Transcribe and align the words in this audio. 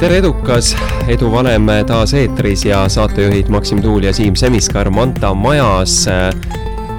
tere, 0.00 0.16
edukas, 0.16 0.70
Edu 1.12 1.28
Valem 1.28 1.66
taas 1.84 2.14
eetris 2.16 2.62
ja 2.64 2.78
saatejuhid 2.88 3.50
Maksim 3.52 3.82
Tuul 3.84 4.06
ja 4.06 4.14
Siim 4.16 4.32
Semiskar 4.38 4.88
Manta 4.90 5.34
majas. 5.36 6.06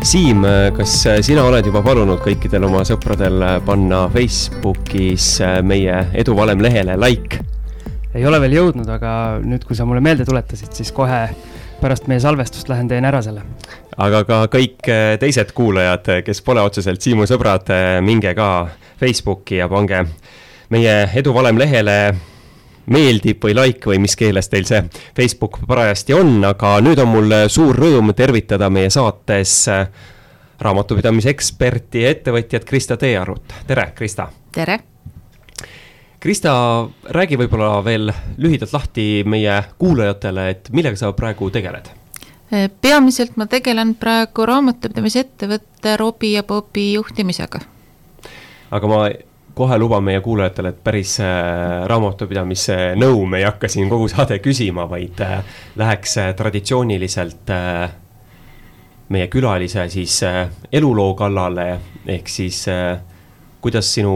Siim, 0.06 0.46
kas 0.78 0.94
sina 1.26 1.42
oled 1.50 1.66
juba 1.66 1.82
palunud 1.82 2.22
kõikidel 2.22 2.68
oma 2.68 2.84
sõpradel 2.86 3.42
panna 3.66 4.04
Facebookis 4.14 5.32
meie 5.66 5.98
Edu 6.14 6.38
Valem 6.38 6.62
lehele 6.62 7.00
like? 7.02 7.42
ei 8.14 8.26
ole 8.28 8.38
veel 8.44 8.60
jõudnud, 8.60 8.90
aga 8.92 9.42
nüüd, 9.42 9.66
kui 9.66 9.78
sa 9.78 9.88
mulle 9.90 10.04
meelde 10.06 10.28
tuletasid, 10.28 10.70
siis 10.78 10.94
kohe 10.94 11.24
pärast 11.82 12.06
meie 12.12 12.22
salvestust 12.22 12.70
lähen 12.70 12.90
teen 12.92 13.08
ära 13.08 13.24
selle. 13.26 13.42
aga 13.98 14.26
ka 14.30 14.44
kõik 14.52 14.92
teised 15.24 15.56
kuulajad, 15.58 16.20
kes 16.28 16.46
pole 16.46 16.62
otseselt 16.62 17.02
Siimu 17.02 17.26
sõbrad, 17.26 17.72
minge 18.06 18.36
ka 18.38 18.68
Facebooki 19.02 19.58
ja 19.58 19.72
pange 19.72 20.06
meie 20.70 21.08
Edu 21.18 21.34
Valem 21.34 21.58
lehele 21.58 21.98
meeldib 22.86 23.44
või 23.44 23.56
like 23.58 23.90
või 23.90 24.00
mis 24.02 24.16
keeles 24.18 24.50
teil 24.50 24.66
see 24.66 24.84
Facebook 25.18 25.60
parajasti 25.68 26.16
on, 26.18 26.40
aga 26.46 26.78
nüüd 26.82 27.02
on 27.04 27.12
mul 27.12 27.36
suur 27.52 27.78
rõõm 27.78 28.14
tervitada 28.18 28.70
meie 28.70 28.90
saates 28.90 29.68
raamatupidamise 30.62 31.30
eksperti 31.30 32.06
ja 32.06 32.14
ettevõtjat 32.16 32.66
Krista 32.66 32.98
Teearut, 32.98 33.54
tere, 33.68 33.92
Krista! 33.96 34.30
tere! 34.52 34.80
Krista, 36.22 36.52
räägi 37.10 37.38
võib-olla 37.42 37.80
veel 37.82 38.12
lühidalt 38.38 38.76
lahti 38.76 39.24
meie 39.26 39.56
kuulajatele, 39.82 40.44
et 40.54 40.70
millega 40.70 41.00
sa 41.00 41.10
praegu 41.18 41.50
tegeled? 41.50 41.90
peamiselt 42.82 43.38
ma 43.40 43.48
tegelen 43.48 43.96
praegu 43.96 44.46
raamatupidamise 44.46 45.24
ettevõtte 45.24 45.96
Robi 45.98 46.34
ja 46.34 46.44
Bobi 46.44 46.92
juhtimisega. 46.94 47.62
aga 48.72 48.88
ma 48.92 49.06
kohe 49.54 49.78
luban 49.78 50.04
meie 50.04 50.22
kuulajatele, 50.22 50.70
et 50.70 50.84
päris 50.84 51.18
äh, 51.20 51.84
raamatupidamise 51.90 52.78
nõu 53.00 53.26
me 53.28 53.42
ei 53.42 53.48
hakka 53.48 53.68
siin 53.72 53.90
kogu 53.90 54.08
saade 54.12 54.40
küsima, 54.44 54.88
vaid 54.90 55.20
äh, 55.24 55.42
läheks 55.80 56.18
äh, 56.22 56.32
traditsiooniliselt 56.36 57.52
meie 59.12 59.28
külalise 59.28 59.90
siis 59.92 60.22
eluloo 60.72 61.14
kallale, 61.20 61.66
ehk 62.08 62.30
siis 62.32 62.64
kuidas 63.62 63.90
sinu 63.94 64.14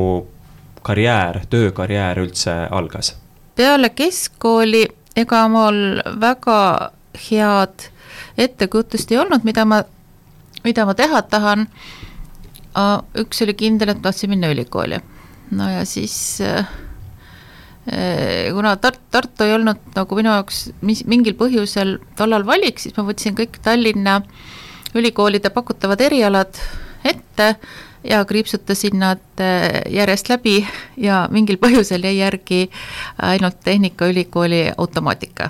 karjäär, 0.85 1.41
töökarjäär 1.49 2.21
üldse 2.23 2.53
algas? 2.71 3.15
peale 3.55 3.89
keskkooli, 3.89 4.85
ega 5.15 5.41
mul 5.51 5.99
väga 6.19 6.91
head 7.27 7.89
ettekujutust 8.37 9.11
ei 9.11 9.19
olnud, 9.19 9.43
mida 9.43 9.65
ma, 9.67 9.81
mida 10.63 10.85
ma 10.85 10.95
teha 10.95 11.21
tahan. 11.21 11.67
üks 13.19 13.43
oli 13.43 13.53
kindel, 13.53 13.91
et 13.91 14.01
tahtsin 14.03 14.29
minna 14.29 14.47
ülikooli 14.51 14.99
no 15.51 15.69
ja 15.69 15.85
siis 15.85 16.41
äh, 16.41 16.65
äh, 17.91 18.51
kuna 18.53 18.75
Tart-, 18.81 19.01
Tartu 19.11 19.45
ei 19.45 19.55
olnud 19.57 19.81
nagu 19.95 20.17
minu 20.17 20.33
jaoks 20.33 20.69
mis, 20.81 21.03
mingil 21.05 21.37
põhjusel 21.39 21.97
tollal 22.17 22.45
valik, 22.47 22.81
siis 22.81 22.95
ma 22.97 23.05
võtsin 23.07 23.37
kõik 23.37 23.59
Tallinna 23.63 24.21
ülikoolide 24.95 25.51
pakutavad 25.53 26.01
erialad 26.01 26.55
ette 27.05 27.55
ja 28.09 28.25
kriipsutasin 28.25 28.99
nad 28.99 29.21
äh, 29.39 29.81
järjest 29.89 30.29
läbi 30.29 30.59
ja 30.97 31.25
mingil 31.31 31.57
põhjusel 31.61 32.05
jäi 32.05 32.17
järgi 32.17 32.65
ainult 33.21 33.59
Tehnikaülikooli 33.63 34.71
automaatika. 34.77 35.49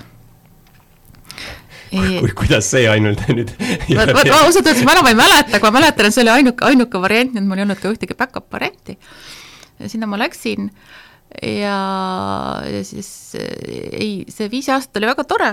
Ku, 1.96 2.28
kuidas 2.34 2.66
see 2.70 2.88
ainult 2.90 3.22
nüüd 3.30 3.52
ma, 3.96 4.04
ma, 4.10 4.22
ausalt 4.42 4.66
öeldes 4.66 4.82
ma 4.84 4.96
enam 4.96 5.06
ei 5.06 5.16
mäleta, 5.16 5.56
aga 5.56 5.70
ma 5.70 5.78
mäletan, 5.78 6.08
et 6.08 6.16
see 6.16 6.24
oli 6.24 6.32
ainuke, 6.34 6.66
ainuke 6.66 7.00
variant, 7.00 7.32
nii 7.32 7.40
et 7.40 7.46
mul 7.46 7.60
ei 7.60 7.64
olnud 7.64 7.80
ka 7.80 7.92
ühtegi 7.92 8.16
back-up 8.18 8.48
varianti 8.52 8.96
sinna 9.86 10.08
ma 10.08 10.18
läksin. 10.20 10.70
Ja, 11.42 11.78
ja 12.64 12.82
siis 12.86 13.08
ei, 13.36 14.24
see 14.30 14.46
viis 14.50 14.68
aastat 14.72 15.00
oli 15.00 15.08
väga 15.10 15.24
tore, 15.28 15.48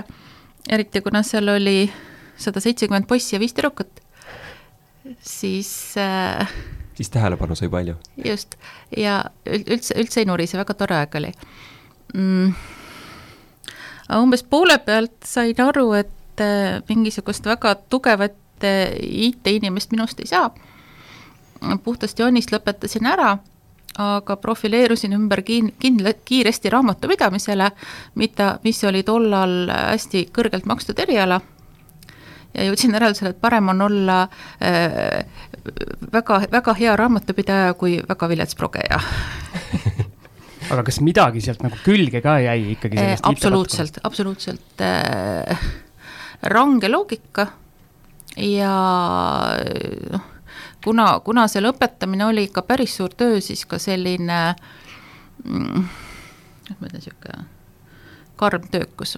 eriti 0.70 1.02
kuna 1.04 1.24
seal 1.26 1.50
oli 1.50 1.90
sada 2.40 2.62
seitsekümmend 2.62 3.08
poissi 3.10 3.34
ja 3.34 3.40
viis 3.42 3.52
tüdrukut, 3.56 4.00
siis 5.20 5.72
äh, 6.00 6.54
siis 6.94 7.10
tähelepanu 7.10 7.54
sai 7.54 7.68
palju. 7.68 7.94
just, 8.24 8.54
ja 8.96 9.24
üldse, 9.46 9.94
üldse 9.98 10.22
ei 10.22 10.28
nurise, 10.28 10.58
väga 10.58 10.74
tore 10.78 10.96
aeg 11.00 11.18
oli. 11.20 11.32
Mm.. 12.14 12.52
aga 14.08 14.20
umbes 14.22 14.44
poole 14.46 14.78
pealt 14.86 15.16
sain 15.26 15.60
aru, 15.66 15.90
et 15.98 16.42
äh, 16.44 16.80
mingisugust 16.88 17.46
väga 17.46 17.74
tugevat 17.90 18.64
äh, 18.64 18.94
IT-inimest 19.00 19.92
minust 19.92 20.20
ei 20.20 20.30
saa. 20.30 20.54
puhtast 21.84 22.18
joonist 22.18 22.52
lõpetasin 22.52 23.06
ära 23.08 23.38
aga 23.98 24.36
profileerusin 24.42 25.14
ümber 25.14 25.44
kin-, 25.46 25.72
kindla-, 25.78 26.16
kiiresti 26.24 26.70
raamatupidamisele, 26.70 27.70
mida, 28.20 28.54
mis 28.64 28.82
oli 28.84 29.02
tollal 29.06 29.68
hästi 29.70 30.28
kõrgelt 30.34 30.66
makstud 30.66 30.98
eriala. 30.98 31.40
Ja 32.54 32.68
jõudsin 32.68 32.94
järeldusele, 32.94 33.32
et 33.34 33.40
parem 33.42 33.72
on 33.72 33.82
olla 33.82 34.20
äh, 34.62 35.24
väga, 36.12 36.42
väga 36.52 36.74
hea 36.78 36.96
raamatupidaja 36.96 37.72
kui 37.78 37.96
väga 38.08 38.28
vilets 38.30 38.58
progeja. 38.58 39.00
Aga 40.72 40.84
kas 40.86 41.00
midagi 41.04 41.42
sealt 41.44 41.64
nagu 41.64 41.76
külge 41.84 42.22
ka 42.24 42.38
jäi 42.40 42.70
ikkagi 42.72 42.96
sellest 42.96 43.26
äh, 43.26 43.30
absoluutselt, 43.30 43.98
absoluutselt 44.06 44.84
äh, 44.86 45.66
range 46.54 46.88
loogika 46.88 47.48
ja 48.40 48.76
noh, 50.14 50.30
kuna, 50.84 51.20
kuna 51.24 51.46
see 51.48 51.62
lõpetamine 51.64 52.26
oli 52.28 52.48
ikka 52.48 52.62
päris 52.68 52.96
suur 52.98 53.14
töö, 53.16 53.40
siis 53.40 53.64
ka 53.66 53.78
selline 53.82 54.40
mm, 55.44 55.84
kuidas 56.64 56.80
ma 56.80 56.86
ütlen, 56.88 57.00
niisugune 57.00 57.44
karm 58.36 58.68
töökus. 58.70 59.16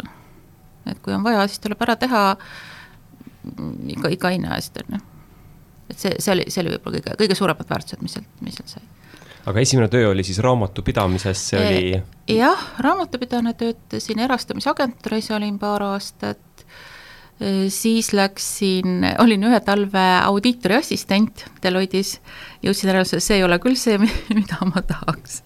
et 0.86 0.98
kui 1.02 1.14
on 1.14 1.24
vaja, 1.24 1.46
siis 1.48 1.60
tuleb 1.62 1.82
ära 1.82 1.96
teha 1.96 2.22
mm, 2.36 3.88
iga, 3.96 4.12
iga 4.12 4.32
hinna 4.34 4.56
eest, 4.56 4.78
on 4.82 4.98
ju. 4.98 5.02
et 5.90 5.98
see, 5.98 6.14
see 6.18 6.34
oli, 6.34 6.46
see 6.50 6.62
oli 6.62 6.74
võib-olla 6.74 7.00
kõige, 7.00 7.16
kõige 7.22 7.38
suuremad 7.38 7.70
väärtused, 7.70 8.02
mis 8.02 8.16
sealt, 8.18 8.28
mis 8.44 8.58
sealt 8.58 8.76
sai. 8.76 8.82
aga 9.46 9.62
esimene 9.62 9.88
töö 9.92 10.10
oli 10.10 10.24
siis 10.26 10.38
raamatupidamises, 10.44 11.46
see 11.50 11.62
oli? 11.62 12.02
jah, 12.36 12.66
raamatupidajana 12.84 13.54
töötasin 13.58 14.22
erastamisagentuuris, 14.26 15.30
olin 15.38 15.58
paar 15.62 15.86
aastat, 15.92 16.42
siis 17.68 18.12
läksin, 18.16 19.04
olin 19.18 19.44
ühe 19.44 19.58
talve 19.60 20.04
audiitori 20.24 20.78
assistent 20.78 21.44
Deloittes, 21.62 22.16
jõudsin 22.64 22.90
järeldusele, 22.90 23.20
see 23.20 23.36
ei 23.40 23.44
ole 23.44 23.58
küll 23.60 23.76
see, 23.76 23.98
mida 24.38 24.58
ma 24.70 24.80
tahaks. 24.80 25.42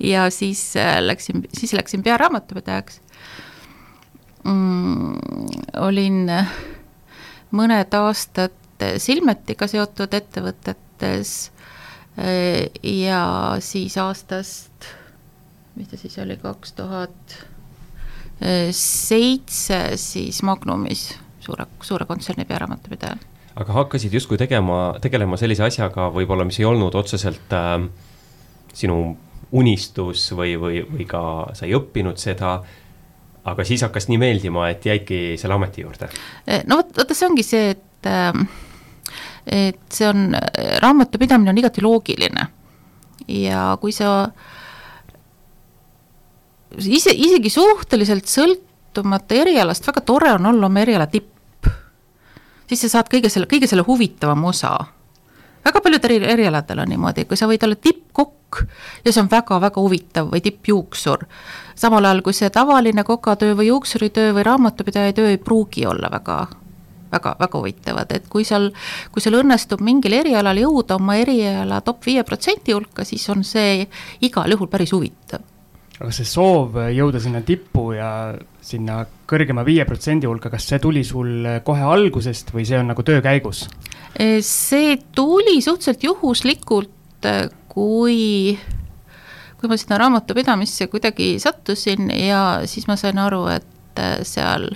ja 0.00 0.28
siis 0.30 0.76
äh, 0.76 0.98
läksin, 1.00 1.46
siis 1.56 1.72
läksin 1.72 2.04
pearaamatupidajaks 2.04 3.00
mm,. 4.44 5.16
olin 5.80 6.22
mõned 7.56 7.96
aastad 7.96 8.62
Silmetiga 9.00 9.64
seotud 9.72 10.12
ettevõtetes 10.12 11.34
äh, 12.20 12.68
ja 12.84 13.56
siis 13.64 13.96
aastast, 13.96 14.92
mis 15.80 15.88
ta 15.88 15.96
siis 15.96 16.18
oli, 16.20 16.36
kaks 16.36 16.76
tuhat 16.76 17.38
seitse 18.70 19.96
siis 19.96 20.42
Magnumis, 20.44 21.08
suure, 21.40 21.66
suure 21.80 22.04
kontserni 22.04 22.44
pearaamatupidaja. 22.44 23.16
aga 23.56 23.72
hakkasid 23.72 24.12
justkui 24.12 24.36
tegema, 24.36 24.96
tegelema 25.00 25.38
sellise 25.40 25.64
asjaga 25.64 26.10
võib-olla, 26.12 26.44
mis 26.44 26.58
ei 26.60 26.66
olnud 26.68 26.94
otseselt 26.94 27.54
äh, 27.56 27.78
sinu 28.76 29.16
unistus 29.56 30.26
või, 30.36 30.56
või, 30.60 30.82
või 30.90 31.06
ka 31.08 31.22
sa 31.56 31.64
ei 31.64 31.72
õppinud 31.78 32.20
seda, 32.20 32.58
aga 33.46 33.64
siis 33.64 33.84
hakkas 33.86 34.10
nii 34.10 34.18
meeldima, 34.20 34.68
et 34.68 34.84
jäidki 34.84 35.20
selle 35.40 35.56
ameti 35.56 35.86
juurde? 35.86 36.10
no 36.68 36.82
vot, 36.82 36.92
vaata 36.98 37.16
see 37.16 37.30
ongi 37.30 37.46
see, 37.46 37.72
et 37.72 38.10
äh, 38.10 38.44
et 39.46 39.80
see 39.94 40.08
on, 40.10 40.34
raamatupidamine 40.82 41.54
on 41.54 41.58
igati 41.62 41.80
loogiline 41.84 42.48
ja 43.30 43.70
kui 43.80 43.94
sa 43.94 44.10
äh, 44.26 44.55
ise, 46.84 47.12
isegi 47.14 47.50
suhteliselt 47.50 48.28
sõltumata 48.30 49.38
erialast, 49.42 49.86
väga 49.86 50.02
tore 50.06 50.32
on 50.36 50.52
olla 50.52 50.66
oma 50.66 50.82
eriala 50.82 51.06
tipp. 51.06 51.32
siis 52.66 52.80
sa 52.80 52.88
saad 52.88 53.10
kõige 53.12 53.30
selle, 53.30 53.46
kõige 53.46 53.66
selle 53.66 53.84
huvitavama 53.86 54.48
osa. 54.48 54.78
väga 55.64 55.80
paljudel 55.80 56.16
eri, 56.16 56.32
erialadel 56.32 56.78
on 56.78 56.88
niimoodi, 56.88 57.24
kui 57.24 57.36
sa 57.36 57.46
võid 57.46 57.64
olla 57.64 57.76
tippkokk 57.76 58.62
ja 59.04 59.12
see 59.12 59.22
on 59.22 59.30
väga-väga 59.30 59.80
huvitav 59.80 60.30
või 60.32 60.42
tippjuuksur, 60.42 61.26
samal 61.74 62.04
ajal 62.04 62.22
kui 62.22 62.32
see 62.32 62.50
tavaline 62.50 63.04
kokatöö 63.04 63.56
või 63.56 63.72
juuksuritöö 63.72 64.34
või 64.36 64.46
raamatupidaja 64.46 65.12
töö 65.12 65.32
ei 65.32 65.38
pruugi 65.38 65.86
olla 65.86 66.10
väga 66.10 66.46
väga, 67.12 67.36
väga 67.38 67.58
huvitavad, 67.58 68.12
et 68.12 68.24
kui 68.28 68.44
seal, 68.44 68.72
kui 69.12 69.22
sul 69.22 69.38
õnnestub 69.38 69.80
mingil 69.80 70.12
erialal 70.12 70.58
jõuda 70.58 70.98
oma 70.98 71.16
eriala 71.16 71.80
top 71.80 72.02
viie 72.06 72.24
protsendi 72.26 72.74
hulka, 72.74 73.04
siis 73.04 73.28
on 73.30 73.44
see 73.44 73.86
igal 74.20 74.50
juhul 74.50 74.68
päris 74.68 74.92
huvitav 74.92 75.55
aga 75.96 76.12
see 76.12 76.28
soov 76.28 76.76
jõuda 76.92 77.20
sinna 77.22 77.40
tippu 77.46 77.90
ja 77.96 78.10
sinna 78.64 79.00
kõrgema 79.28 79.64
viie 79.66 79.84
protsendi 79.88 80.28
hulka, 80.28 80.50
kas 80.52 80.66
see 80.68 80.80
tuli 80.82 81.02
sul 81.06 81.46
kohe 81.64 81.84
algusest 81.88 82.52
või 82.54 82.66
see 82.68 82.78
on 82.80 82.92
nagu 82.92 83.04
töö 83.06 83.22
käigus? 83.24 83.66
see 84.16 84.96
tuli 85.12 85.58
suhteliselt 85.60 86.04
juhuslikult, 86.06 87.28
kui, 87.68 88.56
kui 89.60 89.68
ma 89.68 89.76
sinna 89.76 89.98
raamatupidamisse 90.00 90.88
kuidagi 90.92 91.34
sattusin 91.42 92.08
ja 92.16 92.62
siis 92.68 92.88
ma 92.88 92.96
sain 93.00 93.18
aru, 93.20 93.42
et 93.52 94.00
äh, 94.00 94.20
seal, 94.24 94.70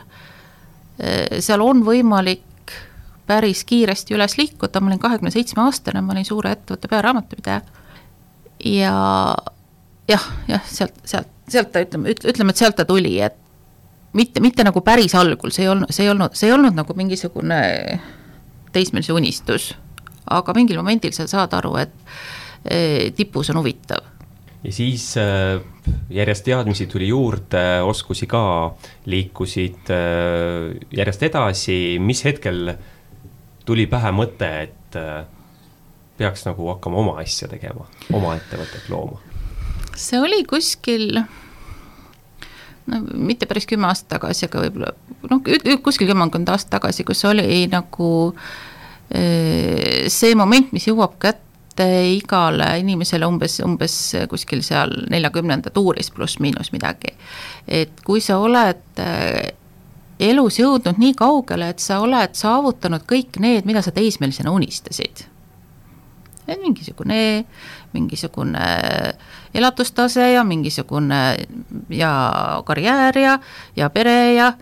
äh, 1.01 1.41
seal 1.41 1.65
on 1.65 1.85
võimalik 1.87 2.75
päris 3.31 3.63
kiiresti 3.65 4.17
üles 4.17 4.37
liikuda, 4.41 4.83
ma 4.83 4.91
olin 4.91 5.01
kahekümne 5.01 5.33
seitsme 5.33 5.63
aastane, 5.65 6.03
ma 6.05 6.17
olin 6.17 6.27
suure 6.27 6.53
ettevõtte 6.57 6.91
pearaamatupidaja 6.91 7.63
ja 8.67 8.95
jah, 10.11 10.27
jah, 10.51 10.65
sealt, 10.67 10.99
sealt, 11.09 11.31
sealt 11.51 11.73
ta 11.75 11.83
ütleme, 11.85 12.15
ütleme, 12.15 12.55
et 12.55 12.61
sealt 12.61 12.79
ta 12.79 12.87
tuli, 12.89 13.17
et 13.23 13.37
mitte, 14.17 14.43
mitte 14.43 14.67
nagu 14.67 14.83
päris 14.87 15.15
algul, 15.19 15.53
see 15.55 15.67
ei 15.67 15.73
olnud, 15.73 15.93
see 15.95 16.07
ei 16.07 16.13
olnud, 16.13 16.37
see 16.39 16.51
ei 16.51 16.57
olnud 16.57 16.77
nagu 16.79 16.97
mingisugune 16.99 17.61
teismelise 18.75 19.15
unistus, 19.15 19.73
aga 20.31 20.55
mingil 20.57 20.81
momendil 20.81 21.15
sa 21.15 21.27
saad 21.31 21.55
aru, 21.59 21.75
et 21.83 21.95
eh, 22.65 23.11
tipus 23.17 23.51
on 23.53 23.61
huvitav. 23.63 24.07
ja 24.65 24.73
siis 24.73 25.15
äh, 25.19 25.61
järjest 26.11 26.45
teadmisi 26.45 26.87
tuli 26.87 27.09
juurde, 27.09 27.83
oskusi 27.87 28.27
ka, 28.31 28.75
liikusid 29.07 29.91
äh, 29.95 30.77
järjest 30.97 31.29
edasi, 31.31 31.99
mis 32.01 32.25
hetkel 32.25 32.75
tuli 33.65 33.87
pähe 33.87 34.11
mõte, 34.11 34.51
et 34.67 34.97
peaks 36.19 36.43
nagu 36.49 36.67
hakkama 36.73 36.99
oma 37.01 37.19
asja 37.23 37.47
tegema, 37.49 37.87
oma 38.13 38.35
ettevõtet 38.37 38.89
looma? 38.91 39.30
See 40.01 40.21
oli 40.21 40.43
kuskil 40.49 41.21
no 42.91 43.01
mitte 43.15 43.47
päris 43.51 43.69
kümme 43.71 43.89
aastat 43.91 44.17
tagasi, 44.17 44.47
aga 44.49 44.65
võib-olla 44.65 44.95
noh, 45.31 45.45
kuskil 45.85 46.11
kümmekond 46.11 46.51
aastat 46.53 46.75
tagasi, 46.79 47.07
kus 47.09 47.23
oli 47.29 47.67
nagu 47.71 48.11
eh, 49.11 50.09
see 50.13 50.35
moment, 50.39 50.73
mis 50.75 50.89
jõuab 50.89 51.17
kätte 51.23 51.87
igale 52.17 52.73
inimesele 52.83 53.29
umbes, 53.29 53.61
umbes 53.65 53.97
kuskil 54.31 54.65
seal 54.67 54.93
neljakümnenda 55.13 55.73
tuuris 55.75 56.11
pluss-miinus 56.15 56.73
midagi. 56.75 57.15
et 57.69 58.05
kui 58.05 58.21
sa 58.25 58.41
oled 58.43 59.01
eh, 59.01 59.55
elus 60.21 60.61
jõudnud 60.61 61.01
nii 61.01 61.15
kaugele, 61.17 61.71
et 61.73 61.83
sa 61.83 62.01
oled 62.05 62.37
saavutanud 62.37 63.07
kõik 63.09 63.41
need, 63.41 63.69
mida 63.69 63.83
sa 63.83 63.93
teismelisena 63.95 64.53
unistasid. 64.53 65.27
mingisugune, 66.51 67.45
mingisugune 67.93 68.65
elatustase 69.55 70.33
ja 70.33 70.45
mingisugune 70.45 71.37
ja 71.91 72.13
karjäär 72.67 73.19
ja, 73.19 73.39
ja 73.77 73.91
pere 73.91 74.35
ja 74.35 74.53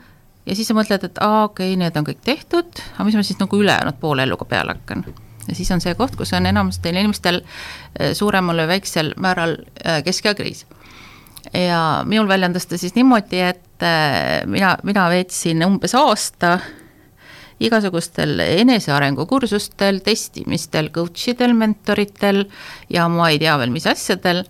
ja 0.49 0.57
siis 0.57 0.69
sa 0.71 0.77
mõtled, 0.77 1.05
et 1.05 1.21
aa, 1.21 1.45
okei 1.49 1.73
okay,, 1.75 1.81
need 1.81 1.97
on 2.01 2.07
kõik 2.07 2.21
tehtud, 2.25 2.83
aga 2.95 3.07
mis 3.09 3.19
ma 3.19 3.25
siis 3.27 3.41
nagu 3.41 3.61
ülejäänud 3.61 3.99
poole 4.01 4.25
eluga 4.25 4.47
peale 4.49 4.77
hakkan. 4.77 5.05
ja 5.49 5.55
siis 5.55 5.71
on 5.75 5.81
see 5.85 5.95
koht, 5.99 6.17
kus 6.17 6.33
on 6.37 6.47
enamustel 6.49 6.97
inimestel 6.97 7.43
eh, 7.43 8.15
suuremal 8.17 8.65
või 8.65 8.73
väiksel 8.75 9.15
määral 9.21 9.59
eh, 9.85 10.03
keskeakriis. 10.05 10.67
ja 11.53 12.03
minul 12.05 12.29
väljendas 12.29 12.67
ta 12.67 12.79
siis 12.79 12.95
niimoodi, 12.97 13.41
et 13.41 13.85
eh, 13.85 14.47
mina, 14.47 14.77
mina 14.83 15.09
veetsin 15.13 15.65
umbes 15.67 15.95
aasta 15.95 16.59
igasugustel 17.61 18.39
enesearengu 18.45 19.27
kursustel, 19.27 19.99
testimistel, 20.05 20.93
coach 20.95 21.33
idel, 21.33 21.57
mentoritel 21.59 22.45
ja 22.93 23.09
ma 23.11 23.33
ei 23.33 23.41
tea 23.43 23.57
veel, 23.59 23.75
mis 23.75 23.89
asjadel 23.91 24.45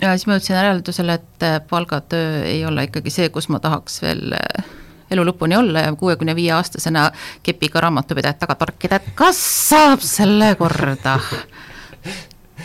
ja 0.00 0.12
siis 0.16 0.26
ma 0.26 0.36
jõudsin 0.36 0.56
järeldusele, 0.56 1.16
et 1.20 1.46
äh, 1.46 1.58
palgatöö 1.70 2.44
ei 2.48 2.62
ole 2.66 2.86
ikkagi 2.88 3.12
see, 3.12 3.28
kus 3.32 3.50
ma 3.52 3.60
tahaks 3.62 4.00
veel 4.02 4.34
äh, 4.36 4.70
elu 5.10 5.24
lõpuni 5.26 5.58
olla 5.58 5.86
ja 5.86 5.96
kuuekümne 5.98 6.34
viie 6.38 6.52
aastasena 6.56 7.08
kepiga 7.46 7.82
raamatupidajat 7.84 8.40
taga 8.44 8.56
torkida, 8.60 9.00
et 9.00 9.12
kas 9.18 9.40
saab 9.68 10.04
selle 10.04 10.54
korda. 10.58 11.18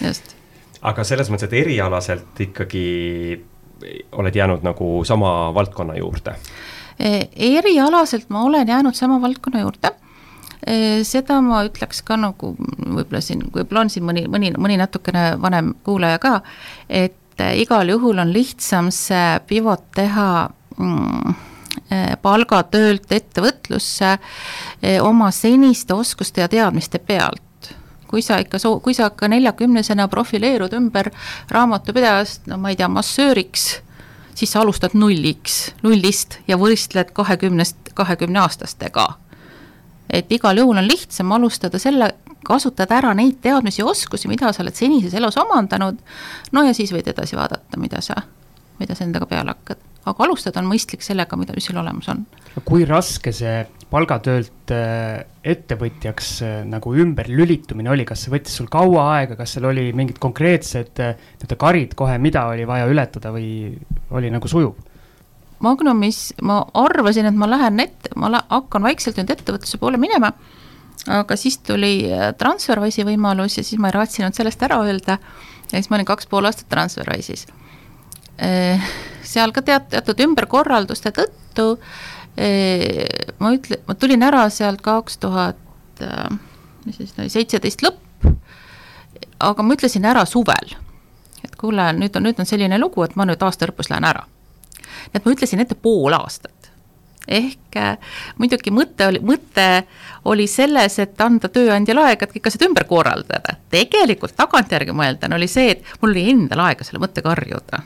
just. 0.02 0.36
aga 0.82 1.04
selles 1.04 1.32
mõttes, 1.32 1.50
et 1.50 1.60
erialaselt 1.66 2.46
ikkagi 2.48 2.86
oled 4.16 4.36
jäänud 4.36 4.64
nagu 4.66 5.04
sama 5.06 5.52
valdkonna 5.54 5.98
juurde? 6.00 6.38
E, 7.00 7.28
erialaselt 7.36 8.30
ma 8.30 8.46
olen 8.48 8.68
jäänud 8.68 8.96
sama 8.96 9.18
valdkonna 9.22 9.66
juurde 9.66 9.92
e, 10.64 11.04
seda 11.04 11.42
ma 11.44 11.60
ütleks 11.68 12.00
ka 12.08 12.16
nagu 12.16 12.54
võib-olla 12.56 13.20
siin, 13.24 13.42
võib-olla 13.52 13.84
on 13.84 13.92
siin 13.92 14.06
mõni, 14.08 14.24
mõni, 14.32 14.54
mõni 14.56 14.78
natukene 14.80 15.34
vanem 15.42 15.74
kuulaja 15.84 16.22
ka, 16.24 16.38
et 16.88 17.44
äh, 17.44 17.58
igal 17.60 17.92
juhul 17.92 18.24
on 18.24 18.32
lihtsam 18.32 18.94
see 18.96 19.42
pivot 19.50 19.84
teha 19.96 20.30
mm, 20.78 21.36
palgatöölt 22.24 23.12
ettevõtlusse 23.12 24.16
oma 25.04 25.28
seniste 25.36 25.94
oskuste 25.94 26.42
ja 26.42 26.48
teadmiste 26.50 26.98
pealt. 26.98 27.42
kui 28.08 28.22
sa 28.24 28.38
ikka 28.40 28.58
soo-, 28.62 28.80
kui 28.80 28.94
sa 28.96 29.10
ikka 29.12 29.28
neljakümnesena 29.28 30.08
profileerud 30.08 30.74
ümber 30.78 31.12
raamatupidajast, 31.52 32.48
no 32.48 32.58
ma 32.58 32.72
ei 32.72 32.80
tea, 32.80 32.88
massööriks, 32.88 33.66
siis 34.36 34.52
sa 34.52 34.62
alustad 34.62 34.94
nulliks, 34.94 35.74
nullist 35.84 36.40
ja 36.48 36.58
võistled 36.60 37.12
kahekümnest, 37.16 37.94
kahekümne 37.94 38.40
aastastega. 38.44 39.08
et 40.10 40.32
igal 40.32 40.58
juhul 40.58 40.78
on 40.78 40.88
lihtsam 40.88 41.32
alustada 41.32 41.80
selle 41.80 42.14
kasutada 42.46 43.00
ära 43.00 43.14
neid 43.18 43.40
teadmisi 43.42 43.82
ja 43.82 43.88
oskusi, 43.90 44.30
mida 44.30 44.52
sa 44.54 44.64
oled 44.64 44.76
senises 44.78 45.14
elus 45.18 45.38
omandanud, 45.42 45.98
no 46.52 46.64
ja 46.64 46.74
siis 46.78 46.94
võid 46.94 47.10
edasi 47.10 47.36
vaadata, 47.36 47.80
mida 47.82 48.02
sa, 48.06 48.22
mida 48.80 48.96
sa 48.96 49.08
endaga 49.08 49.26
peale 49.26 49.56
hakkad. 49.56 49.82
aga 50.06 50.24
alustada 50.24 50.62
on 50.62 50.70
mõistlik 50.70 51.02
sellega, 51.02 51.36
mida, 51.36 51.54
sul 51.60 51.78
olemas 51.82 52.10
on. 52.14 52.26
kui 52.66 52.86
raske 52.86 53.32
see 53.34 53.66
palgatöölt 53.92 54.72
äh, 54.74 55.26
ettevõtjaks 55.46 56.32
äh, 56.44 56.56
nagu 56.68 56.94
ümberlülitumine 56.98 57.92
oli, 57.94 58.06
kas 58.08 58.26
see 58.26 58.34
võttis 58.34 58.58
sul 58.58 58.68
kaua 58.72 59.06
aega, 59.16 59.38
kas 59.38 59.56
seal 59.56 59.68
oli 59.70 59.92
mingid 59.96 60.18
konkreetsed 60.22 61.02
äh, 61.04 61.14
nii-öelda 61.38 61.58
karid 61.62 61.96
kohe, 61.98 62.18
mida 62.22 62.48
oli 62.52 62.66
vaja 62.68 62.90
ületada 62.90 63.32
või 63.36 63.76
oli 64.16 64.32
nagu 64.34 64.50
sujuv? 64.50 64.74
Magnumis 65.64 66.34
ma 66.44 66.60
arvasin, 66.78 67.30
et 67.30 67.38
ma 67.38 67.48
lähen 67.50 67.80
ette, 67.84 68.12
ma 68.20 68.32
hakkan 68.50 68.84
vaikselt 68.86 69.22
nüüd 69.22 69.32
ettevõtluse 69.36 69.80
poole 69.82 70.02
minema 70.02 70.34
aga 71.12 71.38
siis 71.38 71.60
tuli 71.62 72.10
Transferwise'i 72.40 73.06
võimalus 73.06 73.60
ja 73.60 73.64
siis 73.64 73.78
ma 73.80 73.92
ei 73.92 73.96
raatsinud 73.96 74.36
sellest 74.36 74.64
ära 74.66 74.80
öelda. 74.82 75.20
ja 75.70 75.78
siis 75.78 75.92
ma 75.92 76.00
olin 76.00 76.08
kaks 76.10 76.26
pool 76.32 76.48
aastat 76.50 76.66
Transferwise'is. 76.72 77.46
Seal 79.26 79.54
ka 79.54 79.62
teat-, 79.62 79.92
teatud 79.94 80.24
ümberkorralduste 80.26 81.14
tõttu 81.14 81.68
äh, 81.76 82.15
ma 82.36 83.52
ütle-, 83.56 83.80
ma 83.88 83.96
tulin 83.96 84.24
ära 84.28 84.44
sealt 84.52 84.82
kaks 84.84 85.18
tuhat, 85.24 85.60
mis 86.86 86.98
siis 87.00 87.14
oli, 87.18 87.30
seitseteist 87.32 87.86
lõpp, 87.86 88.28
aga 89.40 89.64
ma 89.64 89.78
ütlesin 89.78 90.06
ära 90.06 90.26
suvel. 90.28 90.76
et 91.46 91.56
kuule, 91.56 91.92
nüüd 91.94 92.16
on, 92.18 92.26
nüüd 92.28 92.40
on 92.42 92.50
selline 92.50 92.80
lugu, 92.82 93.04
et 93.06 93.16
ma 93.16 93.26
nüüd 93.26 93.44
aasta 93.44 93.70
lõpus 93.70 93.92
lähen 93.92 94.08
ära. 94.12 94.26
nii 94.76 95.22
et 95.22 95.26
ma 95.26 95.36
ütlesin 95.38 95.64
ette 95.64 95.80
pool 95.80 96.14
aastat 96.18 96.56
ehk 97.28 97.78
äh, 97.78 97.98
muidugi 98.38 98.72
mõte 98.74 99.08
oli, 99.10 99.20
mõte 99.26 99.86
oli 100.30 100.48
selles, 100.50 100.98
et 101.02 101.22
anda 101.22 101.50
tööandjale 101.50 102.06
aega, 102.10 102.26
et 102.26 102.36
kõik 102.36 102.50
asjad 102.50 102.68
ümber 102.68 102.86
korraldada. 102.90 103.58
tegelikult 103.72 104.36
tagantjärgi 104.38 104.96
mõelda 104.96 105.30
oli 105.36 105.50
see, 105.50 105.76
et 105.76 106.02
mul 106.02 106.14
oli 106.14 106.30
endal 106.32 106.66
aega 106.68 106.86
selle 106.86 107.02
mõttega 107.04 107.34
harjuda. 107.34 107.82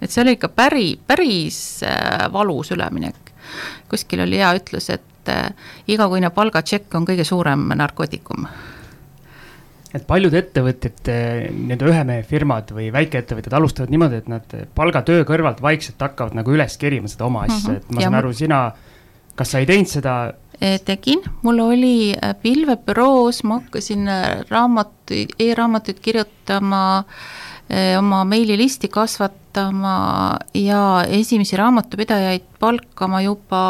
et 0.00 0.10
see 0.10 0.22
oli 0.22 0.36
ikka 0.38 0.52
päri, 0.54 0.88
päris 1.06 1.82
äh, 1.82 2.26
valus 2.32 2.72
üleminek. 2.74 3.27
Kuskil 3.90 4.24
oli 4.24 4.40
hea 4.40 4.54
ütlus, 4.58 4.90
et 4.94 5.32
äh, 5.32 5.52
igakuine 5.86 6.30
palgatšekk 6.34 6.98
on 6.98 7.06
kõige 7.08 7.26
suurem 7.28 7.68
narkootikum 7.76 8.48
et 9.96 10.04
paljud 10.08 10.34
ettevõtjad, 10.36 11.08
nii-öelda 11.54 11.86
ühemehefirmad 11.88 12.74
või 12.76 12.90
väikeettevõtjad 12.92 13.56
alustavad 13.56 13.92
niimoodi, 13.92 14.20
et 14.20 14.28
nad 14.28 14.52
palgatöö 14.76 15.24
kõrvalt 15.28 15.62
vaikselt 15.64 16.02
hakkavad 16.04 16.36
nagu 16.36 16.52
üles 16.52 16.76
kerima 16.80 17.08
seda 17.08 17.24
oma 17.28 17.46
asja 17.46 17.72
mm, 17.72 17.74
-hmm. 17.74 17.80
et 17.80 17.96
ma 17.96 18.02
ja 18.02 18.08
saan 18.08 18.18
aru, 18.20 18.32
sina, 18.36 18.60
kas 19.38 19.54
sa 19.54 19.62
ei 19.62 19.70
teinud 19.70 19.88
seda? 19.88 20.18
Tegin, 20.84 21.22
mul 21.46 21.60
oli 21.62 22.12
äh, 22.12 22.34
pilvebüroos, 22.42 23.44
ma 23.46 23.60
hakkasin 23.60 24.08
äh, 24.10 24.40
raamatuid 24.50 25.36
e, 25.38 25.50
e-raamatuid 25.52 26.00
kirjutama, 26.02 26.82
äh, 26.98 27.47
oma 27.98 28.22
meililisti 28.24 28.88
kasvatama 28.88 30.38
ja 30.56 30.82
esimesi 31.04 31.56
raamatupidajaid 31.56 32.46
palkama 32.60 33.20
juba 33.20 33.62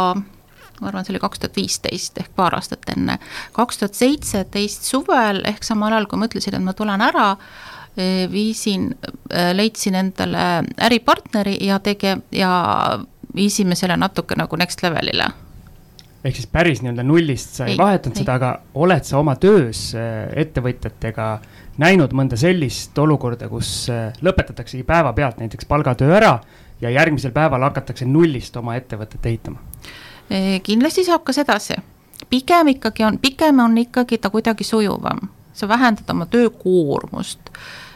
ma 0.81 0.89
arvan, 0.89 1.05
see 1.05 1.15
oli 1.15 1.23
kaks 1.23 1.43
tuhat 1.43 1.57
viisteist 1.59 2.21
ehk 2.23 2.31
paar 2.37 2.55
aastat 2.59 2.87
enne. 2.95 3.19
kaks 3.57 3.81
tuhat 3.81 3.99
seitseteist 3.99 4.87
suvel 4.87 5.43
ehk 5.51 5.67
samal 5.67 5.95
ajal, 5.95 6.07
kui 6.11 6.21
ma 6.21 6.29
ütlesin, 6.31 6.55
et 6.59 6.65
ma 6.65 6.75
tulen 6.77 7.03
ära, 7.05 7.33
e, 7.97 8.29
viisin, 8.33 8.93
e, 9.31 9.51
leidsin 9.59 9.99
endale 9.99 10.47
äripartneri 10.89 11.59
ja 11.67 11.81
tege- 11.83 12.21
ja 12.33 12.53
viisime 13.35 13.75
selle 13.75 13.99
natuke 13.99 14.39
nagu 14.39 14.57
next 14.57 14.83
level'ile 14.83 15.33
ehk 16.25 16.37
siis 16.37 16.49
päris 16.51 16.83
nii-öelda 16.83 17.05
nullist 17.07 17.59
sa 17.59 17.67
ei, 17.67 17.77
ei 17.77 17.79
vahetanud 17.79 18.17
ei. 18.17 18.25
seda, 18.25 18.39
aga 18.39 18.53
oled 18.75 19.07
sa 19.07 19.19
oma 19.21 19.37
töös 19.41 19.93
e, 19.95 20.07
ettevõtjatega 20.43 21.29
näinud 21.79 22.15
mõnda 22.17 22.39
sellist 22.39 22.99
olukorda, 22.99 23.49
kus 23.49 23.87
lõpetataksegi 24.25 24.83
päevapealt 24.87 25.39
näiteks 25.43 25.69
palgatöö 25.71 26.11
ära 26.17 26.33
ja 26.81 26.91
järgmisel 26.91 27.33
päeval 27.35 27.63
hakatakse 27.69 28.07
nullist 28.07 28.57
oma 28.57 28.77
ettevõtet 28.79 29.27
ehitama? 29.27 29.63
kindlasti 30.63 31.07
saab 31.07 31.23
ka 31.25 31.33
sedasi, 31.33 31.79
pigem 32.31 32.75
ikkagi 32.75 33.05
on, 33.05 33.19
pigem 33.19 33.63
on 33.65 33.79
ikkagi 33.79 34.19
ta 34.19 34.31
kuidagi 34.31 34.65
sujuvam, 34.65 35.29
sa 35.53 35.69
vähendad 35.69 36.11
oma 36.11 36.27
töökoormust. 36.27 37.51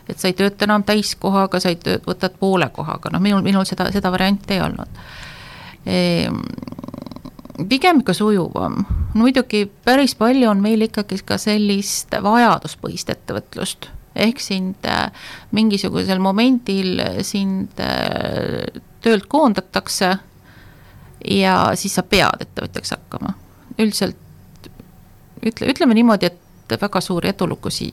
Et 0.09 0.19
sa 0.19 0.27
ei 0.29 0.35
tööta 0.35 0.67
enam 0.67 0.83
täiskohaga, 0.83 1.61
sa 1.63 1.71
ei 1.71 1.77
töö, 1.79 2.01
võtad 2.03 2.35
poole 2.41 2.67
kohaga, 2.75 3.13
noh 3.13 3.23
minul, 3.23 3.43
minul 3.45 3.65
seda, 3.69 3.87
seda 3.95 4.11
varianti 4.11 4.57
ei 4.57 4.61
olnud. 4.65 5.03
Ehm, 5.87 6.41
pigem 7.69 8.01
ikka 8.01 8.15
sujuvam, 8.17 8.85
muidugi 9.15 9.67
päris 9.85 10.15
palju 10.19 10.51
on 10.51 10.63
meil 10.65 10.87
ikkagi 10.87 11.21
ka 11.27 11.39
sellist 11.41 12.15
vajaduspõhist 12.23 13.13
ettevõtlust, 13.13 13.89
ehk 14.15 14.41
sind 14.41 14.89
äh, 14.89 15.09
mingisugusel 15.57 16.21
momendil 16.23 17.01
sind 17.27 17.81
äh, 17.81 18.81
töölt 19.05 19.29
koondatakse 19.29 20.17
ja 21.29 21.57
siis 21.79 21.95
sa 21.99 22.03
pead 22.03 22.45
ettevõtjaks 22.47 22.97
hakkama. 22.97 23.35
üldiselt 23.79 24.17
ütle, 25.43 25.69
ütleme 25.73 25.95
niimoodi, 25.95 26.27
et 26.27 26.81
väga 26.81 27.01
suuri 27.01 27.33
edulugusi 27.33 27.91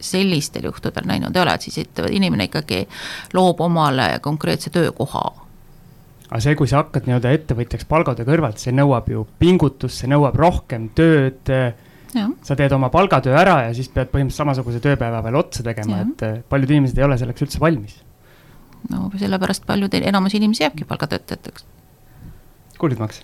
sellistel 0.00 0.64
juhtudel 0.68 1.06
näinud 1.06 1.36
ei 1.36 1.42
ole, 1.42 1.54
et 1.54 1.62
siis 1.62 1.80
inimene 2.10 2.48
ikkagi 2.48 2.84
loob 3.32 3.60
omale 3.60 4.18
konkreetse 4.22 4.70
töökoha 4.70 5.43
aga 6.30 6.40
see, 6.40 6.56
kui 6.58 6.70
sa 6.70 6.80
hakkad 6.82 7.08
nii-öelda 7.08 7.32
ettevõtjaks 7.36 7.88
palgatöö 7.88 8.26
kõrvalt, 8.28 8.60
see 8.62 8.72
nõuab 8.74 9.10
ju 9.12 9.26
pingutust, 9.40 10.00
see 10.00 10.10
nõuab 10.10 10.38
rohkem 10.40 10.88
tööd. 10.96 11.52
sa 12.46 12.54
teed 12.54 12.72
oma 12.72 12.92
palgatöö 12.94 13.34
ära 13.34 13.56
ja 13.66 13.70
siis 13.74 13.88
pead 13.90 14.06
põhimõtteliselt 14.12 14.44
samasuguse 14.44 14.80
tööpäeva 14.80 15.18
veel 15.24 15.34
otsa 15.34 15.64
tegema, 15.66 16.04
et 16.04 16.22
eh, 16.22 16.36
paljud 16.48 16.70
inimesed 16.70 16.98
ei 16.98 17.04
ole 17.04 17.16
selleks 17.18 17.42
üldse 17.42 17.60
valmis. 17.60 17.96
no 18.90 19.10
sellepärast 19.18 19.66
paljud, 19.66 19.94
enamus 19.94 20.36
inimesi 20.38 20.62
jääbki 20.62 20.86
palgatöötajateks. 20.86 21.66
kuulsid, 22.78 22.98
Max 23.02 23.20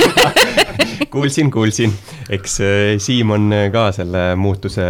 kuulsin, 1.14 1.50
kuulsin, 1.50 1.96
eks 2.28 2.60
eh, 2.60 2.98
Siim 3.00 3.30
on 3.30 3.52
eh, 3.52 3.70
ka 3.72 3.88
selle 3.96 4.34
muutuse 4.36 4.84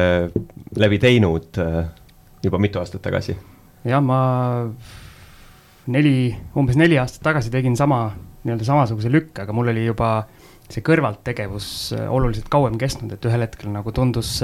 läbi 0.77 0.99
teinud 0.99 1.63
juba 2.43 2.59
mitu 2.59 2.83
aastat 2.83 3.03
tagasi. 3.07 3.39
jah, 3.85 4.03
ma 4.03 4.19
neli, 5.87 6.35
umbes 6.59 6.77
neli 6.77 6.99
aastat 7.01 7.23
tagasi 7.31 7.53
tegin 7.53 7.77
sama, 7.77 8.11
nii-öelda 8.45 8.67
samasuguse 8.67 9.13
lükke, 9.13 9.45
aga 9.45 9.55
mul 9.57 9.73
oli 9.73 9.87
juba 9.87 10.27
see 10.71 10.85
kõrvaltegevus 10.87 11.71
äh, 11.97 12.11
oluliselt 12.13 12.51
kauem 12.53 12.77
kestnud, 12.79 13.15
et 13.15 13.31
ühel 13.31 13.47
hetkel 13.47 13.73
nagu 13.75 13.93
tundus 13.95 14.39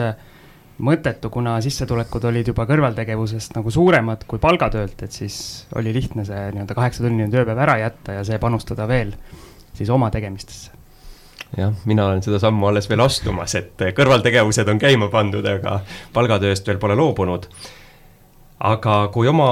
mõttetu, 0.76 1.31
kuna 1.33 1.57
sissetulekud 1.64 2.25
olid 2.28 2.50
juba 2.52 2.66
kõrvaltegevusest 2.69 3.55
nagu 3.57 3.73
suuremad 3.73 4.26
kui 4.28 4.40
palgatöölt, 4.43 5.02
et 5.07 5.12
siis 5.12 5.38
oli 5.76 5.95
lihtne 5.97 6.26
see 6.28 6.49
nii-öelda 6.52 6.76
kaheksatunnine 6.76 7.31
tööpäev 7.33 7.62
ära 7.64 7.78
jätta 7.81 8.19
ja 8.19 8.25
see 8.28 8.40
panustada 8.43 8.88
veel 8.90 9.14
siis 9.76 9.93
oma 9.93 10.11
tegemistesse 10.12 10.76
jah, 11.57 11.73
mina 11.85 12.07
olen 12.11 12.23
seda 12.25 12.40
sammu 12.43 12.69
alles 12.69 12.88
veel 12.90 13.02
astumas, 13.05 13.55
et 13.59 13.87
kõrvaltegevused 13.97 14.69
on 14.69 14.81
käima 14.83 15.09
pandud, 15.12 15.47
aga 15.47 15.81
palgatööst 16.16 16.66
veel 16.69 16.81
pole 16.83 16.97
loobunud. 16.99 17.49
aga 18.59 19.09
kui 19.12 19.28
oma 19.28 19.49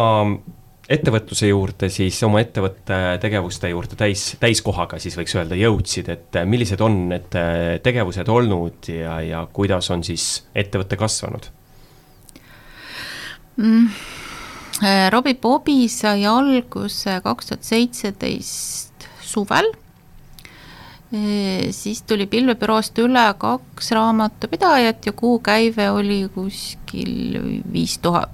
ettevõtluse 0.91 1.49
juurde, 1.49 1.89
siis 1.93 2.19
oma 2.27 2.43
ettevõtte 2.45 2.97
tegevuste 3.23 3.71
juurde 3.73 3.97
täis, 3.97 4.35
täiskohaga 4.41 4.99
siis 5.01 5.17
võiks 5.17 5.37
öelda, 5.39 5.57
jõudsid, 5.57 6.11
et 6.13 6.41
millised 6.49 6.83
on 6.85 6.99
need 7.13 7.39
tegevused 7.85 8.29
olnud 8.29 8.91
ja, 8.93 9.21
ja 9.25 9.45
kuidas 9.53 9.89
on 9.95 10.05
siis 10.05 10.45
ettevõte 10.55 11.01
kasvanud 11.01 11.49
mm.? 13.57 13.89
Robbie 15.15 15.39
Bobi 15.39 15.87
sai 15.89 16.25
alguse 16.27 17.21
kaks 17.23 17.47
tuhat 17.47 17.63
seitseteist 17.65 19.07
suvel, 19.23 19.69
siis 21.71 22.03
tuli 22.09 22.27
pilvebüroost 22.27 22.99
üle 23.05 23.23
kaks 23.39 23.93
raamatupidajat 23.95 25.07
ja 25.07 25.15
kuukäive 25.15 25.87
oli 25.95 26.25
kuskil 26.35 27.39
viis 27.73 28.01
tuhat 28.03 28.34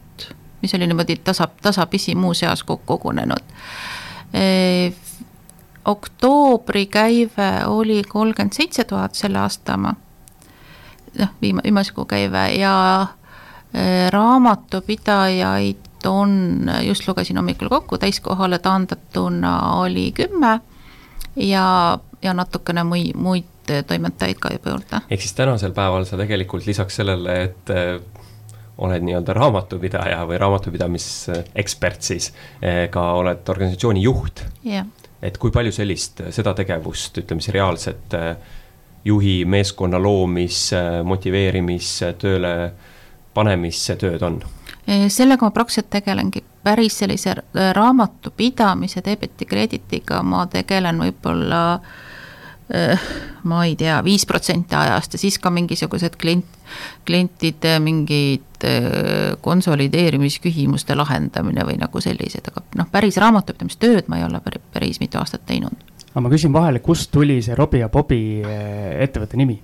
mis 0.63 0.75
oli 0.75 0.87
niimoodi 0.87 1.17
tasa, 1.17 1.49
tasapisi 1.63 2.15
muuseas 2.15 2.63
kokku 2.63 2.99
kogunenud 2.99 3.45
e,. 4.35 4.93
oktoobri 5.85 6.87
käive 6.87 7.51
oli 7.67 8.03
kolmkümmend 8.09 8.53
seitse 8.53 8.85
tuhat 8.85 9.15
selle 9.15 9.39
aasta 9.39 9.75
oma, 9.75 9.95
noh, 11.19 11.29
viima-, 11.43 11.65
viimase 11.65 11.93
kuu 11.93 12.05
käive 12.05 12.47
ja 12.55 13.07
e, 13.75 14.11
raamatupidajaid 14.11 16.07
on, 16.07 16.71
just 16.83 17.09
lugesin 17.09 17.37
hommikul 17.37 17.69
kokku, 17.69 17.99
täiskohale 17.99 18.59
taandatuna 18.59 19.73
oli 19.73 20.13
kümme 20.13 20.61
ja, 21.37 21.99
ja 22.23 22.35
natukene 22.35 22.83
mui-, 22.83 23.17
muid 23.17 23.45
toimetajaid 23.87 24.39
ka 24.41 24.53
juba 24.53 24.71
juurde. 24.71 25.01
ehk 25.11 25.21
siis 25.21 25.35
tänasel 25.35 25.73
päeval 25.73 26.05
sa 26.05 26.17
tegelikult 26.17 26.67
lisaks 26.67 26.97
sellele, 27.01 27.43
et 27.43 27.75
oled 28.81 29.05
nii-öelda 29.05 29.35
raamatupidaja 29.37 30.23
või 30.29 30.39
raamatupidamisekspert 30.41 32.03
siis, 32.03 32.31
eh, 32.63 32.87
ka 32.91 33.13
oled 33.21 33.49
organisatsiooni 33.49 34.03
juht. 34.03 34.45
Yeah.. 34.67 34.87
et 35.23 35.37
kui 35.39 35.51
palju 35.53 35.73
sellist, 35.73 36.23
seda 36.33 36.55
tegevust, 36.57 37.19
ütleme 37.21 37.45
siis 37.45 37.55
reaalset 37.55 38.15
eh, 38.17 38.37
juhi 39.05 39.45
meeskonna 39.45 39.99
loomis, 40.01 40.71
motiveerimis, 41.05 41.91
tööle 42.21 42.55
panemise 43.35 43.97
tööd 44.01 44.23
on? 44.23 44.41
Eh, 44.87 45.09
sellega 45.09 45.47
ma 45.47 45.53
praktiliselt 45.55 45.91
tegelengi, 45.93 46.43
päris 46.65 46.99
sellise 47.03 47.35
raamatupidamise 47.77 49.05
debiti 49.05 49.47
krediitiga 49.47 50.23
ma 50.23 50.47
tegelen 50.51 51.01
võib-olla 51.05 51.61
ma 53.51 53.65
ei 53.67 53.75
tea, 53.77 53.97
viis 54.07 54.23
protsenti 54.29 54.77
ajast 54.79 55.17
ja 55.17 55.19
siis 55.19 55.41
ka 55.43 55.51
mingisugused 55.51 56.15
klient, 56.21 56.47
klientide 57.09 57.79
mingid 57.83 58.47
Äh, 58.65 59.39
konsolideerimisküsimuste 59.41 60.93
lahendamine 60.93 61.63
või 61.65 61.79
nagu 61.81 62.01
sellised, 62.05 62.45
aga 62.51 62.61
noh, 62.77 62.89
päris 62.93 63.17
raamatupidamistööd 63.23 64.11
ma 64.13 64.19
ei 64.19 64.25
ole 64.27 64.41
päris, 64.45 64.99
mitu 65.01 65.17
aastat 65.17 65.47
teinud. 65.49 65.73
aga 66.11 66.21
ma 66.21 66.29
küsin 66.29 66.53
vahele, 66.53 66.83
kust 66.85 67.09
tuli 67.11 67.39
see 67.41 67.57
Robbie 67.57 67.81
ja 67.81 67.89
Bobi 67.89 68.43
äh, 68.45 69.01
ettevõtte 69.07 69.41
nimi? 69.41 69.57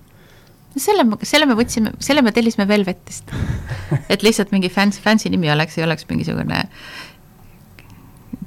selle, 0.81 1.05
selle 1.29 1.51
me 1.51 1.59
võtsime, 1.59 1.93
selle 2.01 2.23
me 2.25 2.33
tellisime 2.33 2.65
Velvetist. 2.69 3.35
et 4.13 4.25
lihtsalt 4.25 4.57
mingi 4.57 4.73
fancy, 4.73 5.03
fancy 5.05 5.29
nimi 5.29 5.53
oleks, 5.53 5.77
ei 5.77 5.85
oleks 5.85 6.09
mingisugune 6.09 6.63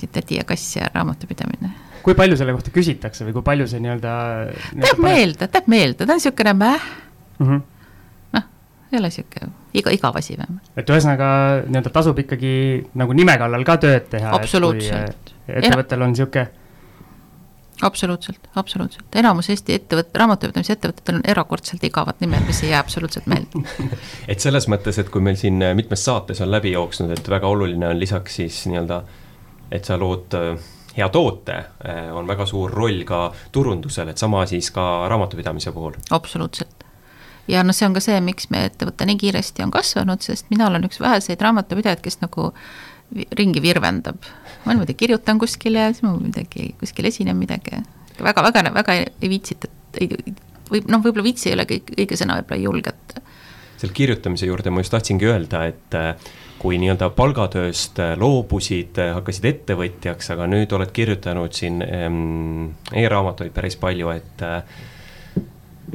tädi 0.01 0.39
ja 0.39 0.48
kass 0.50 0.80
ja 0.80 0.89
raamatupidamine. 0.96 1.75
Kui 2.03 2.15
palju 2.18 2.38
selle 2.39 2.56
kohta 2.56 2.72
küsitakse 2.75 3.27
või 3.27 3.36
kui 3.38 3.46
palju 3.46 3.68
see 3.70 3.82
nii-öelda 3.84 4.13
nii 4.75 4.86
teeb 4.86 5.03
meelde, 5.03 5.50
teeb 5.51 5.68
meelde, 5.72 6.06
ta 6.06 6.13
on 6.13 6.22
niisugune 6.22 6.56
mäh 6.60 6.88
mm. 7.39 7.46
-hmm 7.46 7.68
ei 8.91 9.00
ole 9.00 9.10
sihuke 9.13 9.50
iga, 9.74 9.91
igav 9.94 10.15
asi 10.18 10.38
vähemalt. 10.38 10.72
et 10.77 10.89
ühesõnaga 10.89 11.27
nii-öelda 11.68 11.91
tasub 11.94 12.22
ikkagi 12.24 12.53
nagu 12.98 13.18
nime 13.18 13.36
kallal 13.41 13.65
ka 13.68 13.77
tööd 13.82 14.08
teha. 14.13 14.32
absoluutselt. 14.38 15.36
ettevõttel 15.48 16.06
on 16.06 16.15
sihuke. 16.18 16.48
absoluutselt, 17.86 18.50
absoluutselt, 18.60 19.08
enamus 19.22 19.51
Eesti 19.53 19.77
ettevõtte, 19.77 20.18
raamatupidamise 20.20 20.74
ettevõtetel 20.77 21.20
on 21.20 21.27
erakordselt 21.36 21.86
igavad 21.86 22.18
nimed, 22.24 22.48
mis 22.50 22.63
ei 22.65 22.74
jää 22.74 22.82
absoluutselt 22.82 23.29
meelde 23.29 23.63
et 24.32 24.39
selles 24.41 24.68
mõttes, 24.72 25.00
et 25.01 25.13
kui 25.13 25.22
meil 25.22 25.38
siin 25.39 25.62
mitmes 25.77 26.06
saates 26.06 26.41
on 26.41 26.51
läbi 26.51 26.74
jooksnud, 26.74 27.13
et 27.13 27.29
väga 27.29 27.48
oluline 27.48 27.94
on 27.94 28.01
lisaks 28.01 28.41
siis 28.41 28.65
nii-öelda, 28.72 29.03
et 29.72 29.86
sa 29.86 30.00
lood 30.01 30.34
äh, 30.39 30.58
hea 30.98 31.10
toote, 31.10 31.58
äh, 31.86 32.10
on 32.15 32.27
väga 32.27 32.46
suur 32.50 32.72
roll 32.72 33.03
ka 33.08 33.29
turundusel, 33.51 34.10
et 34.10 34.17
sama 34.17 34.46
siis 34.50 34.72
ka 34.72 35.08
raamatupidamise 35.10 35.72
puhul. 35.72 35.98
absoluutselt 36.12 36.86
ja 37.50 37.63
noh, 37.65 37.75
see 37.75 37.88
on 37.88 37.96
ka 37.98 38.03
see, 38.03 38.19
miks 38.24 38.50
meie 38.53 38.69
ettevõte 38.69 39.08
nii 39.10 39.17
kiiresti 39.24 39.65
on 39.65 39.74
kasvanud, 39.74 40.22
sest 40.25 40.50
mina 40.53 40.67
olen 40.69 40.86
üks 40.88 41.01
väheseid 41.01 41.41
raamatupidajaid, 41.41 42.01
kes 42.05 42.22
nagu 42.22 42.51
ringi 43.38 43.62
virvendab. 43.62 44.22
ma 44.65 44.75
niimoodi 44.75 44.93
kirjutan 44.93 45.39
kuskile 45.39 45.88
ja 45.88 45.93
siis 45.93 46.03
ma 46.03 46.13
midagi, 46.19 46.74
kuskil 46.79 47.08
esinen 47.10 47.38
midagi. 47.38 47.81
väga, 48.22 48.43
väga, 48.43 48.74
väga 48.74 48.98
ei 49.00 49.29
viitsita, 49.29 49.72
ei, 50.01 50.12
või 50.69 50.84
noh, 50.88 51.01
võib-olla 51.01 51.25
viitsi 51.25 51.50
ei 51.50 51.58
ole 51.58 51.65
kõik, 51.69 51.93
õige 51.98 52.19
sõna, 52.19 52.38
võib-olla 52.39 52.60
ei 52.60 52.67
julgeta. 52.67 53.25
selle 53.79 53.93
kirjutamise 53.93 54.46
juurde 54.46 54.69
ma 54.69 54.84
just 54.84 54.93
tahtsingi 54.93 55.25
öelda, 55.25 55.63
et 55.72 55.98
äh, 55.98 56.13
kui 56.60 56.78
nii-öelda 56.82 57.10
palgatööst 57.16 58.00
äh, 58.04 58.13
loobusid, 58.20 59.00
äh, 59.00 59.13
hakkasid 59.18 59.50
ettevõtjaks, 59.54 60.34
aga 60.36 60.48
nüüd 60.51 60.75
oled 60.75 60.94
kirjutanud 60.96 61.56
siin 61.56 61.82
ähm, 61.86 62.72
e-raamatuid 62.94 63.54
päris 63.56 63.80
palju, 63.80 64.13
et 64.16 64.48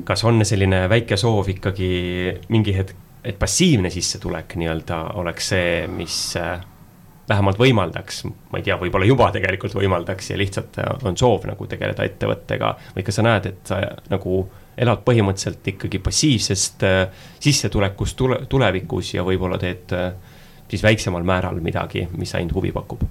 kas 0.05 0.25
on 0.27 0.43
selline 0.47 0.85
väike 0.91 1.17
soov 1.21 1.49
ikkagi 1.53 1.89
mingi 2.53 2.75
hetk, 2.77 2.97
et 3.25 3.39
passiivne 3.41 3.91
sissetulek 3.91 4.57
nii-öelda 4.61 5.01
oleks 5.21 5.49
see, 5.55 5.87
mis 5.89 6.19
äh, 6.41 6.59
vähemalt 7.29 7.59
võimaldaks, 7.61 8.25
ma 8.27 8.61
ei 8.61 8.67
tea, 8.67 8.77
võib-olla 8.81 9.09
juba 9.09 9.31
tegelikult 9.33 9.77
võimaldaks 9.79 10.33
ja 10.33 10.39
lihtsalt 10.41 10.77
äh, 10.83 10.91
on 11.09 11.17
soov 11.17 11.47
nagu 11.49 11.69
tegeleda 11.71 12.05
ettevõttega 12.05 12.75
või 12.97 13.07
kas 13.07 13.21
sa 13.21 13.25
näed, 13.25 13.49
et 13.49 13.73
sa 13.73 13.81
nagu 14.13 14.43
elad 14.77 15.05
põhimõtteliselt 15.07 15.73
ikkagi 15.75 16.03
passiivsest 16.05 16.85
äh, 16.85 17.27
sissetulekust 17.41 18.19
tule, 18.19 18.43
tulevikus 18.51 19.15
ja 19.15 19.25
võib-olla 19.27 19.61
teed 19.63 19.97
siis 20.75 20.83
väiksemal 20.83 21.23
määral 21.27 21.61
midagi, 21.63 22.09
mis 22.19 22.35
ainult 22.35 22.59
huvi 22.59 22.73
pakub? 22.75 23.07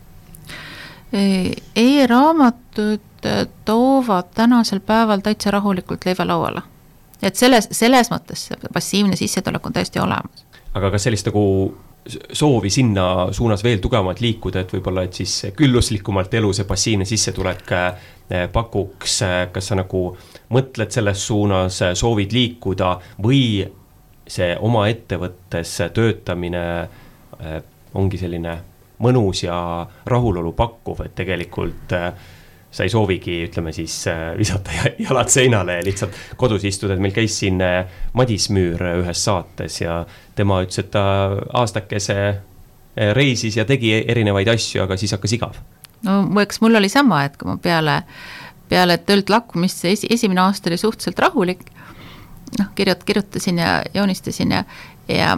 E-raamatud 1.13 3.29
toovad 3.65 4.34
tänasel 4.36 4.82
päeval 4.84 5.24
täitsa 5.24 5.53
rahulikult 5.53 6.05
leiva 6.10 6.25
lauale 6.27 6.63
et 7.24 7.39
selles, 7.39 7.70
selles 7.72 8.12
mõttes 8.12 8.50
passiivne 8.74 9.17
sissetulek 9.20 9.65
on 9.65 9.75
täiesti 9.75 10.01
olemas. 10.03 10.46
aga 10.74 10.91
kas 10.91 11.08
sellist 11.08 11.29
nagu 11.29 11.43
soovi 12.10 12.70
sinna 12.74 13.29
suunas 13.32 13.63
veel 13.63 13.79
tugevamalt 13.79 14.20
liikuda, 14.20 14.63
et 14.63 14.74
võib-olla, 14.75 15.05
et 15.08 15.22
siis 15.22 15.53
külluslikumalt 15.55 16.34
elu 16.34 16.50
see 16.53 16.67
passiivne 16.67 17.08
sissetulek 17.08 17.72
äh, 17.72 18.10
pakuks, 18.51 19.22
kas 19.53 19.72
sa 19.72 19.77
nagu 19.79 20.01
mõtled 20.51 20.91
selles 20.91 21.24
suunas, 21.27 21.79
soovid 21.96 22.36
liikuda 22.36 22.98
või 23.24 23.63
see 24.27 24.51
oma 24.60 24.88
ettevõttes 24.91 25.77
töötamine 25.96 26.65
äh, 26.82 27.03
ongi 27.94 28.18
selline 28.18 28.58
mõnus 29.04 29.44
ja 29.44 29.58
rahulolu 30.06 30.54
pakkuv, 30.58 31.04
et 31.06 31.16
tegelikult 31.16 31.94
äh, 31.98 32.13
sa 32.74 32.86
ei 32.86 32.90
soovigi, 32.90 33.36
ütleme 33.48 33.74
siis 33.75 34.06
visata 34.38 34.72
jalad 35.06 35.30
seinale 35.30 35.78
ja 35.78 35.86
lihtsalt 35.86 36.18
kodus 36.38 36.66
istuda, 36.66 36.96
et 36.96 37.04
meil 37.04 37.13
käis 37.13 37.36
siin 37.40 37.62
Madis 38.18 38.50
Müür 38.50 38.82
ühes 39.04 39.25
saates 39.25 39.82
ja 39.82 40.02
tema 40.36 40.62
ütles, 40.66 40.82
et 40.82 40.90
ta 40.94 41.04
aastakese 41.62 42.18
reisis 43.13 43.58
ja 43.58 43.66
tegi 43.66 43.94
erinevaid 44.02 44.50
asju, 44.54 44.84
aga 44.84 44.98
siis 44.98 45.13
hakkas 45.13 45.38
igav. 45.38 45.60
no 46.06 46.25
eks 46.42 46.62
mul 46.62 46.82
oli 46.82 46.90
sama, 46.90 47.24
et 47.25 47.38
kui 47.38 47.50
ma 47.50 47.58
peale, 47.62 48.02
peale 48.70 48.98
töölt 49.06 49.30
lahkumist, 49.30 49.82
see 49.82 49.94
esi, 49.94 50.10
esimene 50.13 50.42
aasta 50.42 50.70
oli 50.70 50.78
suhteliselt 50.82 51.20
rahulik, 51.20 51.63
noh, 52.60 52.74
kirjut-, 52.78 53.06
kirjutasin 53.06 53.62
ja 53.62 53.82
joonistasin 53.94 54.52
ja, 54.52 54.63
ja 55.08 55.38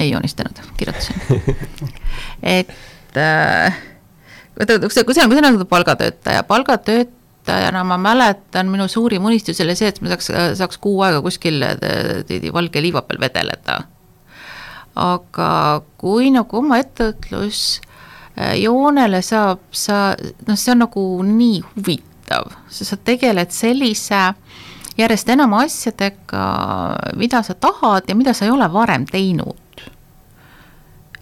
ei 0.00 0.10
joonistanud, 0.10 0.64
kirjutasin 0.76 1.16
et 2.58 2.74
äh, 3.16 3.80
kui 4.56 4.66
see, 4.90 5.04
kui 5.04 5.16
see 5.16 5.24
on, 5.24 5.30
kui 5.30 5.38
see 5.38 5.44
on 5.44 5.50
nagu 5.52 5.70
palgatöötaja, 5.70 6.44
palgatöötaja 6.48 7.18
õpetajana 7.40 7.84
ma 7.84 7.96
mäletan, 7.98 8.68
minu 8.70 8.86
suurim 8.88 9.24
unistus 9.24 9.60
oli 9.60 9.74
see, 9.76 9.88
et 9.88 10.00
ma 10.00 10.12
saaks, 10.12 10.30
saaks 10.58 10.78
kuu 10.78 11.00
aega 11.02 11.22
kuskil 11.22 11.62
äh, 11.62 12.52
valge 12.52 12.80
liiva 12.82 13.02
peal 13.02 13.20
vedeleda. 13.20 13.84
aga 14.94 15.82
kui 15.96 16.30
nagu 16.30 16.58
oma 16.58 16.78
ettevõtlus 16.78 17.80
äh, 18.36 18.58
joonele 18.60 19.22
saab, 19.22 19.60
sa, 19.70 20.14
noh, 20.46 20.56
see 20.56 20.72
on 20.72 20.82
nagu 20.84 21.22
nii 21.22 21.62
huvitav, 21.74 22.52
sa 22.68 22.96
tegeled 22.96 23.50
sellise 23.50 24.34
järjest 24.98 25.28
enam 25.32 25.54
asjadega, 25.54 26.44
mida 27.16 27.42
sa 27.42 27.54
tahad 27.54 28.08
ja 28.08 28.14
mida 28.14 28.34
sa 28.34 28.44
ei 28.44 28.50
ole 28.50 28.68
varem 28.72 29.06
teinud. 29.06 29.69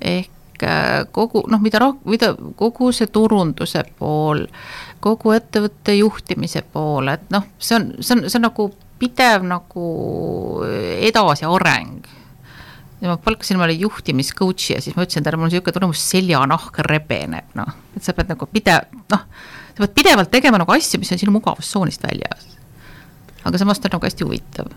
Ehk 0.00 0.62
äh, 0.62 1.06
kogu 1.12 1.44
noh, 1.50 1.62
mida 1.62 1.80
roh-, 1.82 1.98
mida 2.04 2.34
kogu 2.56 2.92
see 2.92 3.10
turunduse 3.12 3.84
pool 3.98 4.46
äh,, 4.46 4.88
kogu 5.04 5.32
ettevõtte 5.36 5.94
juhtimise 5.96 6.62
poole, 6.72 7.16
et 7.18 7.32
noh, 7.34 7.46
see 7.62 7.76
on, 7.78 7.90
see 8.02 8.16
on, 8.16 8.24
see 8.26 8.38
on 8.40 8.46
nagu 8.48 8.68
pidev 8.98 9.44
nagu 9.46 9.88
edasiareng. 11.06 12.08
ja 12.98 13.12
ma 13.12 13.14
palkasin 13.22 13.60
omale 13.60 13.76
juhtimiscoach'i 13.78 14.74
ja 14.74 14.80
siis 14.82 14.96
ma 14.96 15.04
ütlesin 15.06 15.22
talle, 15.22 15.38
mul 15.38 15.46
on 15.46 15.52
niisugune 15.52 15.74
tunne, 15.76 15.90
mu 15.92 15.98
seljanahk 15.98 16.80
rebeneb, 16.88 17.52
noh, 17.58 17.70
et 17.94 18.02
sa 18.02 18.14
pead 18.16 18.32
nagu 18.32 18.48
pidev, 18.50 18.90
noh, 19.14 19.22
sa 19.70 19.84
pead 19.84 19.94
pidevalt 20.00 20.32
tegema 20.34 20.58
nagu 20.58 20.74
asju, 20.74 20.98
mis 20.98 21.14
on 21.14 21.22
sinu 21.22 21.34
mugavustsoonist 21.36 22.02
väljas. 22.08 22.56
aga 23.44 23.58
samas 23.58 23.78
ta 23.78 23.86
on 23.86 23.96
nagu 23.96 24.10
hästi 24.10 24.26
huvitav 24.26 24.74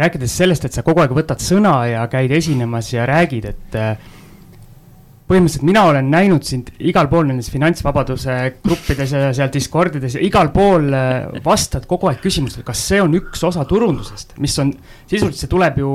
rääkides 0.00 0.38
sellest, 0.42 0.64
et 0.66 0.76
sa 0.76 0.84
kogu 0.86 1.02
aeg 1.04 1.12
võtad 1.16 1.42
sõna 1.44 1.74
ja 1.90 2.06
käid 2.10 2.32
esinemas 2.34 2.92
ja 2.92 3.06
räägid, 3.08 3.50
et 3.52 3.78
põhimõtteliselt 5.30 5.66
mina 5.66 5.84
olen 5.86 6.08
näinud 6.10 6.46
sind 6.46 6.72
igal 6.82 7.06
pool 7.10 7.28
nendes 7.28 7.50
finantsvabaduse 7.52 8.36
gruppides 8.64 9.12
ja 9.14 9.28
seal 9.36 9.52
Discordides 9.54 10.16
ja 10.16 10.22
igal 10.26 10.50
pool 10.54 10.88
äh, 10.96 11.28
vastad 11.44 11.86
kogu 11.90 12.10
aeg 12.10 12.18
küsimustele, 12.24 12.66
kas 12.66 12.82
see 12.90 12.98
on 13.02 13.14
üks 13.18 13.44
osa 13.46 13.64
turundusest, 13.68 14.34
mis 14.42 14.56
on, 14.62 14.72
sisuliselt 15.06 15.44
see 15.44 15.52
tuleb 15.52 15.78
ju 15.78 15.92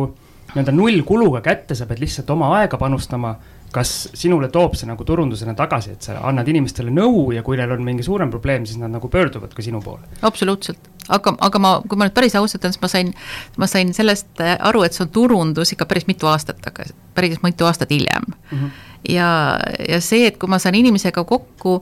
nii-öelda 0.53 0.71
nullkuluga 0.71 1.41
kätte, 1.43 1.75
sa 1.75 1.87
pead 1.89 1.99
lihtsalt 1.99 2.31
oma 2.31 2.53
aega 2.61 2.79
panustama. 2.79 3.33
Kas 3.75 3.93
sinule 4.15 4.47
toob 4.53 4.77
see 4.79 4.87
nagu 4.87 5.03
turundusena 5.07 5.55
tagasi, 5.57 5.95
et 5.97 6.07
sa 6.07 6.17
annad 6.29 6.47
inimestele 6.51 6.93
nõu 6.95 7.27
ja 7.35 7.43
kui 7.43 7.59
neil 7.59 7.75
on 7.75 7.83
mingi 7.83 8.05
suurem 8.07 8.31
probleem, 8.31 8.65
siis 8.67 8.79
nad 8.79 8.93
nagu 8.93 9.09
pöörduvad 9.11 9.53
ka 9.55 9.65
sinu 9.65 9.81
poole? 9.83 10.07
absoluutselt, 10.25 10.89
aga, 11.09 11.35
aga 11.49 11.61
ma, 11.61 11.75
kui 11.83 11.99
ma 11.99 12.07
nüüd 12.07 12.15
päris 12.15 12.37
ausalt 12.39 12.63
olen, 12.63 12.75
siis 12.75 12.85
ma 12.85 12.91
sain, 12.91 13.13
ma 13.61 13.69
sain 13.71 13.93
sellest 13.97 14.43
aru, 14.55 14.85
et 14.87 14.95
see 14.95 15.05
on 15.07 15.13
turundus 15.15 15.75
ikka 15.75 15.89
päris 15.89 16.07
mitu 16.07 16.31
aastat 16.31 16.63
tagasi, 16.63 16.95
päris 17.17 17.43
mitu 17.43 17.67
aastat 17.67 17.91
hiljem 17.91 18.27
mm. 18.31 18.57
-hmm 18.57 18.91
ja, 19.09 19.59
ja 19.89 20.01
see, 20.01 20.27
et 20.29 20.37
kui 20.41 20.49
ma 20.49 20.59
saan 20.61 20.75
inimesega 20.75 21.23
kokku 21.27 21.77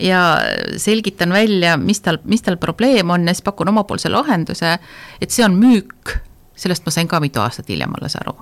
ja 0.00 0.38
selgitan 0.80 1.32
välja, 1.34 1.76
mis 1.76 2.00
tal, 2.04 2.20
mis 2.24 2.42
tal 2.42 2.56
probleem 2.60 3.10
on 3.10 3.26
ja 3.28 3.34
siis 3.34 3.44
pakun 3.46 3.68
omapoolse 3.72 4.08
lahenduse, 4.12 4.76
et 5.20 5.34
see 5.34 5.44
on 5.44 5.58
müük, 5.58 6.16
sellest 6.56 6.86
ma 6.86 6.94
sain 6.94 7.10
ka 7.10 7.20
mitu 7.20 7.42
aastat 7.42 7.68
hiljem 7.68 7.94
alles 7.98 8.16
aru. 8.20 8.36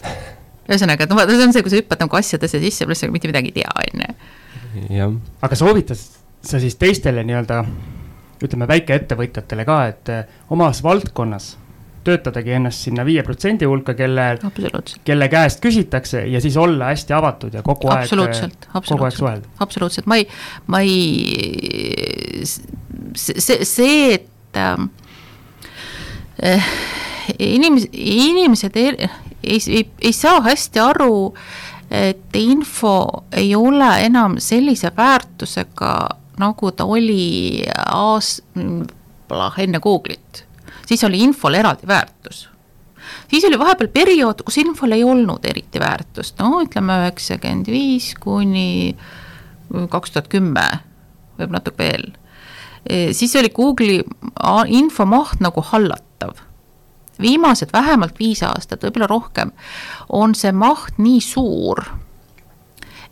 ühesõnaga, 0.70 1.06
et 1.06 1.12
noh, 1.12 1.22
see 1.28 1.46
on 1.46 1.54
see, 1.54 1.64
kui 1.66 1.72
sa 1.72 1.80
hüppad 1.80 2.04
nagu 2.04 2.20
asjadesse 2.20 2.62
sisse, 2.62 2.88
pluss 2.88 3.04
sa 3.04 3.10
mitte 3.12 3.30
midagi 3.30 3.52
ei 3.52 3.56
tea, 3.60 3.70
on 3.84 4.04
ju. 4.96 5.08
aga 5.42 5.58
soovitad 5.58 5.98
sa 5.98 6.60
siis 6.62 6.76
teistele 6.80 7.24
nii-öelda 7.26 7.64
ütleme, 8.40 8.68
väikeettevõtjatele 8.70 9.66
ka, 9.68 9.80
et 9.90 10.12
omas 10.54 10.80
valdkonnas 10.84 11.56
töötadagi 12.04 12.54
ennast 12.56 12.86
sinna 12.86 13.04
viie 13.04 13.22
protsendi 13.24 13.66
hulka, 13.68 13.92
kelle, 13.98 14.30
kelle 15.04 15.28
käest 15.32 15.60
küsitakse 15.60 16.22
ja 16.32 16.40
siis 16.40 16.56
olla 16.56 16.88
hästi 16.94 17.16
avatud 17.16 17.58
ja 17.58 17.62
kogu 17.66 17.90
aeg, 17.92 18.08
kogu 18.08 19.04
aeg 19.04 19.16
suhelda. 19.16 19.52
absoluutselt, 19.60 20.08
ma 20.08 20.16
ei, 20.20 20.24
ma 20.72 20.80
ei, 20.80 22.46
see, 23.20 23.58
see, 23.68 24.14
et 24.16 24.56
äh, 24.56 24.78
inimesed, 27.36 27.92
inimesed 27.92 28.80
ei, 29.44 29.58
ei, 29.68 29.84
ei, 30.00 30.12
saa 30.12 30.40
hästi 30.40 30.80
aru, 30.80 31.34
et 31.90 32.36
info 32.38 33.24
ei 33.32 33.54
ole 33.54 33.90
enam 34.04 34.38
sellise 34.38 34.92
väärtusega, 34.96 35.94
nagu 36.38 36.72
ta 36.72 36.84
oli 36.84 37.64
aas-, 37.86 38.40
enne 39.58 39.80
Google'it 39.82 40.44
siis 40.90 41.04
oli 41.04 41.22
infol 41.22 41.54
eraldi 41.54 41.86
väärtus. 41.86 42.48
siis 43.30 43.44
oli 43.44 43.58
vahepeal 43.58 43.88
periood, 43.94 44.42
kus 44.44 44.58
infol 44.58 44.92
ei 44.92 45.04
olnud 45.04 45.44
eriti 45.46 45.80
väärtust, 45.80 46.38
no 46.42 46.62
ütleme 46.64 46.98
üheksakümmend 47.04 47.70
viis 47.70 48.12
kuni 48.20 48.96
kaks 49.90 50.14
tuhat 50.16 50.30
kümme, 50.32 50.66
võib 51.38 51.54
natuke 51.54 51.84
veel. 51.84 52.08
Siis 53.14 53.36
oli 53.38 53.52
Google'i 53.54 54.00
infomaht 54.80 55.42
nagu 55.44 55.62
hallatav. 55.70 56.34
Viimased 57.20 57.72
vähemalt 57.72 58.18
viis 58.18 58.42
aastat, 58.46 58.82
võib-olla 58.84 59.10
rohkem, 59.10 59.52
on 60.08 60.34
see 60.34 60.52
maht 60.52 60.98
nii 60.98 61.20
suur, 61.24 61.84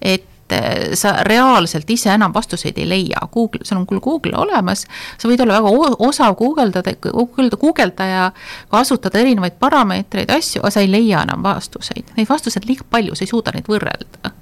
et 0.01 0.27
et 0.49 0.97
sa 0.97 1.12
reaalselt 1.27 1.90
ise 1.90 2.11
enam 2.12 2.33
vastuseid 2.35 2.79
ei 2.81 2.88
leia, 2.88 3.21
Google, 3.33 3.64
sul 3.68 3.81
on 3.81 3.87
küll 3.88 4.01
Google 4.01 4.37
olemas, 4.40 4.87
sa 5.21 5.29
võid 5.29 5.42
olla 5.44 5.61
väga 5.61 5.94
osav 6.09 6.37
guugeldada, 6.38 6.94
guugelda, 7.05 7.59
guugeldaja, 7.61 8.25
kasutada 8.73 9.21
erinevaid 9.21 9.59
parameetreid, 9.61 10.31
asju, 10.33 10.62
aga 10.62 10.73
sa 10.73 10.85
ei 10.85 10.90
leia 10.90 11.23
enam 11.27 11.44
vastuseid, 11.44 12.14
neid 12.16 12.29
vastuseid 12.31 12.68
liiga 12.68 12.87
palju, 12.90 13.16
sa 13.16 13.27
ei 13.27 13.33
suuda 13.33 13.55
neid 13.55 13.68
võrrelda. 13.68 14.33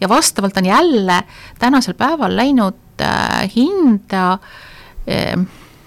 ja 0.00 0.08
vastavalt 0.08 0.56
on 0.56 0.64
jälle 0.64 1.22
tänasel 1.58 1.94
päeval 1.94 2.36
läinud 2.36 3.02
äh, 3.02 3.50
hinda 3.56 4.38
äh, 5.08 5.46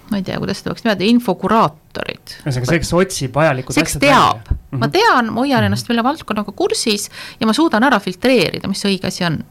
ma 0.10 0.18
ei 0.18 0.24
tea, 0.26 0.40
kuidas 0.42 0.60
seda 0.60 0.74
peaks 0.74 0.86
nimetada, 0.86 1.08
infokuraatorid. 1.10 2.34
ühesõnaga 2.42 2.72
see, 2.72 2.82
kes 2.84 2.94
otsib 2.98 3.38
vajalikud 3.38 3.78
see, 3.78 3.86
kes 3.86 4.00
teab, 4.02 4.50
ma 4.72 4.88
mhm. 4.88 4.96
tean, 4.96 5.32
ma 5.34 5.46
hoian 5.46 5.68
ennast 5.68 5.90
selle 5.90 6.04
valdkonnaga 6.06 6.54
kursis 6.58 7.10
ja 7.40 7.50
ma 7.50 7.56
suudan 7.58 7.86
ära 7.86 8.02
filtreerida, 8.04 8.72
mis 8.72 8.84
õige 8.90 9.10
asi 9.10 9.26
on. 9.28 9.42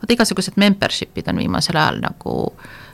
vot 0.00 0.10
igasugused 0.12 0.58
membership'id 0.60 1.28
on 1.32 1.40
viimasel 1.40 1.78
ajal 1.80 2.00
nagu 2.02 2.32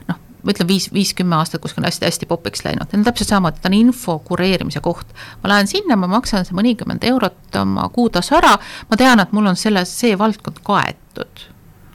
noh, 0.09 0.19
ma 0.43 0.55
ütlen 0.55 0.67
viis, 0.67 0.89
viis-kümme 0.93 1.35
aastat 1.39 1.63
kuskil 1.63 1.87
hästi-hästi 1.87 2.27
popiks 2.27 2.63
läinud, 2.67 2.91
need 2.91 3.01
on 3.01 3.07
täpselt 3.07 3.31
samamoodi, 3.31 3.63
ta 3.63 3.71
on 3.71 3.79
info 3.79 4.19
kureerimise 4.27 4.83
koht. 4.83 5.15
ma 5.43 5.53
lähen 5.53 5.71
sinna, 5.71 5.99
ma 5.99 6.11
maksan 6.11 6.47
see 6.47 6.59
mõnikümmend 6.59 7.07
eurot 7.07 7.59
oma 7.61 7.87
kuutasu 7.95 8.39
ära, 8.39 8.55
ma 8.91 8.99
tean, 8.99 9.23
et 9.23 9.35
mul 9.35 9.51
on 9.51 9.59
selles, 9.59 9.95
see 9.99 10.19
valdkond 10.19 10.63
kaetud. 10.63 11.49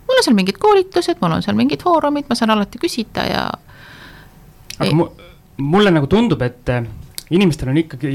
mul 0.08 0.20
on 0.20 0.24
seal 0.24 0.36
mingid 0.36 0.60
koolitused, 0.60 1.20
mul 1.20 1.36
on 1.36 1.44
seal 1.44 1.56
mingid 1.56 1.84
foorumid, 1.84 2.28
ma 2.28 2.36
saan 2.36 2.56
alati 2.56 2.80
küsida 2.80 3.28
ja 3.28 3.48
aga 4.78 4.94
mu, 4.94 5.08
mulle 5.58 5.92
nagu 5.94 6.06
tundub, 6.10 6.42
et 6.46 6.70
äh, 6.72 6.84
inimestel 7.34 7.72
on 7.72 7.80
ikkagi 7.82 8.12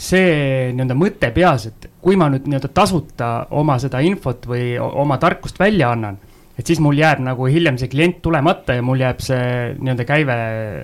see 0.00 0.72
nii-öelda 0.72 0.96
mõte 0.96 1.30
peas, 1.34 1.66
et 1.68 1.90
kui 2.00 2.16
ma 2.16 2.30
nüüd 2.32 2.48
nii-öelda 2.48 2.70
tasuta 2.74 3.30
oma 3.56 3.76
seda 3.82 4.00
infot 4.04 4.46
või 4.48 4.74
oma 4.80 5.18
tarkust 5.20 5.60
välja 5.60 5.90
annan, 5.92 6.16
et 6.56 6.66
siis 6.66 6.80
mul 6.80 6.98
jääb 6.98 7.20
nagu 7.24 7.48
hiljem 7.48 7.78
see 7.80 7.90
klient 7.92 8.20
tulemata 8.24 8.78
ja 8.78 8.84
mul 8.84 9.00
jääb 9.00 9.20
see 9.24 9.74
nii-öelda 9.76 10.06
käive 10.08 10.38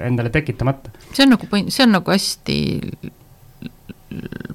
endale 0.08 0.32
tekitamata. 0.34 0.92
see 1.12 1.24
on 1.24 1.34
nagu, 1.36 1.48
see 1.68 1.86
on 1.86 1.96
nagu 1.96 2.12
hästi 2.12 2.58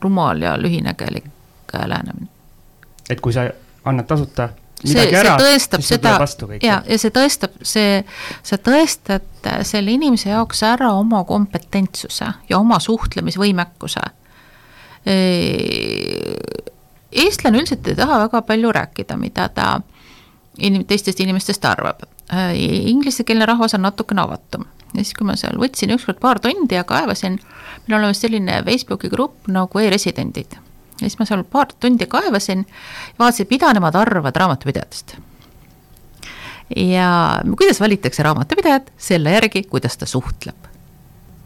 rumal 0.02 0.42
ja 0.42 0.56
lühinägelik 0.62 1.26
lähenemine. 1.74 2.30
et 3.10 3.22
kui 3.22 3.34
sa 3.34 3.50
annad 3.86 4.06
tasuta 4.08 4.50
see, 4.84 5.06
see 5.10 5.36
tõestab 5.42 5.84
seda 5.86 6.14
ja, 6.62 6.80
ja 6.88 6.98
see 7.02 7.14
tõestab, 7.14 7.54
see, 7.66 8.02
sa 8.44 8.58
tõestad 8.62 9.50
selle 9.68 9.94
inimese 9.96 10.32
jaoks 10.32 10.64
ära 10.68 10.92
oma 10.98 11.24
kompetentsuse 11.28 12.32
ja 12.50 12.60
oma 12.60 12.80
suhtlemisvõimekuse. 12.84 14.04
eestlane 17.12 17.62
üldiselt 17.62 17.88
ei 17.88 17.98
taha 17.98 18.20
väga 18.26 18.42
palju 18.46 18.74
rääkida, 18.78 19.18
mida 19.18 19.48
ta 19.50 19.72
inim-, 20.60 20.86
teistest 20.88 21.20
inimestest 21.20 21.66
arvab. 21.66 22.06
Inglisekeelne 22.56 23.46
rahvas 23.46 23.74
on 23.76 23.84
natukene 23.86 24.22
avatum 24.24 24.66
ja 24.94 25.04
siis, 25.04 25.14
kui 25.18 25.28
ma 25.28 25.38
seal 25.40 25.60
võtsin 25.60 25.94
ükskord 25.96 26.20
paar 26.22 26.40
tundi 26.44 26.76
ja 26.76 26.84
kaevasin, 26.88 27.40
meil 27.86 27.96
on 27.96 28.02
olemas 28.02 28.22
selline 28.24 28.62
Facebooki 28.68 29.10
grupp 29.12 29.48
nagu 29.52 29.80
e-residendid. 29.80 30.58
Ja 31.02 31.10
siis 31.10 31.20
ma 31.20 31.28
seal 31.28 31.44
paar 31.44 31.74
tundi 31.80 32.08
kaevasin, 32.10 32.66
vaatasin, 33.20 33.48
mida 33.50 33.74
nemad 33.74 33.96
arvavad 33.96 34.36
raamatupidajatest. 34.36 35.16
ja 36.76 37.42
kuidas 37.58 37.82
valitakse 37.82 38.24
raamatupidajat, 38.24 38.94
selle 38.98 39.32
järgi, 39.32 39.64
kuidas 39.64 39.98
ta 39.98 40.06
suhtleb. 40.06 40.70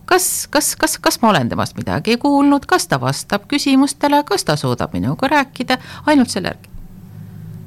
Kas, 0.06 0.48
kas, 0.50 0.76
kas, 0.76 1.00
kas 1.02 1.18
ma 1.22 1.32
olen 1.32 1.50
temast 1.50 1.78
midagi 1.78 2.18
kuulnud, 2.22 2.68
kas 2.70 2.88
ta 2.88 3.02
vastab 3.02 3.48
küsimustele, 3.50 4.22
kas 4.24 4.46
ta 4.46 4.56
suudab 4.56 4.94
minuga 4.94 5.28
rääkida, 5.28 5.80
ainult 6.06 6.30
selle 6.30 6.54
järgi 6.54 6.75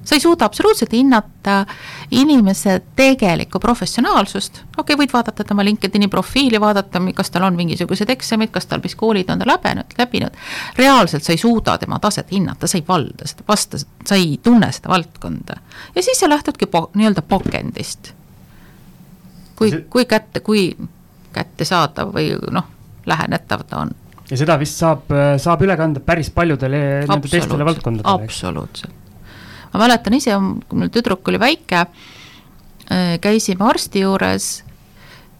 sa 0.09 0.15
ei 0.15 0.21
suuda 0.21 0.45
absoluutselt 0.45 0.93
hinnata 0.93 1.67
inimese 2.11 2.83
tegelikku 2.97 3.61
professionaalsust, 3.61 4.63
okei 4.79 4.95
okay,, 4.95 4.97
võid 4.97 5.13
vaadata 5.13 5.45
tema 5.45 5.65
LinkedIni 5.67 6.09
profiili, 6.09 6.61
vaadata, 6.61 7.03
kas 7.15 7.31
tal 7.35 7.45
on 7.45 7.59
mingisugused 7.59 8.09
eksamid, 8.15 8.51
kas 8.55 8.67
tal, 8.71 8.81
mis 8.85 8.97
koolid 8.97 9.29
on 9.29 9.43
ta 9.43 9.49
läbinud, 9.51 9.93
läbinud, 9.99 10.39
reaalselt 10.81 11.27
sa 11.29 11.35
ei 11.37 11.41
suuda 11.43 11.77
tema 11.83 12.01
taset 12.01 12.33
hinnata, 12.33 12.67
sa 12.67 12.81
ei 12.81 12.85
valda 12.89 13.29
seda, 13.29 13.45
vasta, 13.49 13.81
sa 13.81 14.17
ei 14.17 14.39
tunne 14.43 14.71
seda 14.73 14.95
valdkonda. 14.95 15.61
ja 15.95 16.03
siis 16.03 16.21
sa 16.21 16.29
lähtudki 16.33 16.67
po-, 16.67 16.89
nii-öelda 16.95 17.23
pakendist. 17.29 18.15
kui, 19.57 19.73
kui 19.91 20.09
kätte, 20.09 20.41
kui 20.41 20.71
kättesaadav 21.37 22.15
või 22.15 22.31
noh, 22.51 22.65
lähenetav 23.07 23.67
ta 23.69 23.85
on 23.85 23.93
ja 24.31 24.37
seda 24.41 24.57
vist 24.61 24.81
saab, 24.81 25.13
saab 25.41 25.67
üle 25.69 25.77
kanda 25.77 26.01
päris 26.01 26.31
paljudele 26.33 26.81
nii-öelda 27.05 27.29
teistele 27.29 27.69
valdkondadele. 27.69 28.25
absoluutselt 28.25 28.98
ma 29.73 29.81
mäletan 29.85 30.17
ise, 30.19 30.37
kui 30.69 30.81
mul 30.81 30.93
tüdruk 30.93 31.29
oli 31.29 31.41
väike, 31.41 31.85
äh, 32.91 33.15
käisime 33.21 33.69
arsti 33.69 34.05
juures, 34.05 34.51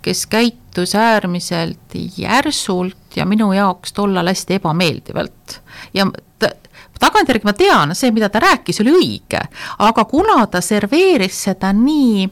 kes 0.03 0.27
käitus 0.31 0.95
äärmiselt 0.95 1.97
järsult 2.17 3.17
ja 3.17 3.27
minu 3.27 3.53
jaoks 3.53 3.93
tollal 3.93 4.31
hästi 4.31 4.61
ebameeldivalt. 4.61 5.61
ja 5.95 6.07
ta, 6.39 6.51
tagantjärgi 7.01 7.45
ma 7.45 7.53
tean, 7.53 7.95
see, 7.95 8.11
mida 8.15 8.29
ta 8.29 8.41
rääkis, 8.43 8.81
oli 8.81 8.95
õige, 8.95 9.43
aga 9.79 10.05
kuna 10.05 10.47
ta 10.47 10.61
serveeris 10.65 11.43
seda 11.49 11.73
nii 11.73 12.29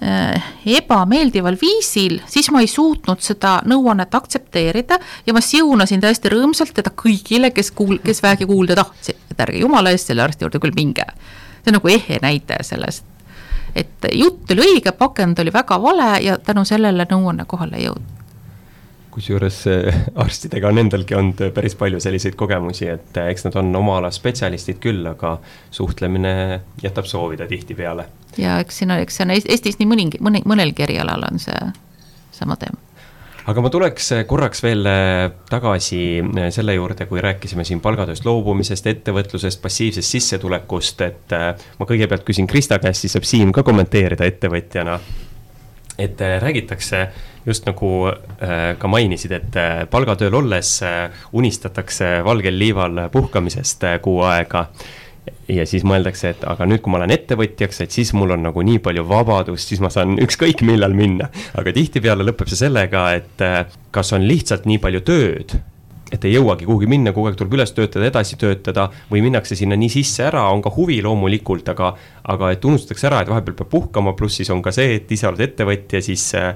ebameeldival 0.00 1.56
viisil, 1.60 2.18
siis 2.30 2.50
ma 2.54 2.62
ei 2.62 2.68
suutnud 2.70 3.22
seda 3.24 3.58
nõuannet 3.68 4.14
aktsepteerida 4.14 4.98
ja 5.26 5.34
ma 5.36 5.42
siunasin 5.44 6.02
täiesti 6.02 6.32
rõõmsalt 6.32 6.74
teda 6.76 6.92
kõigile, 6.96 7.52
kes 7.54 7.72
kuul-, 7.76 8.00
kes 8.04 8.22
vähegi 8.22 8.48
kuulda 8.50 8.78
tahtsid, 8.80 9.18
et 9.30 9.44
ärge 9.46 9.64
jumala 9.64 9.94
eest 9.94 10.12
selle 10.12 10.24
arsti 10.26 10.46
juurde 10.46 10.62
küll 10.62 10.76
minge. 10.76 11.06
see 11.60 11.72
on 11.72 11.78
nagu 11.80 11.88
ehe 11.92 12.20
näide 12.22 12.62
sellest, 12.64 13.04
et 13.74 14.08
jutt 14.12 14.50
oli 14.54 14.68
õige, 14.68 14.92
pakend 14.92 15.38
oli 15.38 15.52
väga 15.52 15.82
vale 15.82 16.14
ja 16.24 16.38
tänu 16.38 16.64
sellele 16.64 17.06
nõuanne 17.10 17.44
kohale 17.46 17.76
ei 17.76 17.90
jõudnud 17.90 18.19
kusjuures 19.20 19.60
äh, 19.68 20.00
arstidega 20.24 20.72
on 20.72 20.80
endalgi 20.82 21.16
olnud 21.18 21.44
päris 21.54 21.76
palju 21.78 22.00
selliseid 22.02 22.36
kogemusi, 22.40 22.88
et 22.90 23.20
äh, 23.20 23.30
eks 23.34 23.46
nad 23.48 23.60
on 23.60 23.72
oma 23.76 24.00
ala 24.00 24.10
spetsialistid 24.14 24.80
küll, 24.82 25.04
aga 25.12 25.36
suhtlemine 25.70 26.34
jätab 26.82 27.08
soovida 27.10 27.48
tihtipeale 27.50 28.08
ja 28.40 28.60
eks 28.64 28.80
siin 28.80 28.94
on, 28.94 29.02
eks 29.04 29.20
see 29.20 29.26
on 29.26 29.34
Eestis 29.36 29.80
nii 29.80 29.90
mõningi, 29.90 30.22
mõni, 30.24 30.44
mõnelgi 30.48 30.86
erialal 30.88 31.28
on 31.28 31.42
see 31.42 31.58
sama 32.34 32.56
teema 32.60 32.80
aga 33.50 33.64
ma 33.64 33.70
tuleks 33.72 34.12
korraks 34.30 34.62
veel 34.62 34.86
tagasi 35.50 36.02
selle 36.54 36.76
juurde, 36.76 37.06
kui 37.10 37.22
rääkisime 37.24 37.64
siin 37.66 37.80
palgatööst 37.82 38.26
loobumisest, 38.28 38.86
ettevõtlusest, 38.86 39.58
passiivsest 39.64 40.14
sissetulekust, 40.14 41.02
et 41.02 41.34
ma 41.80 41.88
kõigepealt 41.88 42.22
küsin 42.28 42.46
Krista 42.46 42.78
käest, 42.78 43.02
siis 43.02 43.16
saab 43.16 43.26
Siim 43.26 43.50
ka 43.56 43.64
kommenteerida 43.66 44.28
ettevõtjana. 44.28 45.00
et 45.98 46.20
räägitakse 46.20 47.08
just 47.46 47.64
nagu 47.68 47.90
ka 48.78 48.88
mainisid, 48.90 49.32
et 49.32 49.58
palgatööl 49.90 50.34
olles 50.42 50.72
unistatakse 51.32 52.18
valgel 52.26 52.58
liival 52.60 53.06
puhkamisest 53.12 53.86
kuu 54.04 54.20
aega 54.28 54.66
ja 55.48 55.64
siis 55.68 55.84
mõeldakse, 55.86 56.34
et 56.34 56.44
aga 56.48 56.66
nüüd, 56.68 56.82
kui 56.84 56.92
ma 56.92 57.00
olen 57.00 57.14
ettevõtjaks, 57.14 57.82
et 57.84 57.94
siis 57.94 58.12
mul 58.16 58.34
on 58.36 58.44
nagu 58.48 58.62
nii 58.66 58.80
palju 58.84 59.04
vabadust, 59.08 59.72
siis 59.72 59.82
ma 59.82 59.90
saan 59.92 60.18
ükskõik 60.26 60.64
millal 60.66 60.94
minna. 60.96 61.30
aga 61.58 61.74
tihtipeale 61.76 62.26
lõpeb 62.26 62.50
see 62.50 62.64
sellega, 62.64 63.10
et 63.18 63.44
äh, 63.44 63.60
kas 63.94 64.14
on 64.16 64.26
lihtsalt 64.26 64.68
nii 64.70 64.80
palju 64.82 65.02
tööd, 65.06 65.56
et 66.10 66.24
ei 66.26 66.34
jõuagi 66.34 66.66
kuhugi 66.66 66.88
minna, 66.90 67.12
kogu 67.14 67.30
aeg 67.30 67.38
tuleb 67.38 67.54
üles 67.58 67.72
töötada, 67.74 68.08
edasi 68.10 68.38
töötada 68.40 68.88
või 69.10 69.22
minnakse 69.26 69.58
sinna 69.58 69.78
nii 69.78 69.92
sisse 69.92 70.24
ära, 70.26 70.48
on 70.50 70.62
ka 70.64 70.72
huvi 70.74 70.98
loomulikult, 71.04 71.68
aga, 71.70 71.92
aga 72.34 72.50
et 72.54 72.64
unustatakse 72.66 73.10
ära, 73.10 73.22
et 73.22 73.30
vahepeal 73.30 73.58
peab 73.60 73.70
puhkama, 73.70 74.16
pluss 74.18 74.40
siis 74.40 74.50
on 74.50 74.62
ka 74.62 74.74
see, 74.74 74.96
et 74.98 75.12
ise 75.14 75.28
oled 75.30 75.44
ettevõtja, 75.46 76.02
siis 76.02 76.26
äh, 76.38 76.54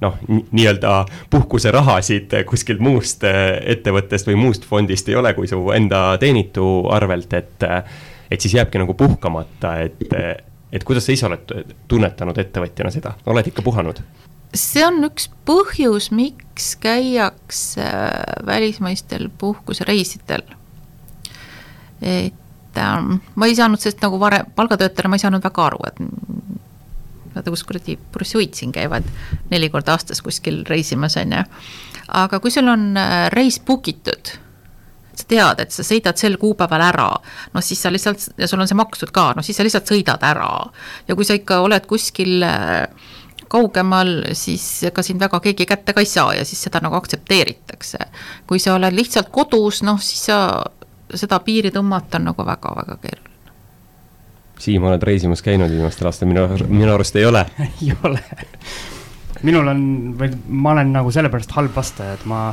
noh, 0.00 0.18
nii-öelda 0.28 1.04
puhkuserahasid 1.30 2.34
kuskilt 2.48 2.82
muust 2.84 3.24
äh, 3.28 3.58
ettevõttest 3.76 4.28
või 4.30 4.38
muust 4.40 4.66
fondist 4.68 5.08
ei 5.08 5.16
ole, 5.20 5.34
kui 5.36 5.50
su 5.50 5.60
enda 5.76 6.06
teenitu 6.20 6.88
arvelt, 6.92 7.32
et 7.32 7.68
et 8.30 8.40
siis 8.40 8.54
jääbki 8.56 8.80
nagu 8.80 8.94
puhkamata, 8.98 9.76
et, 9.84 10.14
et 10.72 10.84
kuidas 10.84 11.06
sa 11.06 11.12
ise 11.14 11.26
oled 11.28 11.74
tunnetanud 11.88 12.38
ettevõtjana 12.40 12.90
seda, 12.90 13.14
oled 13.30 13.50
ikka 13.52 13.62
puhanud? 13.62 14.00
see 14.54 14.84
on 14.86 15.02
üks 15.08 15.28
põhjus, 15.48 16.10
miks 16.14 16.74
käiakse 16.82 17.86
välismaistel 18.46 19.28
puhkusereisidel. 19.38 20.44
et 22.00 22.78
ähm, 22.78 23.16
ma 23.34 23.46
ei 23.46 23.56
saanud 23.56 23.82
sellest 23.82 24.02
nagu 24.04 24.20
varem, 24.20 24.46
palgatöötajana 24.54 25.10
ma 25.10 25.18
ei 25.18 25.24
saanud 25.24 25.44
väga 25.44 25.66
aru, 25.66 25.80
et 25.88 25.98
vaata, 27.34 27.50
kus 27.50 27.64
kuradi 27.66 27.98
pursuid 28.12 28.54
siin 28.54 28.72
käivad 28.74 29.06
neli 29.50 29.70
korda 29.72 29.96
aastas 29.96 30.22
kuskil 30.24 30.62
reisimas, 30.68 31.18
on 31.20 31.36
ju. 31.38 31.44
aga 32.24 32.40
kui 32.40 32.54
sul 32.54 32.68
on 32.70 32.92
äh, 33.00 33.28
reis 33.34 33.60
book 33.60 33.88
itud 33.88 34.36
sa 35.14 35.26
tead, 35.30 35.60
et 35.62 35.74
sa 35.74 35.84
sõidad 35.86 36.18
sel 36.18 36.36
kuupäeval 36.42 36.82
ära, 36.88 37.08
noh 37.54 37.62
siis 37.62 37.82
sa 37.82 37.92
lihtsalt, 37.92 38.32
ja 38.38 38.48
sul 38.50 38.62
on 38.62 38.70
see 38.70 38.78
makstud 38.78 39.12
ka, 39.14 39.30
noh 39.36 39.46
siis 39.46 39.58
sa 39.58 39.66
lihtsalt 39.66 39.90
sõidad 39.90 40.22
ära. 40.26 40.50
ja 41.08 41.14
kui 41.14 41.26
sa 41.26 41.36
ikka 41.38 41.60
oled 41.62 41.86
kuskil 41.90 42.42
äh, 42.42 42.88
kaugemal, 43.48 44.10
siis 44.34 44.64
ega 44.88 45.02
sind 45.04 45.22
väga 45.22 45.40
keegi 45.44 45.66
kätte 45.68 45.94
ka 45.94 46.02
ei 46.02 46.08
saa 46.10 46.34
ja 46.34 46.46
siis 46.48 46.64
seda 46.66 46.82
nagu 46.82 46.96
aktsepteeritakse. 46.98 47.98
kui 48.46 48.58
sa 48.58 48.74
oled 48.78 48.94
lihtsalt 48.94 49.30
kodus, 49.30 49.82
noh 49.86 50.00
siis 50.02 50.26
sa, 50.30 50.38
seda 51.14 51.40
piiri 51.44 51.70
tõmmata 51.74 52.18
on 52.18 52.30
nagu 52.32 52.46
väga-väga 52.46 52.98
keeruline. 53.02 53.33
Siim, 54.60 54.84
oled 54.86 55.02
reisimas 55.02 55.42
käinud 55.42 55.72
viimastel 55.72 56.08
aastatel, 56.08 56.30
minu, 56.30 56.68
minu 56.70 56.92
arust 56.94 57.16
ei 57.18 57.26
ole 57.26 57.42
ei 57.66 57.90
ole. 58.06 58.20
minul 59.42 59.72
on, 59.72 59.82
või 60.18 60.30
ma 60.48 60.76
olen 60.76 60.94
nagu 60.94 61.10
sellepärast 61.12 61.56
halb 61.56 61.74
vastaja, 61.76 62.14
et 62.18 62.24
ma 62.30 62.46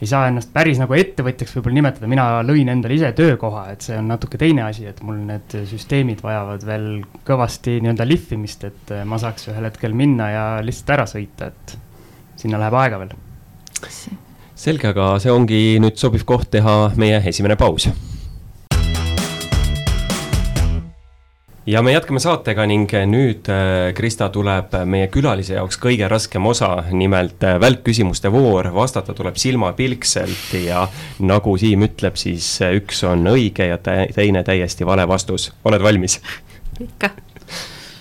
ei 0.00 0.08
saa 0.08 0.30
ennast 0.30 0.48
päris 0.52 0.80
nagu 0.80 0.96
ettevõtjaks 0.96 1.52
võib-olla 1.58 1.76
nimetada, 1.76 2.08
mina 2.08 2.24
lõin 2.46 2.70
endale 2.72 2.96
ise 2.96 3.10
töökoha, 3.16 3.66
et 3.74 3.84
see 3.84 3.98
on 4.00 4.08
natuke 4.08 4.40
teine 4.40 4.64
asi, 4.64 4.86
et 4.88 5.02
mul 5.04 5.20
need 5.28 5.56
süsteemid 5.68 6.22
vajavad 6.24 6.64
veel 6.66 6.88
kõvasti 7.28 7.76
nii-öelda 7.84 8.08
lihvimist, 8.08 8.64
et 8.70 8.94
ma 9.04 9.20
saaks 9.20 9.50
ühel 9.52 9.68
hetkel 9.68 9.96
minna 9.96 10.30
ja 10.32 10.44
lihtsalt 10.64 10.94
ära 10.96 11.06
sõita, 11.10 11.50
et 11.52 11.76
sinna 12.40 12.60
läheb 12.62 12.78
aega 12.80 13.02
veel. 13.02 13.12
selge, 14.54 14.88
aga 14.88 15.12
see 15.20 15.32
ongi 15.32 15.60
nüüd 15.84 16.00
sobiv 16.00 16.24
koht 16.28 16.48
teha 16.56 16.94
meie 17.00 17.20
esimene 17.28 17.60
paus 17.60 17.90
ja 21.70 21.82
me 21.82 21.92
jätkame 21.92 22.20
saatega 22.20 22.64
ning 22.66 22.90
nüüd, 23.06 23.48
äh, 23.52 23.92
Krista, 23.94 24.28
tuleb 24.32 24.74
meie 24.90 25.06
külalise 25.12 25.54
jaoks 25.54 25.78
kõige 25.78 26.08
raskem 26.10 26.46
osa, 26.46 26.70
nimelt 26.90 27.42
välkküsimuste 27.62 28.32
voor, 28.32 28.72
vastata 28.74 29.14
tuleb 29.14 29.38
silmapilkselt 29.38 30.54
ja 30.64 30.86
nagu 31.22 31.56
Siim 31.60 31.84
ütleb, 31.86 32.18
siis 32.18 32.46
üks 32.80 33.04
on 33.06 33.26
õige 33.30 33.68
ja 33.70 33.78
teine 33.80 34.42
täiesti 34.46 34.86
vale 34.86 35.06
vastus, 35.08 35.50
oled 35.64 35.82
valmis? 35.82 36.18
ikka. 36.80 37.10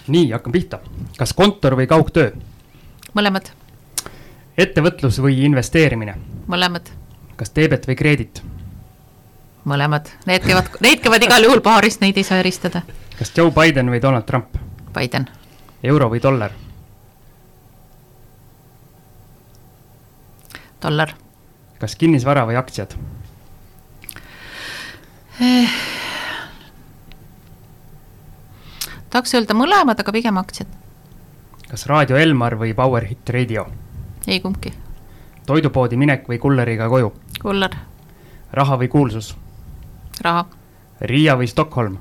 nii, 0.08 0.32
hakkame 0.32 0.58
pihta, 0.58 0.80
kas 1.18 1.34
kontor 1.38 1.78
või 1.78 1.88
kaugtöö? 1.88 2.32
mõlemad. 3.14 3.52
ettevõtlus 4.58 5.20
või 5.22 5.44
investeerimine? 5.46 6.16
mõlemad. 6.48 6.90
kas 7.36 7.54
teebet 7.54 7.86
või 7.92 8.00
kreedit? 8.02 8.42
mõlemad, 9.70 10.10
need 10.26 10.48
käivad, 10.48 10.74
need 10.82 11.06
käivad 11.06 11.28
igal 11.30 11.46
juhul 11.46 11.62
paarist, 11.62 12.02
neid 12.02 12.18
ei 12.18 12.26
saa 12.26 12.42
eristada 12.42 12.82
kas 13.20 13.34
Joe 13.38 13.52
Biden 13.52 13.92
või 13.92 14.00
Donald 14.02 14.24
Trump? 14.24 14.56
Biden. 14.96 15.28
euro 15.84 16.10
või 16.10 16.22
dollar? 16.24 16.52
dollar. 20.82 21.12
kas 21.80 21.96
kinnisvara 21.96 22.46
või 22.48 22.56
aktsiad 22.56 22.96
eh.? 25.42 25.70
tahaks 29.10 29.34
öelda 29.36 29.54
mõlemad, 29.58 30.00
aga 30.00 30.12
pigem 30.16 30.38
aktsiad. 30.40 30.68
kas 31.68 31.86
Raadio 31.92 32.18
Elmar 32.18 32.56
või 32.56 32.74
Power 32.74 33.06
Hit 33.06 33.30
Radio? 33.30 33.68
ei 34.28 34.40
kumbki. 34.40 34.74
toidupoodi 35.46 35.98
minek 35.98 36.28
või 36.32 36.40
kulleriga 36.40 36.88
koju? 36.90 37.14
kuller. 37.42 37.76
raha 38.52 38.80
või 38.80 38.88
kuulsus? 38.88 39.36
raha 40.22 40.46
Riia 41.02 41.36
või 41.40 41.48
Stockholm? 41.48 41.98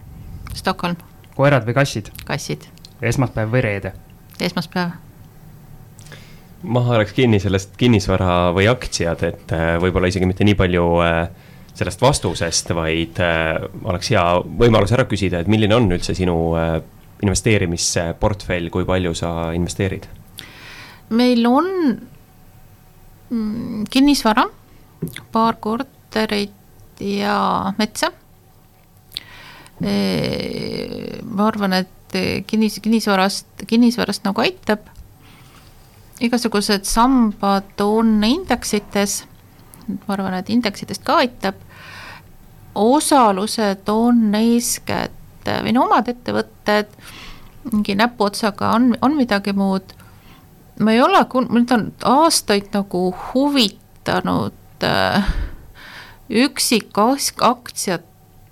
Stockholm. 0.54 0.96
koerad 1.36 1.66
või 1.66 1.74
kassid? 1.74 2.10
kassid. 2.26 2.68
esmaspäev 3.02 3.52
või 3.52 3.62
reede? 3.64 3.92
esmaspäev. 4.40 4.96
ma 6.62 6.82
haaraks 6.88 7.12
kinni 7.12 7.40
sellest 7.40 7.76
kinnisvara 7.78 8.52
või 8.56 8.68
aktsiad, 8.70 9.22
et 9.22 9.52
äh, 9.54 9.76
võib-olla 9.82 10.10
isegi 10.10 10.26
mitte 10.26 10.46
nii 10.46 10.58
palju 10.58 10.86
äh, 11.04 11.24
sellest 11.78 12.02
vastusest, 12.02 12.74
vaid 12.74 13.20
äh, 13.22 13.56
oleks 13.84 14.10
hea 14.14 14.24
võimalus 14.42 14.94
ära 14.96 15.06
küsida, 15.10 15.40
et 15.40 15.50
milline 15.50 15.76
on 15.76 15.90
üldse 15.92 16.14
sinu 16.18 16.38
investeerimisportfell, 17.22 18.70
kui 18.70 18.86
palju 18.86 19.14
sa 19.14 19.50
investeerid? 19.54 20.06
meil 21.08 21.46
on 21.48 21.68
mm, 23.30 23.84
kinnisvara, 23.90 24.44
paar 25.32 25.56
korterit 25.60 26.52
ja 27.00 27.72
metsa. 27.78 28.10
Ma 29.80 31.46
arvan, 31.46 31.72
et 31.72 32.16
kinnis, 32.46 32.80
kinnisvarast, 32.82 33.46
kinnisvarast 33.66 34.24
nagu 34.24 34.42
aitab. 34.42 34.80
igasugused 36.20 36.84
sambad 36.84 37.80
on 37.80 38.24
indeksites. 38.24 39.24
ma 39.86 40.14
arvan, 40.14 40.34
et 40.34 40.50
indeksitest 40.50 41.04
ka 41.04 41.16
aitab. 41.22 41.54
osalused 42.74 43.88
on 43.88 44.34
eeskätt 44.34 45.12
minu 45.62 45.82
omad 45.82 46.08
ettevõtted, 46.08 46.90
mingi 47.72 47.94
näpuotsaga 47.94 48.72
on, 48.76 48.96
on 49.02 49.16
midagi 49.16 49.52
muud. 49.52 49.94
ma 50.80 50.92
ei 50.92 51.02
ole, 51.02 51.24
mind 51.48 51.70
on 51.70 51.92
aastaid 52.04 52.68
nagu 52.72 53.14
huvitanud 53.34 54.84
äh, 54.84 55.32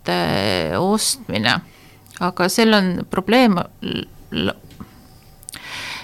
üksikaktsiate 0.06 0.78
ostmine, 0.78 1.60
aga 2.20 2.48
seal 2.48 2.72
on 2.74 3.06
probleem, 3.10 3.58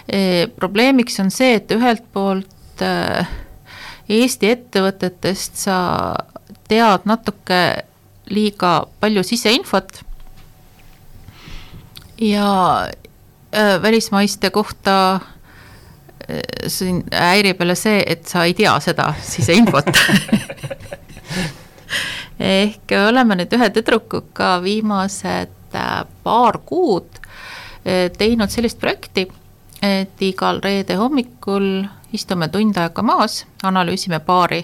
e, 0.08 0.46
probleemiks 0.56 1.20
on 1.20 1.30
see, 1.30 1.56
et 1.56 1.70
ühelt 1.70 2.04
poolt 2.12 2.82
e, 2.82 3.24
Eesti 4.12 4.48
ettevõtetest 4.50 5.56
sa 5.56 5.76
tead 6.68 7.06
natuke 7.06 7.86
liiga 8.28 8.86
palju 9.00 9.22
siseinfot. 9.22 10.02
Ja 12.20 12.88
e, 13.52 13.62
välismaiste 13.82 14.50
kohta 14.50 15.20
siin 16.70 17.02
häirib 17.10 17.60
jälle 17.60 17.74
see, 17.76 18.02
et 18.06 18.26
sa 18.28 18.44
ei 18.44 18.54
tea 18.54 18.74
seda 18.80 19.12
siseinfot 19.26 19.90
ehk 22.40 22.94
oleme 23.08 23.36
nüüd 23.36 23.52
ühe 23.56 23.68
tüdrukuga 23.74 24.56
viimased 24.62 25.74
äh, 25.74 26.04
paar 26.24 26.58
kuud 26.66 27.18
äh, 27.18 28.10
teinud 28.18 28.50
sellist 28.52 28.80
projekti, 28.80 29.26
et 29.82 30.22
igal 30.22 30.60
reede 30.62 30.96
hommikul 30.96 31.84
istume 32.12 32.48
tund 32.52 32.76
aega 32.78 33.02
maas, 33.02 33.42
analüüsime 33.62 34.20
paari 34.20 34.62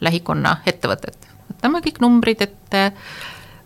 lähikonna 0.00 0.58
ettevõtet. 0.66 1.18
võtame 1.50 1.80
kõik 1.84 2.00
numbrid 2.00 2.42
ette, 2.42 2.92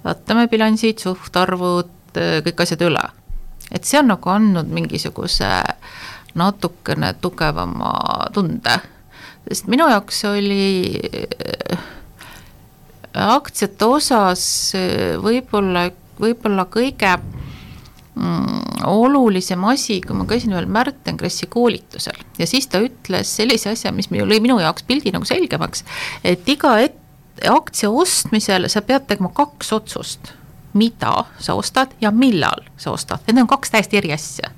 vaatame 0.04 0.48
bilansid, 0.48 0.98
suhtarvud, 0.98 2.16
äh, 2.16 2.38
kõik 2.44 2.62
asjad 2.62 2.82
üle. 2.82 3.08
et 3.72 3.84
see 3.84 3.98
on 3.98 4.08
nagu 4.08 4.30
andnud 4.30 4.68
mingisuguse 4.68 5.48
natukene 6.34 7.14
tugevama 7.20 7.92
tunde, 8.32 8.78
sest 9.48 9.66
minu 9.66 9.88
jaoks 9.88 10.24
oli 10.24 11.00
aktsiate 13.14 13.88
osas 13.88 14.44
eh, 14.76 15.16
võib-olla, 15.22 15.88
võib-olla 16.20 16.66
kõige 16.70 17.14
mm, 18.14 18.84
olulisem 18.88 19.64
asi, 19.70 20.00
kui 20.04 20.16
ma 20.16 20.26
käisin 20.28 20.54
ühel 20.54 20.68
Märt 20.70 21.08
Engressi 21.10 21.48
koolitusel 21.50 22.18
ja 22.38 22.48
siis 22.48 22.68
ta 22.70 22.82
ütles 22.84 23.30
sellise 23.40 23.72
asja, 23.72 23.92
mis 23.94 24.10
lõi 24.12 24.40
minu 24.44 24.58
jaoks 24.60 24.86
pildi 24.88 25.14
nagu 25.14 25.28
selgemaks, 25.28 25.84
et 26.24 26.48
iga 26.48 26.78
et, 26.84 26.98
aktsia 27.48 27.90
ostmisel 27.90 28.66
sa 28.66 28.82
pead 28.82 29.06
tegema 29.06 29.30
kaks 29.34 29.72
otsust, 29.76 30.32
mida 30.74 31.24
sa 31.38 31.54
ostad 31.54 31.92
ja 32.02 32.10
millal 32.10 32.64
sa 32.76 32.90
ostad, 32.90 33.22
need 33.26 33.38
on 33.44 33.50
kaks 33.50 33.70
täiesti 33.70 34.00
eri 34.00 34.12
asja. 34.12 34.50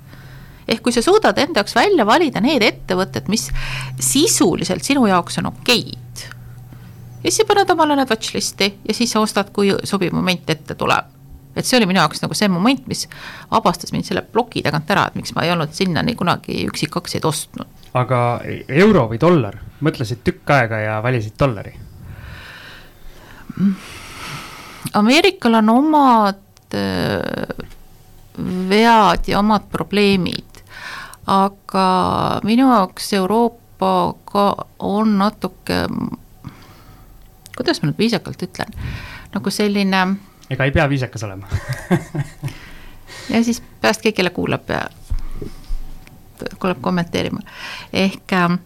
Ehk 0.69 0.83
kui 0.85 0.93
sa 0.93 1.01
suudad 1.03 1.37
enda 1.41 1.61
jaoks 1.61 1.75
välja 1.75 2.05
valida 2.07 2.41
need 2.41 2.63
ettevõtted, 2.63 3.29
mis 3.29 3.47
sisuliselt 3.99 4.85
sinu 4.85 5.05
jaoks 5.09 5.37
on 5.41 5.49
okeid 5.51 6.25
ja 7.23 7.31
siis 7.31 7.47
paned 7.47 7.69
omale 7.69 7.95
need 7.97 8.09
watch 8.09 8.35
list'i 8.35 8.71
ja 8.87 8.93
siis 8.93 9.11
sa 9.13 9.21
ostad, 9.21 9.51
kui 9.53 9.71
sobiv 9.83 10.13
moment 10.13 10.49
ette 10.49 10.75
tuleb. 10.75 11.05
et 11.55 11.67
see 11.67 11.75
oli 11.77 11.85
minu 11.89 11.99
jaoks 11.99 12.21
nagu 12.23 12.35
see 12.37 12.47
moment, 12.47 12.85
mis 12.87 13.07
vabastas 13.51 13.91
mind 13.91 14.07
selle 14.07 14.21
ploki 14.23 14.61
tagant 14.63 14.91
ära, 14.91 15.07
et 15.07 15.17
miks 15.19 15.33
ma 15.35 15.43
ei 15.43 15.51
olnud 15.51 15.73
sinnani 15.75 16.15
kunagi 16.15 16.65
üksikaktsiaid 16.69 17.25
ostnud. 17.27 17.67
aga 17.93 18.41
euro 18.67 19.07
või 19.11 19.19
dollar, 19.19 19.57
mõtlesid 19.81 20.23
tükk 20.23 20.55
aega 20.57 20.79
ja 20.85 21.01
valisid 21.03 21.35
dollari? 21.39 21.75
Ameerikal 24.93 25.59
on 25.59 25.69
omad 25.69 26.75
äh, 26.75 27.67
vead 28.69 29.27
ja 29.27 29.39
omad 29.39 29.67
probleemid, 29.71 30.63
aga 31.27 31.85
minu 32.47 32.71
jaoks 32.71 33.13
Euroopa 33.13 34.13
ka 34.25 34.45
on 34.79 35.17
natuke 35.19 35.83
kuidas 37.61 37.81
ma 37.81 37.91
nüüd 37.91 38.01
viisakalt 38.01 38.41
ütlen, 38.49 38.73
nagu 39.35 39.53
selline. 39.53 40.01
ega 40.49 40.67
ei 40.67 40.73
pea 40.75 40.89
viisakas 40.89 41.23
olema 41.29 41.47
ja 43.33 43.43
siis 43.45 43.61
pärast 43.81 44.01
keegi 44.01 44.21
jälle 44.21 44.33
kuulab 44.35 44.69
ja 44.69 44.81
tuleb 46.59 46.81
kommenteerima, 46.81 47.39
ehk 47.93 48.33
äh, 48.33 48.57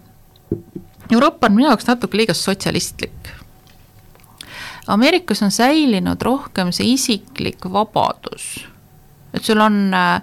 Euroopa 1.11 1.47
on 1.47 1.55
minu 1.55 1.67
jaoks 1.67 1.85
natuke 1.87 2.17
liiga 2.17 2.33
sotsialistlik. 2.33 3.29
Ameerikas 4.87 5.43
on 5.43 5.51
säilinud 5.51 6.21
rohkem 6.21 6.71
see 6.73 6.93
isiklik 6.93 7.65
vabadus, 7.73 8.65
et 9.33 9.43
sul 9.43 9.61
on 9.61 9.93
äh, 9.93 10.21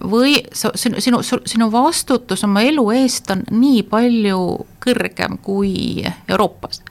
või 0.00 0.38
sa, 0.52 0.70
sinu, 0.74 1.00
sinu, 1.00 1.20
sinu 1.22 1.68
vastutus 1.72 2.44
oma 2.46 2.62
elu 2.64 2.84
eest 2.96 3.30
on 3.32 3.44
nii 3.52 3.82
palju 3.88 4.40
kõrgem 4.80 5.36
kui 5.44 6.04
Euroopas. 6.28 6.82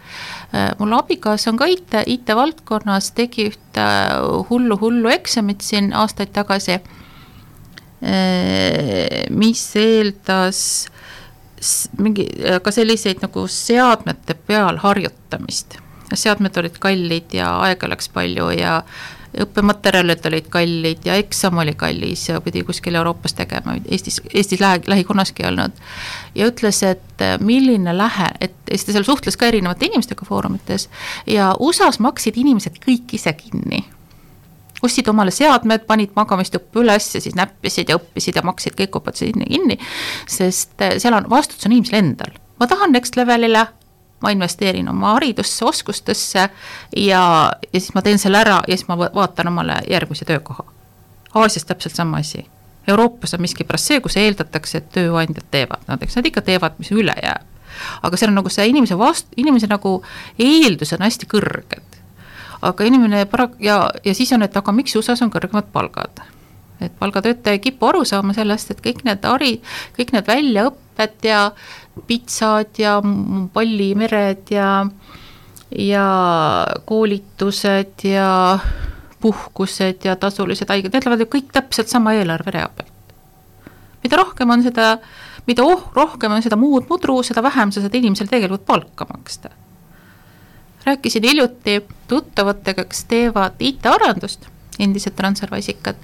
Äh, 0.54 0.72
mul 0.80 0.94
abikaasa 0.98 1.50
on 1.52 1.58
ka 1.60 1.68
IT, 1.70 2.04
IT-valdkonnas, 2.06 3.12
tegi 3.18 3.50
ühte 3.50 3.88
hullu, 4.50 4.78
hullu 4.82 5.10
eksamit 5.14 5.66
siin 5.66 5.92
aastaid 5.98 6.34
tagasi, 6.36 6.80
äh, 6.80 6.82
mis 9.30 9.66
eeldas 9.80 10.64
mingi, 12.00 12.26
ka 12.64 12.72
selliseid 12.72 13.24
nagu 13.26 13.48
seadmete 13.52 14.38
peal 14.48 14.80
harjutamist. 14.84 15.80
seadmed 16.10 16.56
olid 16.58 16.80
kallid 16.82 17.34
ja 17.38 17.52
aega 17.62 17.86
läks 17.92 18.08
palju 18.10 18.48
ja 18.58 18.80
õppematerjalid 19.38 20.26
olid 20.26 20.48
kallid 20.50 21.06
ja 21.06 21.16
eksam 21.22 21.60
oli 21.62 21.76
kallis 21.78 22.30
ja 22.30 22.42
pidi 22.42 22.64
kuskil 22.66 22.96
Euroopas 22.98 23.36
tegema, 23.38 23.76
Eestis, 23.86 24.22
Eestis 24.34 24.62
lähe, 24.62 24.82
lähikonnaski 24.88 25.44
ei 25.44 25.50
olnud. 25.52 25.78
ja 26.36 26.50
ütles, 26.50 26.82
et 26.84 27.22
äh, 27.22 27.38
milline 27.40 27.98
lähe, 27.98 28.32
et 28.42 28.56
siis 28.72 28.86
ta 28.86 28.96
seal 28.96 29.06
suhtles 29.08 29.38
ka 29.38 29.46
erinevate 29.52 29.86
inimestega 29.86 30.26
foorumites 30.26 30.90
ja 31.28 31.54
USA-s 31.60 32.00
maksid 32.00 32.38
inimesed 32.38 32.82
kõik 32.86 33.16
ise 33.20 33.34
kinni 33.34 33.86
ostsid 34.82 35.08
omale 35.12 35.32
seadmed, 35.36 35.84
panid 35.88 36.14
magamistuppa 36.16 36.80
üles 36.80 37.10
ja 37.16 37.22
siis 37.22 37.36
näppisid 37.36 37.90
ja 37.92 37.98
õppisid 38.00 38.38
ja 38.40 38.44
maksid 38.48 38.78
kõik 38.80 38.96
õpetused 39.02 39.36
kinni, 39.44 39.80
sest 40.28 40.82
äh, 40.82 40.98
seal 40.98 41.18
on, 41.18 41.30
vastutus 41.30 41.68
on 41.68 41.76
inimesel 41.76 42.00
endal. 42.02 42.34
ma 42.60 42.68
tahan 42.68 42.92
next 42.92 43.16
levelile, 43.16 43.68
ma 44.22 44.32
investeerin 44.34 44.90
oma 44.90 45.14
haridusse, 45.14 45.66
oskustesse 45.66 46.40
ja, 46.96 47.24
ja 47.74 47.80
siis 47.80 47.94
ma 47.96 48.02
teen 48.02 48.20
selle 48.20 48.42
ära 48.42 48.62
ja 48.68 48.78
siis 48.78 48.88
ma 48.88 48.98
vaatan 49.00 49.48
omale 49.48 49.82
järgmise 49.90 50.26
töökoha. 50.26 50.66
Aasias 51.36 51.66
täpselt 51.66 51.96
sama 51.96 52.18
asi. 52.18 52.46
Euroopas 52.88 53.34
on 53.34 53.42
miskipärast 53.42 53.92
see, 53.92 54.00
kus 54.02 54.18
eeldatakse, 54.18 54.78
et 54.78 54.90
tööandjad 54.96 55.46
teevad, 55.52 55.84
nad, 55.88 56.02
eks 56.02 56.18
nad 56.18 56.26
ikka 56.26 56.42
teevad, 56.42 56.80
mis 56.82 56.92
üle 56.92 57.14
jääb. 57.24 57.46
aga 58.04 58.18
seal 58.18 58.32
on 58.32 58.36
nagu 58.36 58.50
see 58.50 58.66
inimese 58.68 58.98
vast-, 58.98 59.30
inimese 59.38 59.68
nagu 59.70 60.02
eeldused 60.40 60.98
on 60.98 61.06
hästi 61.06 61.30
kõrged. 61.30 62.00
aga 62.62 62.84
inimene 62.84 63.26
para- 63.26 63.54
ja, 63.60 63.90
ja 64.06 64.14
siis 64.14 64.34
on, 64.34 64.44
et 64.44 64.58
aga 64.58 64.72
miks 64.72 64.96
USA-s 64.96 65.22
on 65.22 65.32
kõrgemad 65.32 65.70
palgad 65.72 66.24
et 66.82 67.00
palgatöötaja 67.00 67.52
ei 67.52 67.60
kipu 67.60 67.86
aru 67.86 68.06
saama 68.06 68.34
sellest, 68.34 68.72
et 68.72 68.82
kõik 68.84 69.04
need 69.08 69.26
hari, 69.28 69.60
kõik 69.98 70.14
need 70.16 70.28
väljaõpped 70.28 71.28
ja 71.28 71.52
pitsad 72.08 72.80
ja 72.80 72.98
pallimered 73.54 74.52
ja, 74.54 74.86
ja 75.76 76.08
koolitused 76.86 78.06
ja 78.08 78.60
puhkused 79.22 80.06
ja 80.08 80.16
tasulised 80.16 80.70
haiged, 80.72 80.94
need 80.94 81.06
lähevad 81.06 81.24
ju 81.24 81.30
kõik 81.34 81.50
täpselt 81.56 81.92
sama 81.92 82.14
eelarverea 82.16 82.70
pealt. 82.76 82.94
mida 84.04 84.16
rohkem 84.16 84.50
on 84.50 84.64
seda, 84.64 84.94
mida 85.48 85.64
oh, 85.64 85.90
rohkem 85.96 86.32
on 86.32 86.44
seda 86.44 86.56
muud 86.56 86.88
mudru, 86.90 87.20
seda 87.24 87.44
vähem 87.44 87.72
sa 87.72 87.84
saad 87.84 87.96
inimesele 88.00 88.32
tegelikult 88.32 88.66
palka 88.66 89.08
maksta. 89.10 89.50
rääkisin 90.86 91.24
hiljuti 91.24 91.82
tuttavatega, 92.08 92.86
kes 92.86 93.04
teevad 93.06 93.60
IT-arendust, 93.60 94.48
endised 94.80 95.14
transfervasikad. 95.16 95.96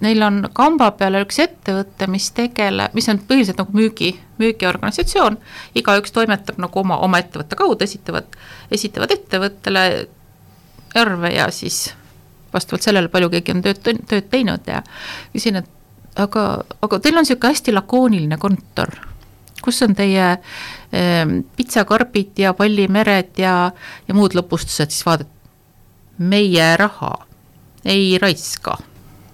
Neil 0.00 0.22
on 0.22 0.44
kamba 0.54 0.92
peal 0.94 1.18
üks 1.24 1.40
ettevõte, 1.42 2.06
mis 2.10 2.28
tegeleb, 2.36 2.94
mis 2.94 3.08
on 3.10 3.18
põhiliselt 3.18 3.58
nagu 3.58 3.74
müügi, 3.74 4.12
müügiorganisatsioon. 4.38 5.38
igaüks 5.74 6.14
toimetab 6.14 6.60
nagu 6.62 6.80
oma, 6.80 7.00
oma 7.02 7.18
ettevõtte 7.18 7.58
kaudu, 7.58 7.84
esitavad, 7.84 8.36
esitavad 8.70 9.10
ettevõttele 9.16 9.82
arve 10.94 11.32
ja 11.34 11.50
siis 11.50 11.88
vastavalt 12.52 12.86
sellele, 12.86 13.10
palju 13.12 13.30
keegi 13.32 13.54
on 13.56 13.62
tööd, 13.64 13.82
tööd 13.82 14.30
teinud 14.30 14.70
ja 14.70 14.82
küsin, 15.34 15.60
et 15.60 16.18
aga, 16.22 16.44
aga 16.82 17.00
teil 17.02 17.18
on 17.18 17.26
niisugune 17.26 17.52
hästi 17.52 17.74
lakooniline 17.74 18.38
kontor, 18.40 18.94
kus 19.64 19.82
on 19.86 19.96
teie 19.98 20.28
äh, 20.30 21.34
pitsakarbid 21.56 22.38
ja 22.38 22.54
pallimered 22.56 23.34
ja, 23.40 23.56
ja 24.08 24.16
muud 24.16 24.36
lõpustused, 24.38 24.94
siis 24.94 25.06
vaatad, 25.06 25.30
meie 26.18 26.70
raha 26.78 27.12
ei 27.88 28.16
raiska. 28.18 28.78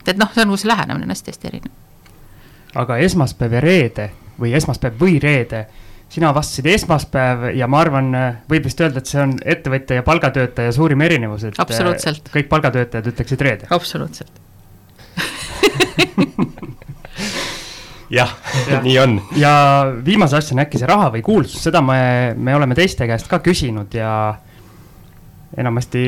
Et 0.08 0.20
noh, 0.20 0.30
see 0.34 0.44
on, 0.44 0.58
see 0.58 0.68
lähenemine 0.70 1.08
on 1.08 1.14
hästi-hästi 1.14 1.50
erinev. 1.50 1.72
aga 2.74 2.98
esmaspäev 3.06 3.52
ja 3.58 3.64
reede 3.64 4.10
või 4.40 4.54
esmaspäev 4.58 5.00
või 5.00 5.18
reede 5.22 5.66
sina 6.14 6.34
vastasid 6.34 6.66
esmaspäev 6.70 7.48
ja 7.58 7.66
ma 7.70 7.80
arvan, 7.82 8.10
võib 8.50 8.64
vist 8.68 8.80
öelda, 8.80 8.98
et 9.02 9.10
see 9.10 9.22
on 9.22 9.32
ettevõtja 9.40 10.00
ja 10.00 10.06
palgatöötaja 10.06 10.72
suurim 10.74 11.00
erinevus, 11.06 11.44
et 11.48 11.54
kõik 12.34 12.48
palgatöötajad 12.50 13.06
ütleksid 13.14 13.40
reede. 13.42 13.70
absoluutselt 13.70 14.42
jah 18.18 18.30
ja., 18.68 18.80
nii 18.82 18.98
on. 18.98 19.22
ja 19.38 19.52
viimase 20.04 20.36
asjana 20.38 20.62
äkki 20.66 20.78
see 20.80 20.88
raha 20.88 21.10
või 21.14 21.22
kuulsus, 21.26 21.62
seda 21.62 21.82
me, 21.84 22.34
me 22.36 22.54
oleme 22.56 22.74
teiste 22.78 23.06
käest 23.10 23.28
ka 23.30 23.38
küsinud 23.44 23.94
ja 23.96 24.10
enamasti 25.56 26.04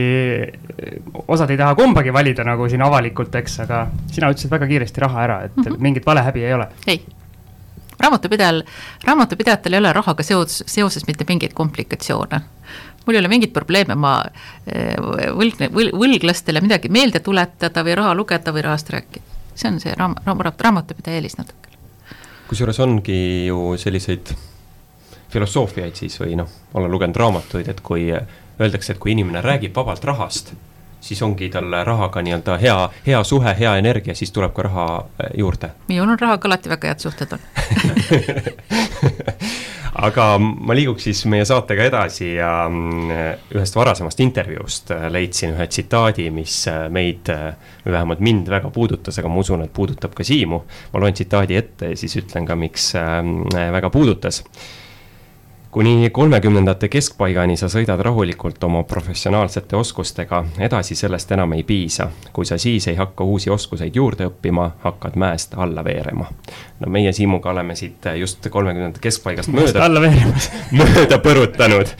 osad 1.29 1.51
ei 1.51 1.59
taha 1.61 1.75
kumbagi 1.79 2.13
valida 2.13 2.45
nagu 2.45 2.69
siin 2.69 2.83
avalikult, 2.83 3.35
eks, 3.35 3.61
aga 3.67 3.87
sina 4.13 4.31
ütlesid 4.33 4.51
väga 4.51 4.67
kiiresti 4.67 5.05
raha 5.05 5.23
ära, 5.23 5.43
et 5.45 5.57
mm 5.57 5.63
-hmm. 5.63 5.79
mingit 5.79 6.07
valehäbi 6.07 6.45
ei 6.45 6.55
ole. 6.55 6.69
ei 6.87 7.05
raamatupidajal, 8.01 8.63
raamatupidajatel 9.05 9.73
ei 9.73 9.79
ole 9.79 9.93
rahaga 9.93 10.23
seos, 10.23 10.63
seoses 10.67 11.07
mitte 11.07 11.25
mingeid 11.29 11.53
komplikatsioone. 11.55 12.41
mul 13.07 13.15
ei 13.15 13.21
ole 13.21 13.29
mingit 13.29 13.53
probleeme, 13.53 13.95
ma 13.95 14.25
eh, 14.67 14.97
võlgne, 15.39 15.69
võl-, 15.71 15.93
võlglastele 15.95 16.61
midagi 16.61 16.89
meelde 16.89 17.21
tuletada 17.21 17.85
või 17.87 17.95
raha 17.95 18.15
lugeda 18.15 18.53
või 18.53 18.65
rahast 18.67 18.91
rääkida. 18.91 19.25
see 19.55 19.71
on 19.71 19.81
see 19.81 19.95
raam-, 19.95 20.19
raam-, 20.27 20.43
raamatupidaja 20.61 21.17
eelis 21.17 21.39
natuke. 21.39 21.71
kusjuures 22.49 22.81
ongi 22.81 23.47
ju 23.47 23.77
selliseid 23.79 24.35
filosoofiaid 25.31 25.95
siis 25.95 26.21
või 26.21 26.37
noh, 26.37 26.51
olen 26.75 26.91
lugenud 26.91 27.17
raamatuid, 27.17 27.69
et 27.69 27.81
kui 27.81 28.11
öeldakse, 28.61 28.92
et 28.92 29.03
kui 29.03 29.12
inimene 29.12 29.42
räägib 29.45 29.77
vabalt 29.77 30.05
rahast 30.05 30.55
siis 31.07 31.23
ongi 31.23 31.49
tal 31.49 31.85
rahaga 31.85 32.23
nii-öelda 32.23 32.59
hea, 32.59 32.90
hea 33.07 33.25
suhe, 33.25 33.57
hea 33.59 33.77
energia, 33.77 34.14
siis 34.14 34.33
tuleb 34.33 34.53
ka 34.55 34.62
raha 34.66 34.87
äh, 34.99 35.05
juurde. 35.38 35.71
minul 35.88 36.11
on 36.11 36.19
rahaga 36.21 36.49
alati 36.49 36.69
väga 36.73 36.88
head 36.88 36.99
suhted 37.05 37.33
on 37.33 37.40
aga 40.07 40.25
ma 40.38 40.75
liiguks 40.77 41.05
siis 41.09 41.25
meie 41.31 41.45
saatega 41.49 41.83
edasi 41.90 42.35
ja 42.35 42.51
mm, 42.69 43.11
ühest 43.57 43.75
varasemast 43.77 44.21
intervjuust 44.25 44.90
äh, 44.97 45.07
leidsin 45.12 45.51
ühe 45.55 45.66
tsitaadi, 45.66 46.31
mis 46.31 46.69
äh, 46.73 46.77
meid, 46.92 47.25
vähemalt 47.85 48.21
mind 48.21 48.51
väga 48.51 48.71
puudutas, 48.71 49.19
aga 49.19 49.29
ma 49.31 49.37
usun, 49.45 49.62
et 49.64 49.73
puudutab 49.73 50.12
ka 50.16 50.25
Siimu. 50.25 50.62
ma 50.92 51.05
loen 51.05 51.14
tsitaadi 51.14 51.57
ette 51.57 51.85
ja 51.92 51.97
siis 51.97 52.16
ütlen 52.23 52.49
ka, 52.49 52.55
miks 52.59 52.92
väga 53.77 53.90
puudutas 53.90 54.45
kuni 55.77 56.11
kolmekümnendate 56.11 56.89
keskpaigani 56.89 57.53
sa 57.61 57.69
sõidad 57.69 58.01
rahulikult 58.01 58.62
oma 58.65 58.81
professionaalsete 58.89 59.77
oskustega, 59.77 60.39
edasi 60.65 60.95
sellest 60.97 61.33
enam 61.37 61.53
ei 61.53 61.67
piisa. 61.69 62.07
kui 62.33 62.47
sa 62.49 62.57
siis 62.59 62.87
ei 62.89 62.95
hakka 62.97 63.25
uusi 63.25 63.51
oskuseid 63.51 63.97
juurde 63.97 64.25
õppima, 64.31 64.71
hakkad 64.81 65.19
mäest 65.21 65.53
alla 65.57 65.85
veerema. 65.85 66.31
no 66.81 66.89
meie 66.89 67.12
Siimuga 67.12 67.51
oleme 67.51 67.77
siit 67.77 68.09
just 68.17 68.49
kolmekümnendate 68.51 69.03
keskpaigast 69.05 69.53
mööda, 69.53 69.85
mööda 70.81 71.19
põrutanud 71.19 71.93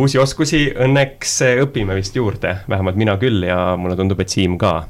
uusi 0.00 0.18
oskusi 0.18 0.62
õnneks 0.72 1.34
õpime 1.66 1.98
vist 2.00 2.16
juurde, 2.16 2.54
vähemalt 2.68 2.96
mina 2.96 3.18
küll 3.20 3.44
ja 3.44 3.76
mulle 3.76 3.96
tundub, 3.96 4.24
et 4.24 4.32
Siim 4.32 4.56
ka 4.56 4.86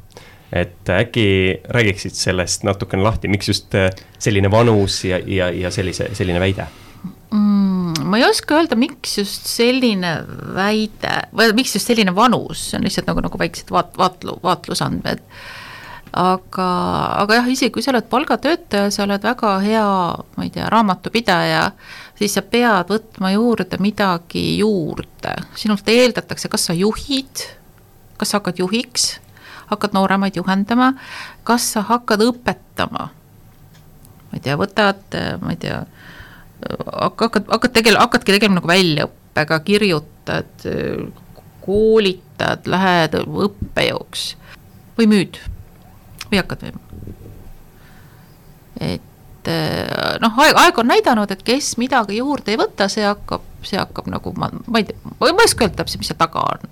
et 0.53 0.95
äkki 0.95 1.59
räägiksid 1.67 2.15
sellest 2.15 2.63
natukene 2.63 3.03
lahti, 3.03 3.27
miks 3.27 3.51
just 3.51 3.75
selline 4.19 4.51
vanus 4.51 5.03
ja, 5.11 5.19
ja, 5.27 5.51
ja 5.51 5.75
sellise, 5.75 6.13
selline 6.15 6.39
väide 6.39 6.69
mm,? 7.35 7.80
Ma 8.05 8.19
ei 8.21 8.27
oska 8.27 8.59
öelda, 8.59 8.77
miks 8.79 9.19
just 9.19 9.49
selline 9.51 10.13
väide 10.57 11.15
või 11.37 11.55
miks 11.59 11.75
just 11.77 11.91
selline 11.91 12.15
vanus, 12.17 12.71
see 12.71 12.79
on 12.79 12.87
lihtsalt 12.87 13.09
nagu, 13.11 13.25
nagu 13.25 13.41
väiksed 13.41 13.73
vaat-, 13.75 13.97
vaatlu, 13.99 14.39
vaatlusandmed. 14.45 15.23
aga, 16.11 16.69
aga 17.23 17.39
jah, 17.39 17.49
isegi 17.53 17.71
kui 17.75 17.85
sa 17.85 17.93
oled 17.93 18.09
palgatöötaja, 18.11 18.91
sa 18.91 19.05
oled 19.05 19.23
väga 19.23 19.53
hea, 19.63 19.87
ma 20.37 20.47
ei 20.47 20.51
tea, 20.51 20.67
raamatupidaja, 20.73 21.69
siis 22.19 22.35
sa 22.35 22.43
pead 22.43 22.91
võtma 22.91 23.31
juurde 23.37 23.79
midagi 23.79 24.59
juurde, 24.59 25.37
sinult 25.55 25.87
eeldatakse, 25.89 26.51
kas 26.51 26.67
sa 26.71 26.75
juhid, 26.75 27.47
kas 28.19 28.33
sa 28.33 28.41
hakkad 28.41 28.59
juhiks, 28.59 29.13
hakkad 29.71 29.95
nooremaid 29.95 30.37
juhendama, 30.41 30.93
kas 31.47 31.71
sa 31.77 31.85
hakkad 31.87 32.27
õpetama, 32.27 33.07
ma 34.31 34.39
ei 34.39 34.43
tea, 34.43 34.59
võtad, 34.59 35.21
ma 35.43 35.55
ei 35.55 35.63
tea 35.63 35.85
hakkad, 36.93 37.47
hakkad 37.49 37.75
tegele-, 37.75 38.01
hakkadki 38.01 38.35
tegelema 38.37 38.61
nagu 38.61 38.71
väljaõppega, 38.71 39.61
kirjutad, 39.67 40.67
koolitad, 41.65 42.67
lähed 42.71 43.17
õppejõuks 43.21 44.27
või 44.99 45.11
müüd. 45.11 45.41
Või 46.31 46.41
hakkad 46.41 46.67
müüma. 46.67 46.87
et 48.81 49.51
noh, 50.21 50.39
aeg, 50.45 50.57
aeg 50.57 50.79
on 50.79 50.89
näidanud, 50.89 51.31
et 51.33 51.43
kes 51.45 51.75
midagi 51.81 52.21
juurde 52.21 52.53
ei 52.53 52.61
võta, 52.61 52.89
see 52.93 53.05
hakkab, 53.05 53.45
see 53.67 53.81
hakkab 53.81 54.09
nagu 54.13 54.33
ma, 54.37 54.51
ma 54.67 54.81
ei 54.81 54.89
tea, 54.89 54.97
ma 55.05 55.29
ei 55.29 55.45
oska 55.45 55.67
öelda 55.67 55.81
täpselt, 55.81 56.03
mis 56.03 56.13
seal 56.13 56.21
taga 56.21 56.45
on 56.55 56.69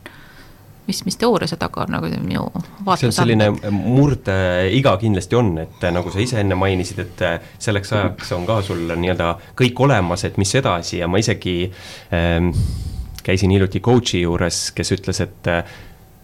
mis, 0.89 1.05
mis 1.07 1.19
teooria 1.21 1.49
see 1.51 1.61
taga 1.61 1.85
on, 1.85 1.95
nagu 1.99 2.11
minu 2.25 2.49
vaates 2.87 3.05
see 3.05 3.11
on 3.11 3.17
selline 3.21 3.73
murdeiga 3.73 4.97
kindlasti 5.01 5.39
on, 5.39 5.53
et 5.63 5.89
nagu 5.95 6.13
sa 6.13 6.23
ise 6.25 6.41
enne 6.41 6.59
mainisid, 6.59 7.05
et 7.05 7.25
selleks 7.61 7.93
ajaks 7.95 8.35
on 8.37 8.47
ka 8.49 8.61
sul 8.67 8.85
nii-öelda 8.91 9.33
kõik 9.59 9.85
olemas, 9.89 10.25
et 10.29 10.41
mis 10.41 10.55
edasi 10.59 11.03
ja 11.03 11.11
ma 11.11 11.21
isegi 11.21 11.59
ähm, 12.17 12.53
käisin 13.25 13.53
hiljuti 13.53 13.83
coach'i 13.85 14.23
juures, 14.23 14.71
kes 14.77 14.95
ütles, 14.97 15.21
et 15.21 15.53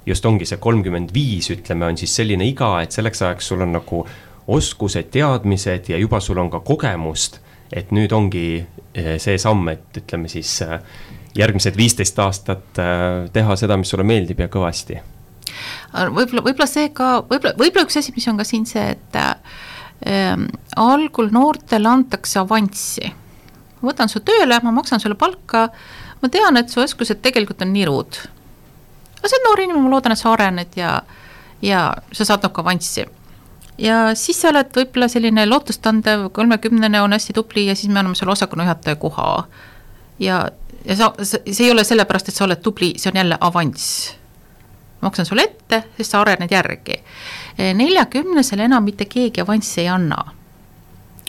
just 0.06 0.24
ongi 0.26 0.46
see 0.48 0.60
kolmkümmend 0.60 1.12
viis, 1.14 1.50
ütleme, 1.52 1.88
on 1.88 1.98
siis 2.00 2.14
selline 2.16 2.46
iga, 2.48 2.78
et 2.84 2.96
selleks 2.96 3.22
ajaks 3.24 3.50
sul 3.52 3.64
on 3.64 3.74
nagu 3.76 4.04
oskused, 4.54 5.10
teadmised 5.12 5.88
ja 5.92 6.00
juba 6.00 6.20
sul 6.20 6.40
on 6.40 6.50
ka 6.52 6.60
kogemust, 6.64 7.40
et 7.72 7.92
nüüd 7.96 8.12
ongi 8.12 8.46
see 8.94 9.36
samm, 9.40 9.68
et 9.72 10.00
ütleme 10.02 10.30
siis 10.30 10.56
äh, 10.64 10.78
järgmised 11.38 11.76
viisteist 11.76 12.18
aastat 12.22 12.78
äh, 12.78 13.26
teha 13.32 13.56
seda, 13.58 13.76
mis 13.80 13.90
sulle 13.92 14.06
meeldib 14.06 14.40
ja 14.44 14.48
kõvasti? 14.52 15.00
võib-olla, 15.94 16.42
võib-olla 16.42 16.66
see 16.70 16.90
ka, 16.94 17.20
võib-olla, 17.28 17.54
võib-olla 17.58 17.86
üks 17.86 17.98
asi, 18.00 18.12
mis 18.16 18.26
on 18.30 18.38
ka 18.40 18.46
siin 18.46 18.66
see, 18.66 18.94
et 18.96 19.18
äh, 19.18 20.46
algul 20.80 21.30
noortele 21.34 21.90
antakse 21.90 22.40
avanssi. 22.42 23.12
ma 23.80 23.90
võtan 23.90 24.10
su 24.10 24.22
tööle, 24.26 24.58
ma 24.62 24.74
maksan 24.74 25.02
sulle 25.02 25.18
palka, 25.18 25.68
ma 26.22 26.30
tean, 26.30 26.56
et 26.56 26.70
su 26.72 26.82
oskused 26.82 27.22
tegelikult 27.22 27.62
on 27.62 27.74
nirud. 27.74 28.22
aga 29.18 29.28
sa 29.28 29.36
oled 29.36 29.46
noor 29.48 29.66
inimene, 29.66 29.84
ma 29.84 29.92
loodan, 29.96 30.14
et 30.14 30.22
sa 30.22 30.32
arened 30.32 30.80
ja, 30.80 30.96
ja 31.62 31.90
sa 32.12 32.30
saad 32.30 32.46
nagu 32.46 32.64
avanssi 32.64 33.06
ja 33.78 34.14
siis 34.18 34.38
sa 34.40 34.50
oled 34.52 34.70
võib-olla 34.76 35.08
selline 35.10 35.46
lootustandev, 35.48 36.28
kolmekümnene 36.34 37.00
on 37.02 37.14
hästi 37.16 37.34
tubli 37.34 37.66
ja 37.68 37.74
siis 37.74 37.90
me 37.90 38.00
anname 38.00 38.18
sulle 38.18 38.34
osakonna 38.34 38.68
juhataja 38.68 38.96
koha. 38.96 39.46
ja 40.18 40.44
ja 40.84 40.96
sa, 40.96 41.12
see 41.24 41.66
ei 41.66 41.72
ole 41.72 41.84
sellepärast, 41.84 42.28
et 42.28 42.36
sa 42.36 42.44
oled 42.44 42.60
tubli, 42.62 42.94
see 42.98 43.10
on 43.12 43.18
jälle 43.18 43.38
avanss. 43.40 44.14
maksan 45.00 45.26
sulle 45.26 45.42
ette, 45.42 45.82
sest 45.96 46.10
sa 46.10 46.20
arened 46.20 46.50
järgi. 46.50 47.02
neljakümnesele 47.74 48.64
enam 48.64 48.84
mitte 48.84 49.04
keegi 49.04 49.40
avanssi 49.40 49.80
ei 49.80 49.88
anna. 49.88 50.24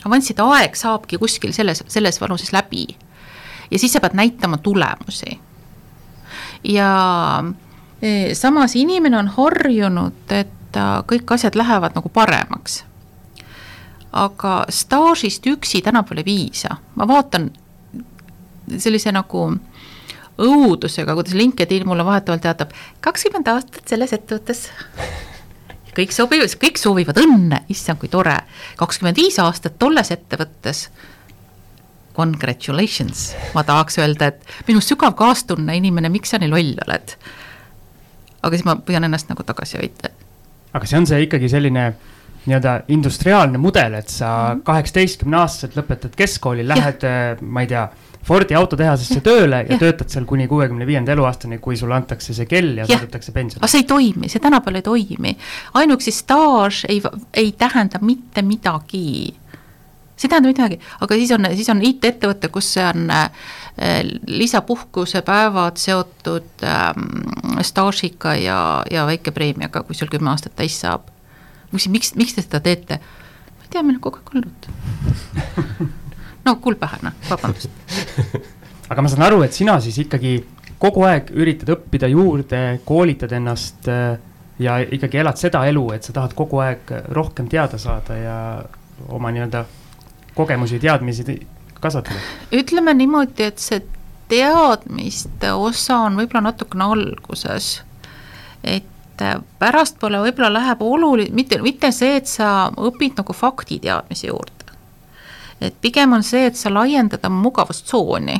avansside 0.04 0.42
aeg 0.42 0.74
saabki 0.74 1.18
kuskil 1.18 1.52
selles, 1.52 1.84
selles 1.88 2.20
vanuses 2.20 2.52
läbi. 2.52 2.86
ja 3.70 3.78
siis 3.78 3.92
sa 3.92 4.00
pead 4.00 4.14
näitama 4.14 4.58
tulemusi. 4.58 5.40
ja 6.64 6.90
e, 8.02 8.34
samas 8.34 8.76
inimene 8.76 9.18
on 9.18 9.28
harjunud, 9.28 10.30
et 10.30 10.52
kõik 11.06 11.32
asjad 11.34 11.54
lähevad 11.56 11.94
nagu 11.94 12.08
paremaks 12.08 12.84
aga 14.16 14.64
staažist 14.68 15.46
üksi 15.46 15.82
tänapäeval 15.82 16.22
ei 16.22 16.24
piisa, 16.24 16.76
ma 16.94 17.08
vaatan 17.08 17.50
sellise 18.78 19.12
nagu 19.14 19.46
õudusega, 20.36 21.14
kuidas 21.16 21.34
LinkedIn 21.36 21.86
mulle 21.88 22.04
vahetevahel 22.04 22.42
teatab, 22.44 22.74
kakskümmend 23.04 23.48
aastat 23.48 23.88
selles 23.88 24.12
ettevõttes. 24.16 24.68
kõik 25.96 26.12
sobivad, 26.12 26.52
kõik 26.60 26.76
soovivad 26.76 27.16
õnne, 27.22 27.62
issand, 27.72 27.98
kui 27.98 28.10
tore, 28.12 28.36
kakskümmend 28.76 29.16
viis 29.16 29.38
aastat 29.40 29.78
tolles 29.78 30.10
ettevõttes. 30.10 30.88
congratulations, 32.16 33.34
ma 33.54 33.62
tahaks 33.64 33.98
öelda, 33.98 34.26
et 34.26 34.68
minu 34.68 34.80
sügav 34.80 35.12
kaastunne, 35.14 35.76
inimene, 35.76 36.08
miks 36.08 36.30
sa 36.30 36.38
nii 36.38 36.48
loll 36.48 36.76
oled. 36.86 37.16
aga 38.42 38.56
siis 38.56 38.64
ma 38.64 38.76
püüan 38.76 39.04
ennast 39.04 39.28
nagu 39.28 39.42
tagasi 39.42 39.78
hoida. 39.78 40.10
aga 40.72 40.86
see 40.86 40.98
on 40.98 41.06
see 41.06 41.22
ikkagi 41.22 41.48
selline 41.48 41.94
nii-öelda 42.46 42.82
industriaalne 42.88 43.58
mudel, 43.58 43.94
et 43.94 44.08
sa 44.08 44.54
mhm. 44.54 44.60
kaheksateistkümne 44.68 45.36
aastaselt 45.36 45.76
lõpetad 45.76 46.14
keskkooli, 46.16 46.68
lähed, 46.68 47.04
äh, 47.04 47.40
ma 47.40 47.64
ei 47.64 47.72
tea 47.72 47.88
Fordi 48.26 48.56
autotehasesse 48.58 49.20
tööle 49.22 49.62
ja, 49.62 49.70
ja 49.70 49.78
töötad 49.78 50.10
seal 50.10 50.26
kuni 50.26 50.48
kuuekümne 50.50 50.86
viienda 50.86 51.14
eluaastani, 51.14 51.60
kui 51.62 51.76
sulle 51.78 51.94
antakse 51.94 52.34
see 52.34 52.48
kell 52.50 52.74
ja, 52.74 52.84
ja. 52.84 52.96
saadetakse 52.96 53.32
pensionile. 53.32 53.62
aga 53.62 53.70
see 53.70 53.84
ei 53.84 53.88
toimi, 53.90 54.30
see 54.32 54.42
tänapäeval 54.42 54.80
ei 54.80 54.86
toimi. 54.86 55.34
ainuüksi 55.78 56.14
staaž 56.14 56.84
ei, 56.88 57.02
ei 57.34 57.52
tähenda 57.58 58.02
mitte 58.02 58.42
midagi 58.42 59.34
see 60.16 60.26
ei 60.26 60.32
tähenda 60.32 60.48
midagi, 60.48 60.80
aga 61.00 61.18
siis 61.20 61.32
on, 61.36 61.46
siis 61.54 61.68
on 61.70 61.82
IT-ettevõte, 61.84 62.48
kus 62.52 62.72
see 62.74 62.84
on 62.86 63.10
äh, 63.12 63.28
lisapuhkusepäevad 64.26 65.76
seotud 65.80 66.64
ähm, 66.64 67.60
staažiga 67.62 68.34
ja, 68.40 68.60
ja 68.90 69.04
väike 69.06 69.30
preemiaga, 69.36 69.84
kui 69.84 69.94
sul 69.94 70.10
kümme 70.12 70.32
aastat 70.32 70.56
täis 70.56 70.80
saab. 70.80 71.12
miks, 71.72 71.88
miks, 71.92 72.14
miks 72.16 72.34
te 72.34 72.42
seda 72.42 72.60
teete? 72.64 72.98
ma 72.98 73.68
ei 73.68 73.70
tea, 73.70 73.84
meil 73.84 74.00
on 74.00 74.02
kogu 74.08 74.22
aeg 74.22 74.34
olnud 74.34 76.02
no 76.46 76.56
kuulpähane, 76.62 77.12
vabandust 77.30 77.70
aga 78.90 79.02
ma 79.02 79.10
saan 79.12 79.26
aru, 79.28 79.42
et 79.46 79.56
sina 79.56 79.78
siis 79.82 79.98
ikkagi 80.04 80.38
kogu 80.82 81.04
aeg 81.08 81.32
üritad 81.34 81.72
õppida 81.76 82.08
juurde, 82.12 82.62
koolitad 82.88 83.32
ennast 83.36 83.88
äh, 83.90 84.16
ja 84.58 84.78
ikkagi 84.80 85.20
elad 85.20 85.40
seda 85.40 85.64
elu, 85.68 85.84
et 85.96 86.06
sa 86.06 86.14
tahad 86.16 86.36
kogu 86.36 86.60
aeg 86.64 86.92
rohkem 87.16 87.48
teada 87.52 87.78
saada 87.80 88.16
ja 88.16 88.38
oma 89.12 89.32
nii-öelda 89.32 89.64
kogemusi, 90.36 90.80
teadmisi 90.80 91.24
kasvatada? 91.80 92.20
ütleme 92.52 92.94
niimoodi, 92.96 93.50
et 93.50 93.62
see 93.62 93.82
teadmiste 94.28 95.52
osa 95.52 96.02
on 96.08 96.18
võib-olla 96.20 96.48
natukene 96.50 96.88
alguses. 96.96 97.82
et 98.64 99.22
äh, 99.22 99.36
pärastpoole 99.58 100.20
võib-olla 100.24 100.52
läheb 100.52 100.82
oluline, 100.82 101.34
mitte, 101.34 101.60
mitte 101.62 101.92
see, 101.92 102.16
et 102.20 102.26
sa 102.26 102.70
õpid 102.76 103.20
nagu 103.20 103.32
faktiteadmisi 103.32 104.26
juurde. 104.32 104.55
Et 105.60 105.74
pigem 105.80 106.12
on 106.12 106.22
see, 106.22 106.46
et 106.46 106.56
sa 106.56 106.70
laiendad 106.72 107.24
oma 107.24 107.42
mugavustsooni. 107.48 108.36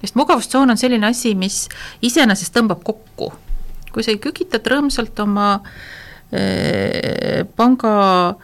sest 0.00 0.14
mugavustsoon 0.18 0.70
on 0.70 0.78
selline 0.78 1.06
asi, 1.06 1.34
mis 1.34 1.68
iseenesest 2.02 2.54
tõmbab 2.56 2.82
kokku. 2.84 3.32
kui 3.92 4.02
sa 4.02 4.14
kükitad 4.16 4.66
rõõmsalt 4.66 5.18
oma 5.20 5.60
eh, 6.32 7.44
panga 7.56 8.34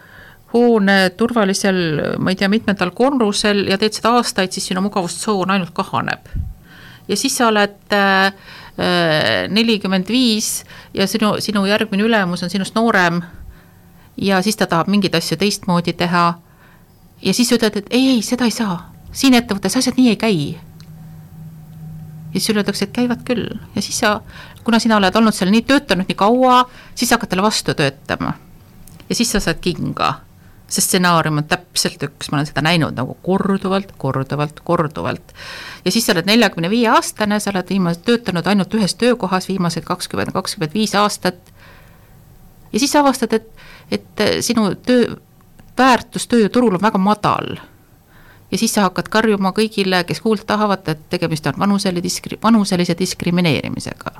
hoone 0.53 1.09
turvalisel, 1.17 1.79
ma 2.17 2.31
ei 2.31 2.37
tea, 2.37 2.49
mitmendal 2.49 2.91
korrusel 2.97 3.67
ja 3.69 3.77
teed 3.77 3.97
seda 3.97 4.15
aastaid, 4.17 4.53
siis 4.53 4.69
sinu 4.71 4.81
mugavustsoon 4.85 5.51
ainult 5.51 5.73
kahaneb. 5.73 6.29
ja 7.07 7.17
siis 7.17 7.37
sa 7.37 7.47
oled 7.49 7.93
äh, 7.93 8.33
nelikümmend 9.49 10.07
viis 10.07 10.63
ja 10.93 11.07
sinu, 11.07 11.35
sinu 11.39 11.65
järgmine 11.65 12.05
ülemus 12.05 12.43
on 12.43 12.49
sinust 12.49 12.75
noorem 12.75 13.21
ja 14.17 14.41
siis 14.41 14.55
ta 14.55 14.67
tahab 14.67 14.87
mingeid 14.87 15.15
asju 15.15 15.37
teistmoodi 15.37 15.93
teha 15.93 16.33
ja 17.21 17.33
siis 17.33 17.51
ütled, 17.51 17.75
et 17.75 17.87
ei, 17.89 18.09
ei, 18.15 18.21
seda 18.25 18.47
ei 18.47 18.53
saa, 18.55 18.91
siin 19.11 19.33
ettevõttes 19.37 19.77
asjad 19.77 19.97
nii 19.97 20.09
ei 20.13 20.19
käi. 20.19 20.39
ja 22.29 22.33
siis 22.33 22.45
sulle 22.45 22.61
öeldakse, 22.63 22.85
et 22.85 22.95
käivad 22.95 23.25
küll 23.27 23.47
ja 23.75 23.81
siis 23.81 23.99
sa, 23.99 24.21
kuna 24.63 24.79
sina 24.79 24.97
oled 24.97 25.15
olnud 25.15 25.35
seal 25.35 25.51
nii, 25.51 25.65
töötanud 25.67 26.09
nii 26.09 26.17
kaua, 26.19 26.63
siis 26.95 27.11
hakkad 27.11 27.29
talle 27.29 27.43
vastu 27.43 27.73
töötama. 27.73 28.33
ja 29.09 29.15
siis 29.15 29.31
sa 29.31 29.39
saad 29.39 29.61
kinga 29.61 30.13
see 30.69 30.85
stsenaarium 30.85 31.41
on 31.41 31.47
täpselt 31.49 32.03
üks, 32.05 32.29
ma 32.29 32.39
olen 32.39 32.49
seda 32.49 32.61
näinud 32.61 32.97
nagu 32.97 33.15
korduvalt, 33.25 33.95
korduvalt, 33.97 34.61
korduvalt. 34.65 35.33
ja 35.85 35.91
siis 35.91 36.05
sa 36.05 36.13
oled 36.13 36.29
neljakümne 36.29 36.69
viie 36.69 36.91
aastane, 36.93 37.39
sa 37.41 37.49
oled 37.53 37.71
viimased, 37.73 38.03
töötanud 38.05 38.47
ainult 38.47 38.75
ühes 38.77 38.93
töökohas 38.99 39.49
viimased 39.49 39.87
kakskümmend, 39.87 40.33
kakskümmend 40.35 40.75
viis 40.77 40.93
aastat. 40.95 41.39
ja 42.73 42.79
siis 42.79 42.91
sa 42.91 43.01
avastad, 43.01 43.33
et, 43.33 43.49
et 43.91 44.25
sinu 44.45 44.75
töö, 44.85 45.17
väärtus 45.79 46.27
tööjõuturul 46.27 46.77
on 46.77 46.81
väga 46.83 46.97
madal. 46.97 47.57
ja 48.51 48.57
siis 48.57 48.73
sa 48.73 48.87
hakkad 48.87 49.09
karjuma 49.09 49.51
kõigile, 49.51 50.03
kes 50.03 50.21
kuulda 50.21 50.43
tahavad, 50.53 50.87
et 50.87 51.09
tegemist 51.09 51.47
on 51.47 51.59
vanusele 51.59 52.01
diskri-, 52.03 52.39
vanuselise 52.43 52.95
diskrimineerimisega 52.99 54.11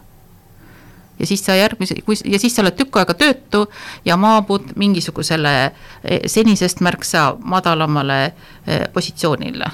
ja 1.20 1.26
siis 1.28 1.46
sa 1.46 1.56
järgmise, 1.56 1.96
kui 2.06 2.16
ja 2.26 2.40
siis 2.40 2.56
sa 2.56 2.62
oled 2.64 2.78
tükk 2.80 3.02
aega 3.02 3.14
töötu 3.14 3.66
ja 4.06 4.18
maabud 4.18 4.72
mingisugusele 4.76 5.54
eh, 5.66 6.20
senisest 6.26 6.80
märksa 6.80 7.36
madalamale 7.44 8.24
eh, 8.26 8.88
positsioonile 8.94 9.72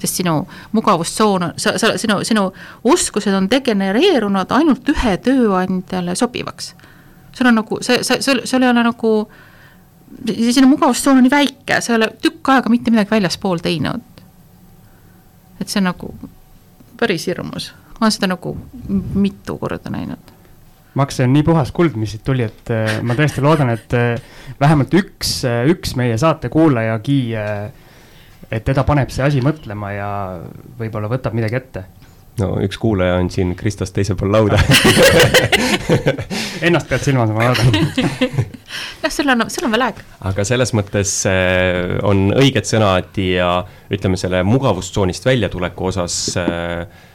sest 0.00 0.14
sinu 0.14 0.48
mugavustsoon, 0.72 1.52
sa, 1.56 1.74
sa, 1.78 1.92
sinu, 1.98 2.22
sinu 2.24 2.46
oskused 2.84 3.34
on 3.36 3.50
degenereerunud 3.50 4.52
ainult 4.56 4.88
ühe 4.88 5.16
tööandjale 5.20 6.14
sobivaks. 6.16 6.74
sul 7.32 7.46
on 7.46 7.60
nagu, 7.60 7.78
see, 7.84 8.02
see, 8.04 8.22
sul, 8.22 8.40
sul 8.44 8.62
ei 8.62 8.70
ole 8.70 8.84
nagu, 8.86 9.12
sinu 10.52 10.68
mugavustsoon 10.72 11.20
on 11.20 11.26
nii 11.26 11.32
väike, 11.32 11.80
sa 11.80 11.92
ei 11.92 12.00
ole 12.00 12.10
tükk 12.22 12.54
aega 12.54 12.72
mitte 12.72 12.90
midagi 12.90 13.14
väljaspool 13.14 13.62
teinud. 13.64 14.24
et 15.60 15.68
see 15.68 15.80
on 15.80 15.90
nagu 15.90 16.14
päris 17.00 17.26
hirmus 17.28 17.70
ma 18.00 18.06
olen 18.06 18.16
seda 18.16 18.30
nagu 18.32 18.56
mitu 19.14 19.58
korda 19.60 19.92
näinud. 19.92 20.32
Max, 20.94 21.20
see 21.20 21.26
on 21.28 21.34
nii 21.36 21.44
puhas 21.46 21.70
kuld, 21.72 21.94
mis 22.00 22.16
siit 22.16 22.24
tuli, 22.26 22.42
et 22.48 22.72
äh, 22.74 22.96
ma 23.06 23.14
tõesti 23.14 23.44
loodan, 23.44 23.70
et 23.76 23.92
äh, 23.94 24.16
vähemalt 24.60 24.94
üks, 24.96 25.36
äh, 25.46 25.62
üks 25.70 25.94
meie 26.00 26.16
saate 26.18 26.50
kuulajagi, 26.50 27.20
et 28.50 28.64
teda 28.66 28.82
paneb 28.88 29.12
see 29.14 29.22
asi 29.22 29.44
mõtlema 29.44 29.92
ja 29.94 30.10
võib-olla 30.80 31.12
võtab 31.12 31.36
midagi 31.36 31.60
ette 31.60 31.84
no 32.40 32.54
üks 32.64 32.78
kuulaja 32.80 33.18
on 33.20 33.28
siin 33.30 33.52
Kristast 33.58 33.94
teisel 33.94 34.16
pool 34.18 34.32
lauda 34.32 34.58
Ennast 36.66 36.88
pead 36.90 37.04
silmas, 37.04 37.30
ma 37.34 37.50
noh, 37.50 37.60
sul 39.20 39.34
on, 39.36 39.44
sul 39.52 39.68
on 39.68 39.76
veel 39.76 39.86
aega. 39.90 40.08
aga 40.32 40.48
selles 40.48 40.74
mõttes 40.76 41.14
on 42.08 42.30
õiged 42.40 42.66
sõnad 42.68 43.20
ja 43.22 43.52
ütleme, 43.92 44.18
selle 44.20 44.42
mugavustsoonist 44.48 45.28
väljatuleku 45.28 45.92
osas 45.92 46.22
äh, 46.40 47.06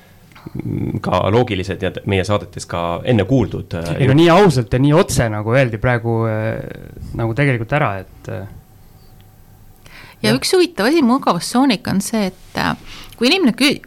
ka 1.01 1.21
loogilised 1.33 1.81
ja 1.83 1.91
meie 2.09 2.25
saadetes 2.27 2.67
ka 2.69 2.81
enne 3.07 3.25
kuuldud. 3.29 3.75
Äh, 3.79 3.95
ei 4.03 4.09
no 4.09 4.15
nii 4.17 4.29
ausalt 4.33 4.73
ja 4.73 4.81
nii 4.81 4.93
otse 4.97 5.27
nagu 5.31 5.55
öeldi 5.55 5.79
praegu 5.81 6.19
äh, 6.29 6.59
nagu 7.17 7.35
tegelikult 7.37 7.73
ära, 7.77 7.91
et. 8.03 8.29
Äh, 8.31 8.45
ja, 10.21 10.29
ja 10.29 10.35
üks 10.37 10.53
huvitav 10.55 10.89
asi 10.89 11.03
mugavustsooniga 11.05 11.93
on 11.93 12.03
see, 12.05 12.29
et 12.31 12.61
kui 13.17 13.29
inimene 13.31 13.55
kü-, 13.57 13.79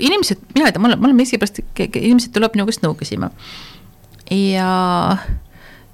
inimesed, 0.00 0.44
mina 0.56 0.68
ei 0.68 0.76
tea, 0.76 0.82
ma 0.82 0.90
olen, 0.90 1.00
ma 1.00 1.10
olen 1.10 1.22
miskipärast, 1.22 1.62
inimesed 1.78 2.34
tuleb 2.34 2.56
minu 2.56 2.68
käest 2.68 2.84
nõu 2.84 2.96
küsima. 2.98 3.32
ja, 4.30 4.68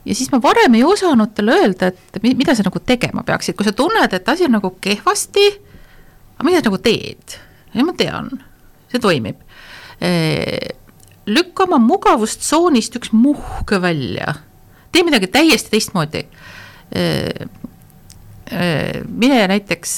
ja 0.05 0.15
siis 0.17 0.31
ma 0.33 0.41
varem 0.43 0.75
ei 0.79 0.85
osanud 0.85 1.35
talle 1.37 1.59
öelda, 1.61 1.91
et 1.91 2.23
mida 2.25 2.55
sa 2.57 2.65
nagu 2.67 2.81
tegema 2.87 3.25
peaksid, 3.27 3.57
kui 3.57 3.67
sa 3.69 3.73
tunned, 3.77 4.13
et 4.17 4.29
asi 4.29 4.47
on 4.49 4.57
nagu 4.57 4.73
kehvasti, 4.81 5.47
aga 6.37 6.49
mida 6.49 6.61
sa 6.63 6.71
nagu 6.71 6.83
teed? 6.83 7.39
ja 7.75 7.85
ma 7.87 7.95
tean, 7.95 8.33
see 8.91 9.03
toimib 9.03 9.39
lükka 11.31 11.67
oma 11.69 11.79
mugavustsoonist 11.79 12.97
üks 12.99 13.13
muhk 13.13 13.75
välja, 13.83 14.35
tee 14.93 15.05
midagi 15.07 15.29
täiesti 15.31 15.71
teistmoodi. 15.75 16.25
Mine 19.07 19.43
näiteks 19.53 19.93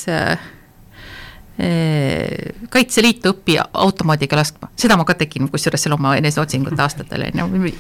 Kaitseliitu 2.73 3.31
õpi 3.33 3.59
automaadiga 3.61 4.37
laskma, 4.41 4.71
seda 4.77 4.97
ma 4.99 5.05
ka 5.07 5.15
tegin, 5.21 5.47
kusjuures 5.53 5.85
seal 5.85 5.95
oma 5.95 6.17
eneseotsingute 6.19 6.81
aastatel 6.83 7.29
on 7.29 7.43
ju. 7.43 7.73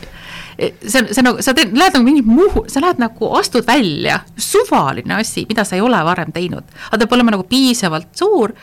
See 0.58 1.00
on, 1.00 1.08
see 1.10 1.20
on 1.22 1.28
nagu, 1.30 1.44
sa 1.44 1.54
teed, 1.56 1.74
lähed 1.76 1.96
nagu 1.96 2.06
mingi 2.06 2.24
muu, 2.26 2.64
sa 2.70 2.82
lähed 2.84 3.02
nagu, 3.02 3.30
astud 3.38 3.66
välja, 3.66 4.20
suvaline 4.36 5.18
asi, 5.20 5.46
mida 5.48 5.64
sa 5.68 5.78
ei 5.78 5.84
ole 5.84 6.00
varem 6.06 6.32
teinud, 6.34 6.66
aga 6.88 6.98
ta 6.98 7.04
peab 7.04 7.16
olema 7.18 7.36
nagu 7.36 7.46
piisavalt 7.48 8.10
suur, 8.18 8.54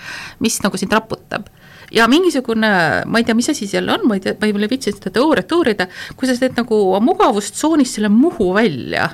mis 0.44 0.60
nagu 0.66 0.78
sind 0.80 0.94
raputab. 0.96 1.48
Ja 1.90 2.06
mingisugune, 2.06 2.70
ma 3.10 3.18
ei 3.18 3.26
tea, 3.26 3.34
mis 3.34 3.50
asi 3.50 3.66
seal 3.68 3.90
on, 3.90 4.04
ma 4.06 4.20
ei 4.20 4.22
tea, 4.22 4.36
ma 4.38 4.46
ei 4.46 4.70
viitsi 4.70 4.94
seda 4.94 5.10
teooriat 5.16 5.58
uurida, 5.58 5.88
kui 6.16 6.30
sa 6.30 6.38
teed 6.38 6.60
nagu 6.60 6.78
mugavustsoonist 7.02 7.98
selle 7.98 8.14
muhu 8.14 8.52
välja 8.54 9.10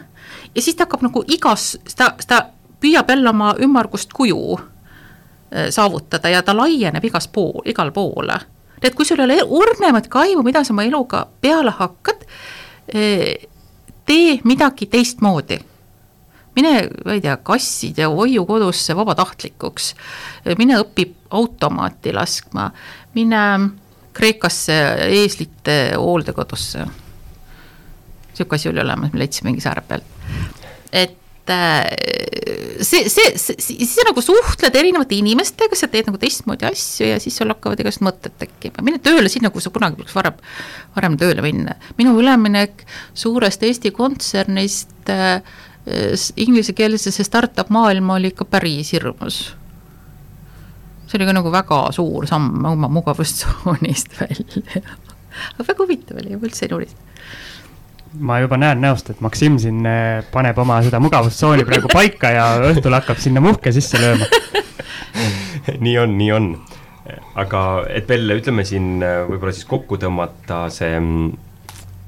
ja 0.55 0.61
siis 0.61 0.75
ta 0.75 0.85
hakkab 0.85 1.03
nagu 1.05 1.23
igas, 1.27 1.75
ta, 1.95 2.13
ta 2.27 2.41
püüab 2.81 3.09
jälle 3.09 3.29
oma 3.29 3.53
ümmargust 3.61 4.13
kuju 4.13 4.57
äh, 4.57 5.69
saavutada 5.69 6.29
ja 6.29 6.43
ta 6.43 6.55
laieneb 6.57 7.03
igas 7.05 7.27
pool, 7.27 7.63
igal 7.65 7.91
poole. 7.91 8.39
nii 8.81 8.89
et 8.89 8.95
kui 8.95 9.05
sul 9.07 9.19
ei 9.23 9.25
ole 9.25 9.63
ornemat 9.63 10.07
kaimu, 10.11 10.43
mida 10.43 10.63
sa 10.63 10.73
oma 10.73 10.83
eluga 10.83 11.25
peale 11.41 11.71
hakkad, 11.71 12.25
tee 12.91 14.35
midagi 14.43 14.85
teistmoodi 14.85 15.59
mine, 16.55 16.89
ma 17.05 17.15
ei 17.15 17.21
tea, 17.21 17.37
kasside 17.43 18.07
hoiukodusse 18.11 18.95
vabatahtlikuks, 18.95 19.89
mine 20.59 20.77
õpi 20.83 21.09
automaati 21.35 22.13
laskma, 22.15 22.69
mine 23.15 23.41
Kreekasse 24.15 24.75
eeslite 25.11 25.73
hooldekodusse. 25.99 26.85
niisugune 28.29 28.55
asi 28.55 28.69
oli 28.69 28.79
olemas, 28.79 29.11
me 29.11 29.19
leidsime 29.19 29.49
mingi 29.49 29.63
saare 29.63 29.81
pealt. 29.81 30.03
et 30.91 31.17
see, 31.49 33.09
see, 33.09 33.35
see, 33.37 33.57
siis 33.61 33.91
sa 33.95 34.05
nagu 34.07 34.21
suhtled 34.23 34.75
erinevate 34.75 35.17
inimestega, 35.19 35.77
sa 35.77 35.89
teed 35.91 36.09
nagu 36.09 36.19
teistmoodi 36.21 36.67
asju 36.69 37.09
ja 37.11 37.19
siis 37.21 37.37
sul 37.37 37.51
hakkavad 37.53 37.81
igasugused 37.83 38.07
mõtted 38.07 38.37
tekkima, 38.41 38.85
mine 38.85 39.01
tööle 39.03 39.29
sinna, 39.31 39.51
kuhu 39.53 39.63
sa 39.63 39.73
kunagi 39.73 39.99
poleks 39.99 40.15
varem, 40.17 40.39
varem 40.97 41.19
tööle 41.21 41.45
minna. 41.45 41.77
minu 41.99 42.15
üleminek 42.19 42.85
suurest 43.13 43.63
Eesti 43.63 43.93
kontsernist 43.95 45.13
äh, 45.13 45.39
inglisekeelsesse 46.41 47.23
startup 47.27 47.69
maailma 47.69 48.17
oli 48.17 48.33
ikka 48.33 48.47
päris 48.49 48.95
hirmus 48.95 49.43
see 51.05 51.19
oli 51.19 51.27
ka 51.29 51.35
nagu 51.37 51.51
väga 51.53 51.81
suur 51.93 52.25
samm 52.29 52.65
oma 52.65 52.89
mugavustsoonist 52.89 54.15
välja. 54.21 54.81
väga 55.59 55.83
huvitav 55.83 56.21
oli, 56.21 56.35
ma 56.35 56.49
üldse 56.49 56.65
ei 56.65 56.73
uurinud 56.73 57.14
ma 58.19 58.39
juba 58.39 58.57
näen 58.59 58.81
näost, 58.81 59.09
et 59.09 59.21
Maksim 59.23 59.57
siin 59.61 59.85
eh, 59.89 60.23
paneb 60.31 60.57
oma 60.61 60.79
seda 60.85 60.99
mugavustsooni 61.03 61.65
praegu 61.67 61.89
paika 61.91 62.31
ja 62.33 62.45
õhtul 62.71 62.95
hakkab 62.95 63.19
sinna 63.21 63.43
muhke 63.43 63.73
sisse 63.75 63.99
lööma 64.01 64.27
nii 65.85 65.97
on, 66.01 66.15
nii 66.19 66.31
on. 66.35 66.49
aga 67.39 67.61
et 67.89 68.09
veel 68.09 68.37
ütleme 68.37 68.65
siin 68.67 69.03
eh, 69.03 69.21
võib-olla 69.29 69.55
siis 69.55 69.67
kokku 69.69 69.99
tõmmata 70.01 70.65
see 70.73 70.93
mm, 70.99 71.29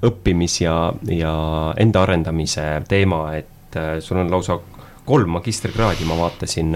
õppimis 0.08 0.60
ja, 0.62 0.78
ja 1.12 1.36
enda 1.82 2.04
arendamise 2.06 2.68
teema, 2.90 3.24
et 3.40 3.80
eh, 3.80 3.98
sul 4.04 4.22
on 4.24 4.32
lausa 4.32 4.60
kolm 5.08 5.38
magistrikraadi, 5.38 6.04
ma 6.04 6.18
vaatasin 6.20 6.74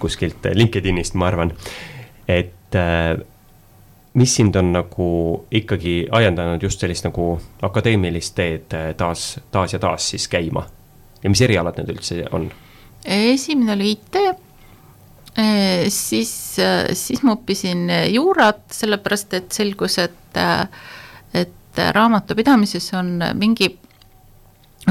kuskilt 0.00 0.46
LinkedInist, 0.56 1.12
ma 1.20 1.26
arvan. 1.28 1.50
et 2.24 2.78
mis 4.14 4.34
sind 4.36 4.56
on 4.56 4.72
nagu 4.72 5.08
ikkagi 5.50 6.06
ajendanud 6.12 6.62
just 6.62 6.80
sellist 6.80 7.06
nagu 7.08 7.34
akadeemilist 7.62 8.34
teed 8.38 8.76
taas, 8.96 9.34
taas 9.50 9.74
ja 9.74 9.78
taas 9.82 10.10
siis 10.14 10.28
käima? 10.28 10.66
ja 11.24 11.30
mis 11.32 11.40
erialad 11.42 11.78
need 11.80 11.94
üldse 11.96 12.22
on? 12.36 12.50
esimene 13.04 13.72
oli 13.74 13.90
IT, 13.96 14.18
siis, 15.92 16.34
siis 16.92 17.22
ma 17.24 17.34
õppisin 17.36 17.88
juurat, 18.12 18.64
sellepärast 18.72 19.34
et 19.40 19.52
selgus, 19.52 19.98
et, 19.98 20.40
et 21.34 21.82
raamatupidamises 21.96 22.92
on 22.96 23.18
mingi 23.34 23.72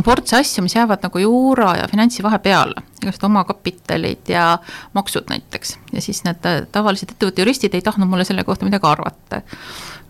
ports 0.01 0.33
asju, 0.33 0.63
mis 0.65 0.75
jäävad 0.75 1.03
nagu 1.05 1.19
juura 1.21 1.75
ja 1.77 1.87
finantsi 1.87 2.23
vahepeale, 2.25 2.81
igasugused 3.01 3.25
omakapitalid 3.27 4.29
ja 4.29 4.57
maksud 4.93 5.29
näiteks. 5.29 5.77
ja 5.93 6.01
siis 6.01 6.23
need 6.25 6.45
äh, 6.49 6.63
tavalised 6.71 7.11
ettevõtte 7.13 7.43
juristid 7.43 7.75
ei 7.77 7.81
tahtnud 7.85 8.09
mulle 8.09 8.25
selle 8.25 8.43
kohta 8.43 8.65
midagi 8.65 8.89
arvata. 8.89 9.41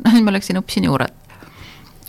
noh, 0.06 0.12
nüüd 0.16 0.24
ma 0.24 0.36
läksin, 0.36 0.60
õppisin 0.62 0.88
juurat. 0.88 1.36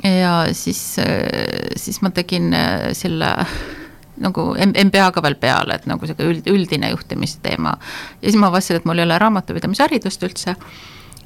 ja 0.04 0.44
siis, 0.52 0.98
äh, 1.02 1.74
siis 1.76 2.02
ma 2.02 2.10
tegin 2.14 2.54
äh, 2.54 2.92
selle 2.92 3.34
nagu 4.24 4.52
MBA 4.54 5.10
ka 5.10 5.22
veel 5.22 5.34
peale, 5.34 5.74
et 5.74 5.88
nagu 5.90 6.06
sihuke 6.06 6.28
üld, 6.30 6.46
üldine 6.46 6.92
juhtimise 6.94 7.42
teema. 7.42 7.74
ja 8.20 8.28
siis 8.28 8.38
ma 8.38 8.52
avastasin, 8.52 8.82
et 8.82 8.86
mul 8.86 9.02
ei 9.02 9.08
ole 9.08 9.18
raamatupidamisharidust 9.18 10.22
üldse. 10.22 10.54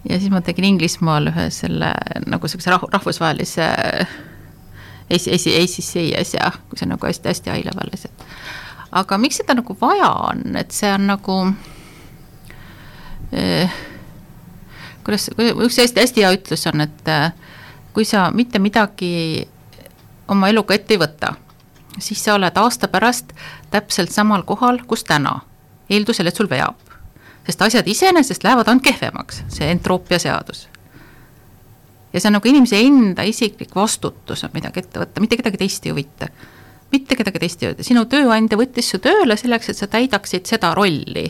ja 0.08 0.16
siis 0.16 0.32
ma 0.32 0.40
tegin 0.40 0.64
Inglismaal 0.72 1.28
ühe 1.28 1.50
selle 1.52 1.92
nagu 2.26 2.48
sihukese 2.48 2.72
rahvusvahelise 2.72 3.68
ACC-s 5.10 6.34
ja 6.34 6.50
kui 6.68 6.78
see 6.78 6.86
on 6.86 6.94
nagu 6.94 7.06
hästi-hästi 7.08 7.52
high 7.52 7.66
level'is, 7.68 8.04
et. 8.08 8.24
Aga 8.98 9.18
miks 9.20 9.40
seda 9.40 9.56
nagu 9.56 9.76
vaja 9.80 10.08
on, 10.30 10.56
et 10.56 10.72
see 10.72 10.88
on 10.92 11.06
nagu 11.10 11.36
eh, 13.32 13.74
kuidas, 15.04 15.28
üks 15.36 15.80
hästi-hästi 15.82 16.24
hea 16.24 16.32
ütlus 16.36 16.64
on, 16.70 16.84
et 16.84 17.12
eh, 17.12 17.28
kui 17.96 18.08
sa 18.08 18.28
mitte 18.32 18.60
midagi 18.62 19.44
oma 20.28 20.48
eluga 20.52 20.76
ette 20.76 20.96
ei 20.96 21.00
võta, 21.00 21.34
siis 21.98 22.20
sa 22.24 22.36
oled 22.36 22.56
aasta 22.60 22.88
pärast 22.88 23.32
täpselt 23.72 24.12
samal 24.12 24.44
kohal, 24.48 24.80
kus 24.88 25.04
täna, 25.08 25.38
eeldusel, 25.90 26.28
et 26.28 26.36
sul 26.36 26.50
veab. 26.50 26.76
sest 27.48 27.62
asjad 27.64 27.86
iseenesest 27.88 28.44
lähevad 28.44 28.68
ainult 28.68 28.84
kehvemaks, 28.84 29.42
see 29.48 29.70
entroopia 29.72 30.18
seadus 30.20 30.66
ja 32.18 32.22
see 32.22 32.32
on 32.32 32.38
nagu 32.40 32.50
inimese 32.50 32.80
enda 32.82 33.22
isiklik 33.26 33.74
vastutus 33.78 34.42
on 34.44 34.54
midagi 34.54 34.82
ette 34.82 34.98
võtta, 34.98 35.22
mitte 35.22 35.38
kedagi 35.38 35.60
teist 35.60 35.86
ei 35.86 35.92
huvita. 35.94 36.28
mitte 36.92 37.16
kedagi 37.16 37.38
teist 37.38 37.62
ei 37.62 37.70
huvita, 37.70 37.86
sinu 37.86 38.04
tööandja 38.10 38.58
võttis 38.58 38.90
su 38.90 38.98
tööle 39.02 39.36
selleks, 39.38 39.70
et 39.70 39.78
sa 39.78 39.86
täidaksid 39.86 40.50
seda 40.50 40.74
rolli. 40.74 41.28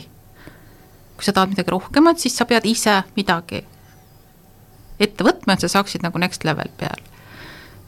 kui 1.15 1.25
sa 1.25 1.33
tahad 1.33 1.53
midagi 1.53 1.71
rohkemat, 1.71 2.19
siis 2.19 2.37
sa 2.37 2.45
pead 2.49 2.65
ise 2.65 3.03
midagi 3.15 3.63
ette 4.99 5.23
võtma, 5.23 5.53
et 5.53 5.63
sa 5.63 5.69
saaksid 5.77 6.03
nagu 6.03 6.17
next 6.19 6.43
level 6.43 6.69
peal. 6.77 7.01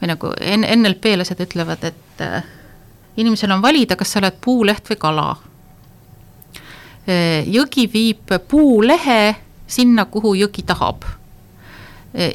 või 0.00 0.08
nagu 0.10 0.32
NLP-lased 0.56 1.40
ütlevad, 1.42 1.84
et 1.84 2.22
äh, 2.22 2.44
inimesel 3.16 3.50
on 3.50 3.62
valida, 3.62 3.96
kas 3.96 4.12
sa 4.12 4.20
oled 4.22 4.38
puuleht 4.40 4.88
või 4.90 4.98
kala 4.98 5.26
äh, 7.08 7.42
jõgi 7.46 7.88
viib 7.92 8.30
puulehe 8.48 9.34
sinna, 9.66 10.04
kuhu 10.04 10.34
jõgi 10.38 10.62
tahab 10.66 11.21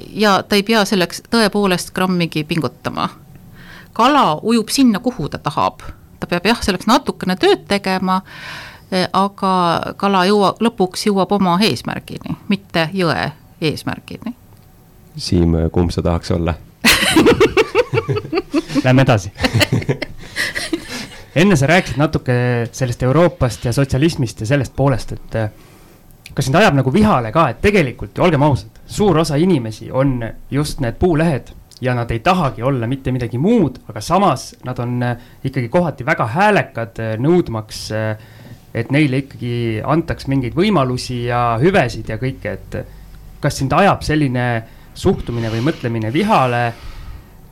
ja 0.10 0.44
ta 0.44 0.56
ei 0.56 0.64
pea 0.64 0.86
selleks 0.86 1.24
tõepoolest 1.30 1.94
grammigi 1.94 2.44
pingutama. 2.44 3.10
kala 3.94 4.40
ujub 4.44 4.70
sinna, 4.70 5.00
kuhu 5.00 5.30
ta 5.30 5.38
tahab, 5.38 5.82
ta 6.20 6.28
peab 6.28 6.46
jah, 6.46 6.62
selleks 6.62 6.88
natukene 6.88 7.36
tööd 7.36 7.66
tegema, 7.68 8.22
eh, 8.92 9.08
aga 9.14 9.94
kala 9.98 10.26
jõua, 10.26 10.56
lõpuks 10.62 11.08
jõuab 11.10 11.32
oma 11.32 11.60
eesmärgini, 11.62 12.38
mitte 12.48 12.90
jõe 12.94 13.32
eesmärgini. 13.62 14.36
Siim, 15.18 15.56
kumb 15.72 15.92
sa 15.92 16.02
tahaks 16.02 16.32
olla 16.32 16.54
Lähme 18.84 19.02
edasi 19.02 19.32
enne 21.42 21.56
sa 21.56 21.68
rääkisid 21.70 21.98
natuke 21.98 22.36
sellest 22.72 23.04
Euroopast 23.04 23.66
ja 23.66 23.74
sotsialismist 23.74 24.42
ja 24.42 24.50
sellest 24.50 24.74
poolest, 24.76 25.12
et 25.12 25.36
kas 26.38 26.46
sind 26.46 26.58
ajab 26.60 26.76
nagu 26.78 26.92
vihale 26.94 27.32
ka, 27.34 27.48
et 27.50 27.64
tegelikult 27.66 28.18
ju 28.18 28.22
olgem 28.22 28.44
ausad, 28.46 28.76
suur 28.86 29.18
osa 29.24 29.40
inimesi 29.42 29.88
on 29.90 30.20
just 30.54 30.84
need 30.86 31.00
puulehed 31.02 31.50
ja 31.82 31.96
nad 31.98 32.12
ei 32.14 32.20
tahagi 32.20 32.62
olla 32.64 32.88
mitte 32.88 33.12
midagi 33.12 33.40
muud, 33.42 33.80
aga 33.90 34.02
samas 34.02 34.52
nad 34.66 34.78
on 34.80 35.02
äh, 35.04 35.18
ikkagi 35.44 35.70
kohati 35.74 36.06
väga 36.06 36.28
häälekad, 36.34 37.02
äh, 37.02 37.16
nõudmaks, 37.22 37.80
äh, 37.94 38.28
et 38.78 38.92
neile 38.94 39.24
ikkagi 39.24 39.82
antaks 39.86 40.28
mingeid 40.30 40.54
võimalusi 40.58 41.24
ja 41.26 41.42
hüvesid 41.62 42.10
ja 42.14 42.20
kõike, 42.22 42.54
et 42.54 42.78
kas 43.42 43.58
sind 43.58 43.74
ajab 43.74 44.06
selline 44.06 44.46
suhtumine 44.98 45.50
või 45.54 45.64
mõtlemine 45.66 46.14
vihale 46.14 46.62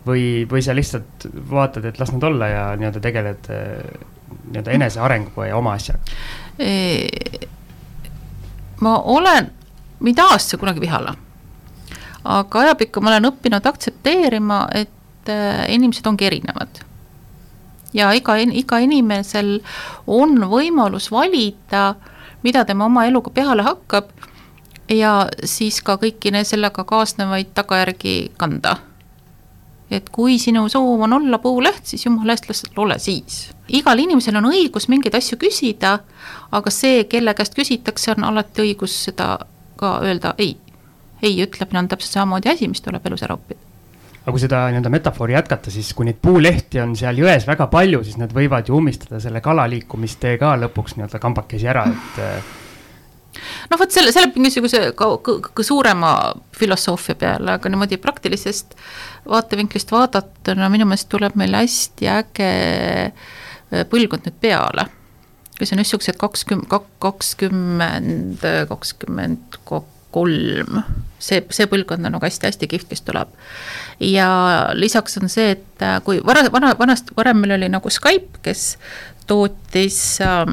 või, 0.05 0.45
või 0.49 0.61
sa 0.61 0.77
lihtsalt 0.77 1.25
vaatad, 1.49 1.89
et 1.89 1.97
las 2.01 2.13
nad 2.13 2.29
olla 2.29 2.49
ja 2.49 2.63
nii-öelda 2.77 3.01
tegeled 3.01 3.49
nii-öelda 3.49 4.77
enesearengu 4.77 5.49
ja 5.49 5.57
oma 5.57 5.73
asjaga? 5.77 6.01
Ma 8.85 8.97
olen, 9.17 9.49
mind 9.99 10.19
ajas 10.21 10.49
see 10.51 10.61
kunagi 10.61 10.83
vihale. 10.83 11.15
aga 12.25 12.59
ajapikku 12.59 13.01
ma 13.01 13.13
olen 13.13 13.29
õppinud 13.29 13.67
aktsepteerima, 13.69 14.65
et 14.73 15.29
äh, 15.29 15.65
inimesed 15.73 16.07
ongi 16.07 16.25
erinevad. 16.29 16.81
ja 17.93 18.11
iga, 18.13 18.37
iga 18.37 18.79
inimesel 18.83 19.59
on 20.07 20.37
võimalus 20.51 21.11
valida, 21.11 21.95
mida 22.43 22.65
tema 22.65 22.85
oma 22.85 23.05
eluga 23.09 23.31
peale 23.33 23.63
hakkab 23.65 24.11
ja 24.89 25.29
siis 25.43 25.81
ka 25.81 25.97
kõiki 26.01 26.33
sellega 26.43 26.83
kaasnevaid 26.83 27.55
tagajärgi 27.57 28.31
kanda 28.37 28.77
et 29.91 30.09
kui 30.09 30.39
sinu 30.41 30.65
soov 30.69 31.03
on 31.05 31.13
olla 31.13 31.39
puuleht, 31.39 31.83
siis 31.85 32.05
jumala 32.05 32.33
eest 32.33 32.49
las 32.49 32.63
ole 32.77 32.97
siis. 32.99 33.49
igal 33.67 33.99
inimesel 33.99 34.35
on 34.35 34.49
õigus 34.49 34.89
mingeid 34.89 35.15
asju 35.15 35.37
küsida, 35.41 35.99
aga 36.51 36.73
see, 36.73 37.03
kelle 37.09 37.33
käest 37.33 37.55
küsitakse, 37.57 38.15
on 38.17 38.23
alati 38.31 38.65
õigus 38.65 38.97
seda 39.09 39.37
ka 39.77 39.99
öelda 40.03 40.33
ei. 40.37 40.57
ei 41.21 41.37
ütlemine 41.43 41.79
on 41.79 41.87
täpselt 41.87 42.17
samamoodi 42.17 42.49
asi, 42.49 42.67
mis 42.67 42.81
tuleb 42.81 43.05
elus 43.05 43.23
ära 43.23 43.37
õppida 43.37 43.61
aga 44.25 44.33
kui 44.33 44.41
seda 44.41 44.59
nii-öelda 44.73 44.89
metafoori 44.89 45.35
jätkata, 45.35 45.69
siis 45.69 45.91
kui 45.93 46.07
neid 46.07 46.17
puulehti 46.21 46.79
on 46.81 46.95
seal 46.97 47.19
jões 47.21 47.45
väga 47.45 47.67
palju, 47.69 48.01
siis 48.03 48.17
nad 48.17 48.31
võivad 48.33 48.65
ju 48.65 48.79
ummistada 48.79 49.19
selle 49.21 49.41
kalaliikumistee 49.45 50.39
ka 50.41 50.55
lõpuks 50.63 50.97
nii-öelda 50.97 51.21
kambakesi 51.21 51.69
ära, 51.69 51.85
et 51.93 52.23
noh, 53.69 53.77
vot 53.79 53.91
selle, 53.91 54.09
see 54.13 54.23
läheb 54.23 54.39
mingisuguse 54.39 54.81
ka, 54.97 55.09
ka, 55.25 55.37
ka 55.45 55.65
suurema 55.65 56.15
filosoofia 56.57 57.17
peale, 57.19 57.57
aga 57.59 57.71
niimoodi 57.71 57.99
praktilisest 58.01 58.73
vaatevinklist 59.29 59.91
vaadatuna 59.91 60.69
minu 60.73 60.87
meelest 60.89 61.09
tuleb 61.11 61.35
meil 61.39 61.55
hästi 61.57 62.09
äge 62.11 62.51
äh, 63.09 63.83
põlvkond 63.89 64.29
nüüd 64.29 64.39
peale. 64.41 64.87
kes 65.55 65.71
on 65.71 65.85
siuksed 65.87 66.17
kakskümmend, 66.19 66.67
kakskümmend, 66.99 68.41
kakskümmend 68.69 69.59
kolm, 70.15 70.79
see, 71.19 71.41
see 71.51 71.67
põlvkond 71.71 72.07
on 72.07 72.15
nagu 72.15 72.23
hästi-hästi 72.23 72.69
kihvt, 72.71 72.89
kes 72.91 73.03
tuleb. 73.07 73.31
ja 73.99 74.29
lisaks 74.75 75.17
on 75.21 75.31
see, 75.31 75.55
et 75.57 75.83
äh, 75.83 75.97
kui 76.05 76.21
vara, 76.25 76.45
vana, 76.53 76.75
vanast, 76.79 77.11
varem 77.17 77.41
meil 77.43 77.57
oli 77.57 77.71
nagu 77.71 77.91
Skype, 77.91 78.43
kes 78.45 78.75
tootis 79.27 79.99
äh, 80.23 80.45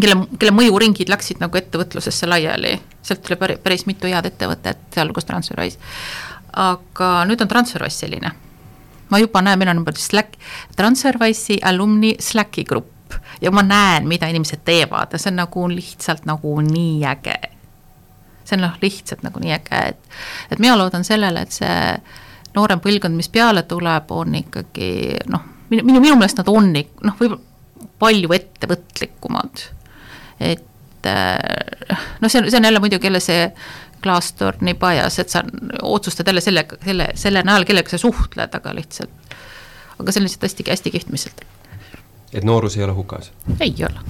kelle, 0.00 0.16
kelle 0.38 0.54
mõjuringid 0.56 1.12
läksid 1.12 1.40
nagu 1.42 1.60
ettevõtlusesse 1.60 2.28
laiali, 2.28 2.74
sealt 3.04 3.22
tuli 3.24 3.56
päris 3.62 3.86
mitu 3.88 4.10
head 4.10 4.28
ettevõtet, 4.28 4.82
sealhulgas 4.94 5.28
Transferwise. 5.28 5.80
Aga 6.52 7.10
nüüd 7.28 7.42
on 7.42 7.48
Transferwise 7.48 8.04
selline. 8.04 8.32
ma 9.10 9.18
juba 9.18 9.42
näen, 9.42 9.58
meil 9.58 9.70
on 9.72 9.82
juba 9.82 9.92
Slack, 9.98 10.38
Transferwise'i 10.76 11.58
alumni 11.66 12.14
Slacki 12.18 12.64
grupp 12.64 13.14
ja 13.40 13.50
ma 13.50 13.62
näen, 13.62 14.06
mida 14.08 14.28
inimesed 14.30 14.62
teevad 14.64 15.12
ja 15.12 15.18
see 15.18 15.32
on 15.32 15.40
nagu 15.42 15.68
lihtsalt 15.68 16.26
nagu 16.30 16.60
nii 16.60 17.04
äge. 17.06 17.36
see 18.44 18.56
on 18.56 18.66
noh, 18.66 18.78
lihtsalt 18.82 19.22
nagu 19.26 19.40
nii 19.42 19.54
äge, 19.56 19.84
et, 19.94 20.10
et 20.50 20.58
mina 20.58 20.78
loodan 20.78 21.04
sellele, 21.04 21.42
et 21.42 21.52
see 21.52 21.76
noorem 22.54 22.80
põlvkond, 22.82 23.14
mis 23.16 23.28
peale 23.30 23.62
tuleb, 23.62 24.10
on 24.10 24.34
ikkagi 24.34 24.90
noh, 25.30 25.44
minu, 25.70 25.84
minu, 25.86 26.00
minu 26.02 26.16
meelest 26.18 26.40
nad 26.42 26.50
on 26.50 26.72
noh, 26.74 27.14
võib-olla 27.18 27.46
palju 28.00 28.32
ettevõtlikumad. 28.34 29.62
et 30.40 30.66
noh, 31.06 32.28
see 32.28 32.40
on, 32.40 32.50
see 32.50 32.58
on 32.58 32.64
jälle 32.68 32.80
muidugi 32.80 33.06
jälle 33.06 33.20
see 33.20 33.46
klaastor 34.02 34.58
nii 34.60 34.74
pajas, 34.80 35.18
et 35.22 35.32
sa 35.32 35.42
otsustad 35.82 36.28
jälle 36.28 36.42
sellega, 36.44 36.78
selle, 36.84 37.10
selle 37.14 37.42
najal, 37.46 37.66
kellega 37.68 37.92
sa 37.92 38.00
suhtled, 38.00 38.54
aga 38.60 38.74
lihtsalt, 38.76 39.34
aga 39.98 40.12
see 40.12 40.22
on 40.22 40.28
lihtsalt 40.28 40.46
hästi-hästi 40.48 40.94
kihvtmiselt. 40.96 41.44
et 42.32 42.44
noorus 42.44 42.76
ei 42.76 42.84
ole 42.84 42.96
hukas? 42.96 43.32
ei 43.60 43.74
ole 43.86 44.00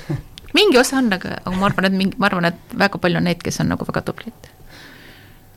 mingi 0.58 0.78
osa 0.78 0.98
on, 0.98 1.12
aga, 1.12 1.36
aga 1.44 1.56
ma 1.56 1.70
arvan, 1.70 1.90
et 1.90 1.96
mingi, 1.96 2.18
ma 2.18 2.30
arvan, 2.30 2.50
et 2.50 2.78
väga 2.78 2.98
palju 2.98 3.20
on 3.20 3.28
neid, 3.30 3.42
kes 3.44 3.62
on 3.62 3.72
nagu 3.74 3.86
väga 3.88 4.04
tublid. 4.10 4.52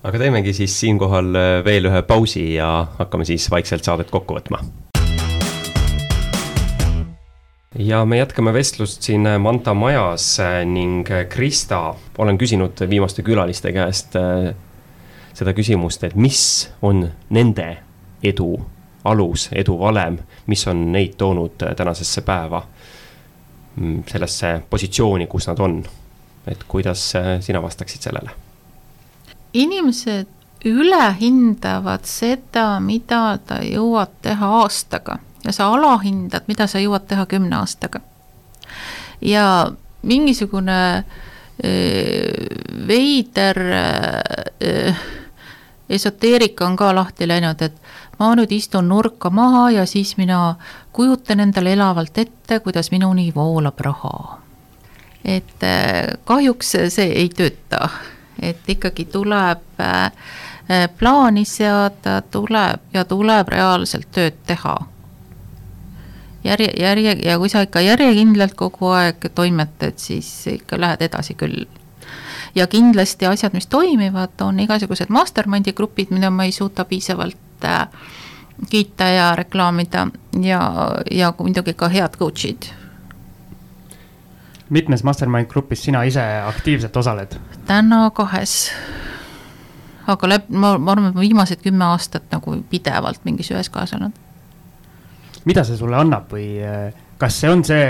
aga 0.04 0.26
teemegi 0.26 0.54
siis 0.54 0.80
siinkohal 0.80 1.34
veel 1.66 1.92
ühe 1.92 2.02
pausi 2.08 2.54
ja 2.54 2.72
hakkame 3.00 3.26
siis 3.26 3.50
vaikselt 3.52 3.84
saadet 3.84 4.12
kokku 4.14 4.40
võtma 4.40 4.62
ja 7.80 8.06
me 8.06 8.18
jätkame 8.18 8.54
vestlust 8.54 9.02
siin 9.02 9.28
Manta 9.40 9.74
majas 9.74 10.38
ning 10.66 11.08
Krista, 11.30 11.96
olen 12.18 12.38
küsinud 12.38 12.90
viimaste 12.90 13.24
külaliste 13.24 13.72
käest 13.74 14.16
äh, 14.16 14.54
seda 15.34 15.54
küsimust, 15.54 16.04
et 16.04 16.16
mis 16.16 16.70
on 16.82 17.08
nende 17.34 17.78
edu 18.24 18.54
alus, 19.04 19.50
edu 19.52 19.80
valem, 19.80 20.20
mis 20.48 20.68
on 20.68 20.86
neid 20.92 21.18
toonud 21.18 21.58
tänasesse 21.78 22.22
päeva, 22.22 22.62
mm, 23.76 24.04
sellesse 24.08 24.54
positsiooni, 24.70 25.28
kus 25.28 25.48
nad 25.48 25.60
on. 25.60 25.84
et 26.48 26.64
kuidas 26.68 27.16
äh, 27.16 27.40
sina 27.42 27.62
vastaksid 27.62 28.02
sellele? 28.02 28.30
inimesed 29.54 30.28
ülehindavad 30.66 32.04
seda, 32.04 32.80
mida 32.80 33.38
ta 33.46 33.62
jõuab 33.64 34.10
teha 34.22 34.50
aastaga 34.62 35.18
ja 35.46 35.52
sa 35.52 35.68
alahindad, 35.74 36.48
mida 36.48 36.68
sa 36.68 36.80
jõuad 36.80 37.08
teha 37.08 37.26
kümne 37.26 37.56
aastaga. 37.60 38.00
ja 39.22 39.72
mingisugune 40.02 41.04
veider 42.88 43.60
esoteerika 45.90 46.66
on 46.66 46.76
ka 46.76 46.96
lahti 46.96 47.28
läinud, 47.28 47.62
et 47.62 47.76
ma 48.20 48.34
nüüd 48.36 48.52
istun 48.52 48.90
nurka 48.90 49.30
maha 49.30 49.70
ja 49.72 49.86
siis 49.86 50.18
mina 50.18 50.56
kujutan 50.94 51.40
endale 51.40 51.74
elavalt 51.74 52.18
ette, 52.18 52.60
kuidas 52.60 52.92
minuni 52.92 53.32
voolab 53.36 53.80
raha. 53.80 54.40
et 55.26 55.62
kahjuks 56.26 56.76
see 56.90 57.12
ei 57.12 57.30
tööta, 57.30 57.90
et 58.42 58.68
ikkagi 58.68 59.06
tuleb 59.06 59.84
plaani 61.00 61.46
seada, 61.46 62.22
tuleb 62.22 62.82
ja 62.94 63.06
tuleb 63.06 63.48
reaalselt 63.48 64.12
tööd 64.12 64.42
teha 64.48 64.78
järje, 66.44 66.70
järje 66.80 67.18
ja 67.26 67.38
kui 67.40 67.50
sa 67.50 67.64
ikka 67.64 67.82
järjekindlalt 67.82 68.56
kogu 68.60 68.92
aeg 68.96 69.30
toimetad, 69.36 69.98
siis 69.98 70.30
ikka 70.48 70.80
lähed 70.80 71.02
edasi 71.02 71.36
küll. 71.40 71.66
ja 72.56 72.68
kindlasti 72.68 73.26
asjad, 73.26 73.54
mis 73.54 73.68
toimivad, 73.68 74.36
on 74.42 74.60
igasugused 74.60 75.10
mastermind'i 75.10 75.74
grupid, 75.74 76.12
mida 76.12 76.30
ma 76.30 76.44
ei 76.44 76.52
suuda 76.52 76.86
piisavalt 76.86 77.66
äh, 77.66 77.88
kiita 78.70 79.04
ja 79.04 79.36
reklaamida 79.36 80.08
ja, 80.42 80.62
ja 81.12 81.34
muidugi 81.40 81.74
ka 81.74 81.90
head 81.90 82.18
coach'id. 82.20 82.70
mitmes 84.70 85.04
mastermind 85.04 85.48
grupis 85.48 85.84
sina 85.84 86.04
ise 86.04 86.24
aktiivselt 86.46 86.98
osaled? 86.98 87.40
täna 87.66 88.10
kahes 88.12 88.72
aga 90.08 90.28
läb-, 90.28 90.50
ma, 90.50 90.78
ma 90.78 90.92
arvan, 90.92 91.10
et 91.10 91.16
ma 91.16 91.22
viimased 91.22 91.64
kümme 91.64 91.86
aastat 91.86 92.30
nagu 92.32 92.58
pidevalt 92.70 93.26
mingis 93.26 93.52
ühes 93.52 93.70
kohas 93.70 93.94
olnud 93.94 94.23
mida 95.46 95.64
see 95.68 95.80
sulle 95.80 95.98
annab 96.00 96.32
või 96.34 96.50
äh, 96.64 96.92
kas 97.20 97.40
see 97.40 97.52
on 97.52 97.64
see, 97.66 97.88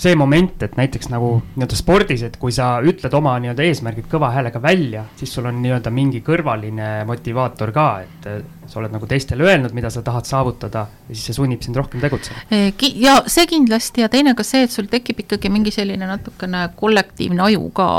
see 0.00 0.14
moment, 0.18 0.62
et 0.62 0.76
näiteks 0.78 1.10
nagu 1.12 1.32
nii-öelda 1.42 1.78
spordis, 1.78 2.22
et 2.26 2.36
kui 2.40 2.52
sa 2.54 2.72
ütled 2.86 3.14
oma 3.16 3.34
nii-öelda 3.42 3.66
eesmärgid 3.66 4.06
kõva 4.10 4.30
häälega 4.34 4.62
välja, 4.62 5.04
siis 5.18 5.32
sul 5.34 5.48
on 5.50 5.58
nii-öelda 5.62 5.92
mingi 5.94 6.22
kõrvaline 6.26 6.90
motivaator 7.08 7.72
ka, 7.74 7.88
et 8.06 8.30
äh, 8.30 8.40
sa 8.70 8.80
oled 8.80 8.94
nagu 8.94 9.08
teistele 9.10 9.46
öelnud, 9.46 9.74
mida 9.76 9.90
sa 9.90 10.02
tahad 10.06 10.28
saavutada 10.28 10.86
ja 11.08 11.14
siis 11.14 11.30
see 11.30 11.38
sunnib 11.40 11.62
sind 11.66 11.78
rohkem 11.78 12.02
tegutsema. 12.02 12.42
ja 12.80 13.18
see 13.26 13.46
kindlasti 13.50 14.04
ja 14.04 14.08
teine 14.12 14.34
ka 14.38 14.46
see, 14.46 14.64
et 14.66 14.74
sul 14.74 14.90
tekib 14.90 15.24
ikkagi 15.26 15.52
mingi 15.52 15.74
selline 15.74 16.06
natukene 16.06 16.68
kollektiivne 16.78 17.46
aju 17.50 17.70
ka. 17.74 17.90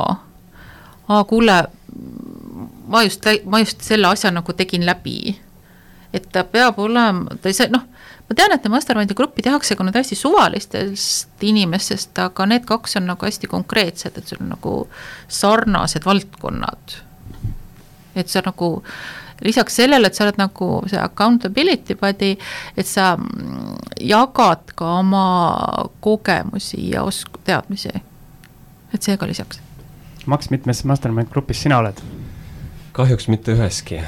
aa, 1.12 1.24
kuule, 1.28 1.62
ma 2.88 3.04
just, 3.04 3.28
ma 3.46 3.60
just 3.64 3.84
selle 3.84 4.08
asja 4.08 4.32
nagu 4.32 4.54
tegin 4.54 4.86
läbi. 4.88 5.36
et 6.14 6.28
ta 6.32 6.44
peab 6.44 6.80
olema, 6.80 7.36
ta 7.42 7.52
ei 7.52 7.56
saa, 7.56 7.72
noh 7.72 7.88
ma 8.32 8.36
tean, 8.38 8.54
et 8.56 8.68
mastermind'i 8.72 9.16
gruppi 9.18 9.44
tehakse 9.44 9.76
ka 9.76 9.84
nüüd 9.84 9.98
hästi 10.00 10.16
suvalistest 10.16 11.44
inimestest, 11.44 12.14
aga 12.24 12.46
need 12.48 12.64
kaks 12.70 12.96
on 13.02 13.10
nagu 13.12 13.28
hästi 13.28 13.50
konkreetsed, 13.52 14.16
et 14.18 14.32
sul 14.32 14.40
on 14.46 14.54
nagu 14.56 14.76
sarnased 15.28 16.08
valdkonnad. 16.08 17.02
et 18.16 18.28
sa 18.28 18.42
nagu 18.46 18.84
lisaks 19.44 19.76
sellele, 19.76 20.08
et 20.08 20.16
sa 20.16 20.26
oled 20.26 20.40
nagu 20.40 20.70
see 20.88 21.00
accountability 21.00 21.96
body, 22.00 22.38
et 22.78 22.88
sa 22.88 23.18
jagad 24.00 24.74
ka 24.76 24.96
oma 25.00 25.26
kogemusi 26.00 26.90
ja 26.92 27.04
osk-, 27.04 27.42
teadmisi. 27.44 27.92
et 28.94 29.02
see 29.04 29.18
ka 29.18 29.28
lisaks. 29.28 29.60
Maks, 30.26 30.52
mitmes 30.54 30.84
mastermind 30.86 31.32
grupis 31.32 31.64
sina 31.68 31.84
oled? 31.84 32.00
kahjuks 32.92 33.28
mitte 33.32 33.54
üheski 33.56 34.02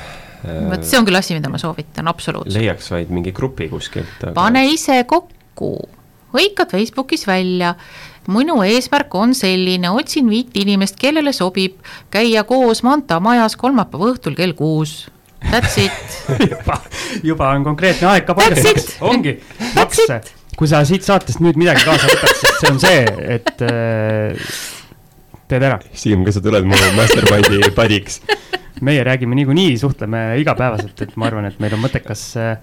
vot 0.44 0.86
see 0.88 1.00
on 1.00 1.08
küll 1.08 1.20
asi, 1.20 1.36
mida 1.38 1.52
ma 1.52 1.60
soovitan, 1.62 2.08
absoluutselt. 2.12 2.58
leiaks 2.58 2.90
vaid 2.94 3.12
mingi 3.14 3.34
grupi 3.36 3.70
kuskilt 3.72 4.24
aga.... 4.24 4.34
pane 4.38 4.66
ise 4.72 5.00
kokku, 5.10 5.72
hõikad 6.34 6.74
Facebookis 6.74 7.26
välja, 7.30 7.74
minu 8.34 8.60
eesmärk 8.66 9.16
on 9.20 9.36
selline, 9.38 9.92
otsin 9.94 10.30
viit 10.32 10.56
inimest, 10.60 10.98
kellele 11.00 11.34
sobib. 11.36 11.80
Käia 12.14 12.46
koos 12.48 12.84
Manta 12.84 13.20
majas 13.24 13.58
kolmapäeva 13.60 14.14
õhtul 14.14 14.38
kell 14.38 14.56
kuus. 14.58 15.04
That's 15.44 15.76
it. 15.82 16.14
Juba, 16.54 16.78
juba 17.20 17.50
on 17.52 17.66
konkreetne 17.66 18.08
aeg 18.14 18.24
ka 18.24 18.36
paigas, 18.38 18.94
ongi, 19.04 19.36
Maks, 19.76 20.00
kui 20.56 20.70
sa 20.72 20.80
siit 20.88 21.04
saatest 21.04 21.44
nüüd 21.44 21.60
midagi 21.60 21.84
kaasa 21.84 22.08
võtad, 22.08 22.38
siis 22.40 22.62
see 22.62 22.72
on 22.72 22.80
see, 22.80 23.02
et 23.36 23.66
äh, 23.68 24.54
teed 25.52 25.68
ära. 25.68 25.82
Siim, 25.92 26.24
kas 26.24 26.40
sa 26.40 26.46
tuled 26.46 26.64
mu 26.70 26.80
mastermind'i 26.96 27.74
padiks 27.76 28.22
meie 28.84 29.04
räägime 29.04 29.36
niikuinii, 29.36 29.78
suhtleme 29.78 30.24
igapäevaselt, 30.42 31.02
et 31.02 31.16
ma 31.18 31.30
arvan, 31.30 31.48
et 31.50 31.60
meil 31.64 31.76
on 31.76 31.82
mõttekas 31.84 32.24
äh, 32.40 32.56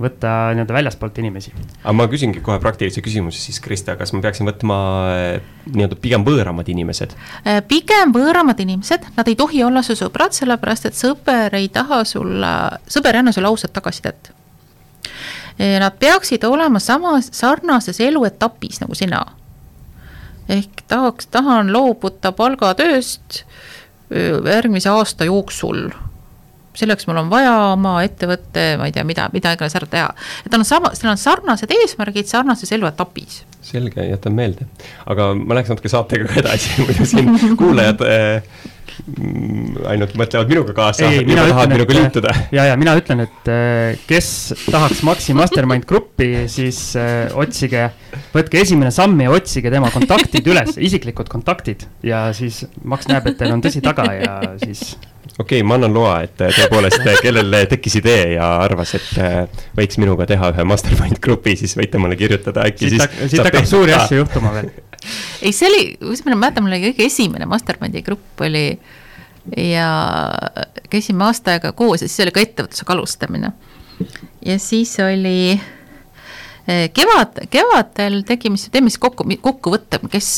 võtta 0.00 0.52
nii-öelda 0.56 0.74
väljaspoolt 0.74 1.18
inimesi. 1.20 1.52
aga 1.82 1.94
ma 1.96 2.06
küsingi 2.10 2.40
kohe 2.44 2.58
praktilise 2.62 3.02
küsimuse 3.04 3.40
siis, 3.40 3.60
Krista, 3.60 3.96
kas 4.00 4.14
ma 4.16 4.22
peaksin 4.24 4.48
võtma 4.48 4.76
äh, 5.12 5.50
nii-öelda 5.68 5.98
pigem 6.00 6.24
võõramad 6.26 6.68
inimesed? 6.72 7.16
Äh, 7.46 7.60
pigem 7.68 8.14
võõramad 8.14 8.60
inimesed, 8.64 9.10
nad 9.16 9.28
ei 9.28 9.36
tohi 9.38 9.64
olla 9.64 9.84
su 9.86 9.96
sõbrad, 9.98 10.34
sellepärast 10.36 10.88
et 10.88 10.98
sõber 10.98 11.54
ei 11.58 11.68
taha 11.72 12.02
sulle, 12.08 12.54
sõber 12.88 13.18
ei 13.18 13.24
anna 13.24 13.34
sulle 13.36 13.52
ausat 13.52 13.74
tagasisidet. 13.76 14.32
Nad 15.60 15.98
peaksid 16.00 16.42
olema 16.48 16.80
samas, 16.80 17.26
sarnases 17.36 17.98
eluetapis 18.00 18.80
nagu 18.80 18.96
sina. 18.96 19.20
ehk 20.48 20.80
tahaks, 20.88 21.28
tahan 21.30 21.68
loobuda 21.72 22.32
palgatööst 22.32 23.44
järgmise 24.44 24.90
aasta 24.90 25.24
jooksul 25.24 25.88
selleks 26.78 27.06
mul 27.08 27.20
on 27.22 27.30
vaja 27.32 27.52
oma 27.72 27.96
ettevõtte, 28.06 28.66
ma 28.80 28.88
ei 28.88 28.94
tea, 28.96 29.04
mida, 29.08 29.28
mida 29.34 29.54
iganes 29.56 29.76
ära 29.78 29.88
teha. 29.92 30.10
et 30.46 30.54
on 30.56 30.64
sama, 30.66 30.92
seal 30.98 31.12
on 31.12 31.20
sarnased 31.20 31.72
eesmärgid 31.78 32.30
sarnases 32.30 32.72
eluetapis. 32.72 33.42
selge, 33.62 34.04
jätan 34.08 34.36
meelde. 34.36 34.68
aga 35.06 35.32
ma 35.38 35.58
läheks 35.58 35.74
natuke 35.74 35.92
saatega 35.92 36.30
ka 36.30 36.40
edasi, 36.44 36.76
muidu 36.86 37.08
siin 37.08 37.58
kuulajad 37.60 38.06
äh, 38.08 38.62
ainult 39.88 40.12
mõtlevad 40.18 40.50
minuga 40.50 40.74
kaasa 40.76 41.08
mina 41.26 41.44
ütlen, 41.48 41.72
minuga 41.74 41.96
liituda. 41.96 42.34
ja, 42.54 42.66
ja 42.70 42.80
mina 42.80 42.96
ütlen, 42.98 43.24
et 43.26 43.52
äh, 43.52 44.00
kes 44.08 44.32
tahaks 44.64 45.04
Maxi 45.06 45.36
Mastermind 45.36 45.86
gruppi, 45.88 46.46
siis 46.52 46.80
äh, 47.00 47.28
otsige, 47.36 47.90
võtke 48.34 48.62
esimene 48.64 48.92
samm 48.94 49.20
ja 49.24 49.32
otsige 49.34 49.72
tema 49.72 49.92
kontaktid 49.92 50.48
üles, 50.48 50.76
isiklikud 50.80 51.28
kontaktid 51.32 51.86
ja 52.06 52.28
siis 52.36 52.64
Max 52.84 53.08
näeb, 53.10 53.28
et 53.28 53.40
teil 53.40 53.52
on 53.52 53.64
tõsi 53.64 53.84
taga 53.84 54.08
ja 54.16 54.36
siis 54.62 54.94
okei 55.42 55.60
okay,, 55.60 55.66
ma 55.66 55.76
annan 55.78 55.94
loa, 55.94 56.14
et 56.26 56.40
äh, 56.44 56.52
tõepoolest, 56.56 57.02
äh, 57.06 57.18
kellel 57.22 57.56
tekkis 57.70 57.98
idee 58.00 58.34
ja 58.36 58.48
arvas, 58.62 58.94
et 58.98 59.10
äh, 59.20 59.66
võiks 59.78 59.98
minuga 60.02 60.26
teha 60.30 60.52
ühe 60.54 60.66
mastermind 60.68 61.20
grupi, 61.24 61.56
siis 61.58 61.74
võite 61.78 62.00
mulle 62.02 62.16
kirjutada, 62.20 62.66
äkki 62.70 62.92
siit 62.92 63.04
siis. 63.04 63.34
siit 63.34 63.44
hakkab 63.44 63.68
suuri 63.68 63.96
asju 63.96 64.22
juhtuma 64.22 64.54
veel. 64.56 64.70
ei, 65.44 65.52
see 65.52 65.68
oli, 65.68 65.84
ma 66.28 66.38
mäletan, 66.46 66.64
mul 66.64 66.76
oli 66.76 66.90
kõige 66.90 67.08
esimene 67.10 67.48
mastermind'i 67.50 68.04
grupp 68.06 68.46
oli 68.46 68.66
ja 69.58 69.86
käisime 70.90 71.26
aasta 71.26 71.56
aega 71.56 71.72
koos 71.74 72.04
ja 72.04 72.08
siis 72.08 72.22
oli 72.24 72.34
ka 72.34 72.42
ettevõtlusega 72.44 72.94
alustamine. 72.94 73.52
ja 74.46 74.58
siis 74.62 74.94
oli 75.02 75.56
kevad, 76.94 77.40
kevadel 77.50 78.20
tegime 78.26 78.60
siis, 78.60 78.70
teeme 78.70 78.90
siis 78.90 79.02
kokku, 79.02 79.26
kokkuvõtte, 79.42 79.98
kes 80.12 80.28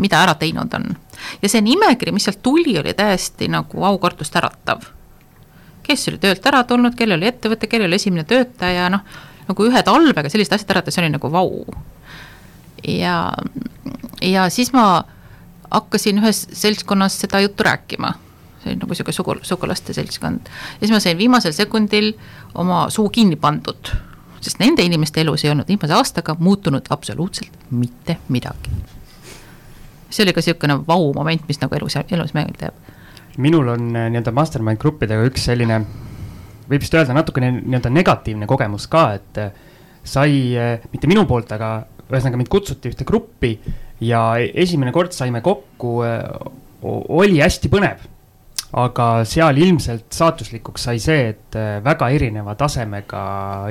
mida 0.00 0.22
ära 0.24 0.34
teinud 0.40 0.72
on. 0.78 0.94
Ja 1.42 1.48
see 1.48 1.62
nimekiri, 1.64 2.12
mis 2.12 2.26
sealt 2.28 2.42
tuli, 2.42 2.78
oli 2.78 2.94
täiesti 2.94 3.48
nagu 3.52 3.84
aukartust 3.84 4.36
äratav. 4.36 4.84
kes 5.86 6.08
oli 6.08 6.18
töölt 6.18 6.46
ära 6.46 6.64
tulnud, 6.64 6.94
kellel 6.98 7.20
oli 7.20 7.30
ettevõte, 7.30 7.68
kellel 7.70 7.92
esimene 7.92 8.24
töötaja, 8.24 8.88
noh, 8.90 9.04
nagu 9.48 9.66
ühe 9.68 9.82
talvega 9.86 10.30
sellised 10.32 10.56
asjad 10.56 10.74
äratas, 10.74 10.96
see 10.96 11.04
oli 11.04 11.14
nagu 11.14 11.32
vau. 11.32 11.64
ja, 12.82 13.32
ja 14.22 14.50
siis 14.50 14.72
ma 14.72 15.04
hakkasin 15.70 16.22
ühes 16.22 16.46
seltskonnas 16.52 17.20
seda 17.20 17.40
juttu 17.42 17.66
rääkima 17.66 18.14
see 18.66 18.74
oli 18.74 18.80
nagu 18.80 18.90
niisugune 18.90 19.14
sugu, 19.14 19.36
sugulaste 19.42 19.94
seltskond. 19.94 20.40
ja 20.46 20.80
siis 20.80 20.90
ma 20.90 21.00
sain 21.00 21.18
viimasel 21.18 21.52
sekundil 21.52 22.12
oma 22.54 22.86
suu 22.90 23.08
kinni 23.10 23.36
pandud, 23.36 23.92
sest 24.40 24.58
nende 24.58 24.82
inimeste 24.82 25.20
elus 25.20 25.44
ei 25.44 25.50
olnud 25.50 25.68
viimase 25.68 25.94
aastaga 25.94 26.36
muutunud 26.38 26.90
absoluutselt 26.90 27.70
mitte 27.70 28.18
midagi. 28.28 28.70
See 30.10 30.24
oli 30.24 30.34
ka 30.34 30.42
niisugune 30.42 30.78
vau-moment, 30.86 31.46
mis 31.48 31.60
nagu 31.62 31.78
elus, 31.78 31.96
elus 32.10 32.34
meelde 32.36 32.68
jääb. 32.68 32.92
minul 33.36 33.68
on 33.68 33.90
äh, 33.96 34.08
nii-öelda 34.12 34.32
mastermind 34.32 34.80
gruppidega 34.80 35.26
üks 35.28 35.44
selline, 35.50 35.80
võib 36.70 36.80
vist 36.80 36.94
öelda 36.96 37.16
natukene 37.16 37.50
nii-öelda 37.58 37.92
negatiivne 37.92 38.48
kogemus 38.48 38.86
ka, 38.92 39.08
et 39.18 39.40
äh, 39.42 39.52
sai, 40.04 40.56
äh, 40.56 40.86
mitte 40.92 41.10
minu 41.10 41.26
poolt, 41.28 41.52
aga 41.52 41.86
ühesõnaga 42.06 42.40
mind 42.40 42.52
kutsuti 42.52 42.92
ühte 42.92 43.04
gruppi 43.04 43.56
ja 44.00 44.36
esimene 44.38 44.92
kord 44.94 45.12
saime 45.16 45.40
kokku, 45.42 45.98
oli 46.86 47.40
hästi 47.40 47.70
põnev 47.72 48.04
aga 48.76 49.06
seal 49.26 49.58
ilmselt 49.58 50.12
saatuslikuks 50.14 50.84
sai 50.88 51.00
see, 51.02 51.30
et 51.32 51.58
väga 51.82 52.08
erineva 52.14 52.54
tasemega 52.58 53.22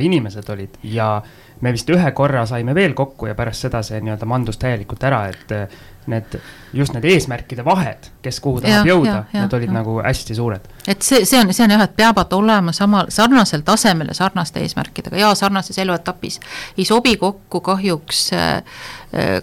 inimesed 0.04 0.50
olid 0.52 0.78
ja 0.92 1.10
me 1.62 1.72
vist 1.76 1.90
ühe 1.94 2.12
korra 2.18 2.46
saime 2.50 2.76
veel 2.76 2.96
kokku 2.98 3.30
ja 3.30 3.36
pärast 3.38 3.68
seda 3.68 3.82
see 3.86 4.02
nii-öelda 4.04 4.28
mandus 4.28 4.60
täielikult 4.62 5.04
ära, 5.08 5.22
et 5.32 5.54
need, 6.08 6.38
just 6.74 6.94
need 6.94 7.06
eesmärkide 7.10 7.66
vahed, 7.66 8.10
kes 8.22 8.40
kuhu 8.44 8.62
tahab 8.64 8.88
ja, 8.88 8.94
jõuda, 8.94 9.18
need 9.34 9.54
olid 9.58 9.70
ja. 9.70 9.76
nagu 9.78 9.98
hästi 10.04 10.38
suured. 10.38 10.68
et 10.88 11.06
see, 11.06 11.26
see 11.26 11.40
on, 11.42 11.54
see 11.54 11.66
on 11.66 11.76
jah, 11.76 11.86
et 11.86 11.96
peavad 11.98 12.34
olema 12.38 12.74
samal, 12.76 13.12
sarnasel 13.14 13.66
tasemel 13.66 14.12
ja 14.14 14.18
sarnaste 14.18 14.64
eesmärkidega 14.66 15.22
ja 15.22 15.36
sarnases 15.36 15.78
eluetapis. 15.84 16.40
ei 16.78 16.86
sobi 16.86 17.16
kokku 17.22 17.62
kahjuks 17.62 18.26
äh, 18.34 18.82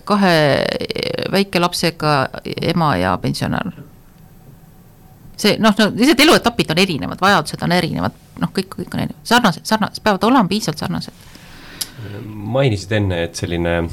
kahe 0.04 0.36
väikelapsega 1.32 2.16
ema 2.72 2.96
ja 2.96 3.16
pensionär 3.22 3.72
see 5.42 5.58
noh, 5.58 5.74
no 5.78 5.90
lihtsalt 5.96 6.20
eluetapid 6.20 6.70
on 6.70 6.80
erinevad, 6.82 7.20
vajadused 7.20 7.62
on 7.64 7.74
erinevad, 7.74 8.16
noh, 8.40 8.50
kõik, 8.54 8.70
kõik 8.76 8.94
on 8.94 9.04
erinevad, 9.04 9.26
sarnased, 9.26 9.66
sarnased, 9.68 10.02
peavad 10.04 10.26
olema 10.28 10.48
piisavalt 10.50 10.82
sarnased. 10.84 11.30
Mainisid 12.24 12.92
enne, 12.96 13.22
et 13.26 13.38
selline 13.38 13.74
äh, 13.78 13.88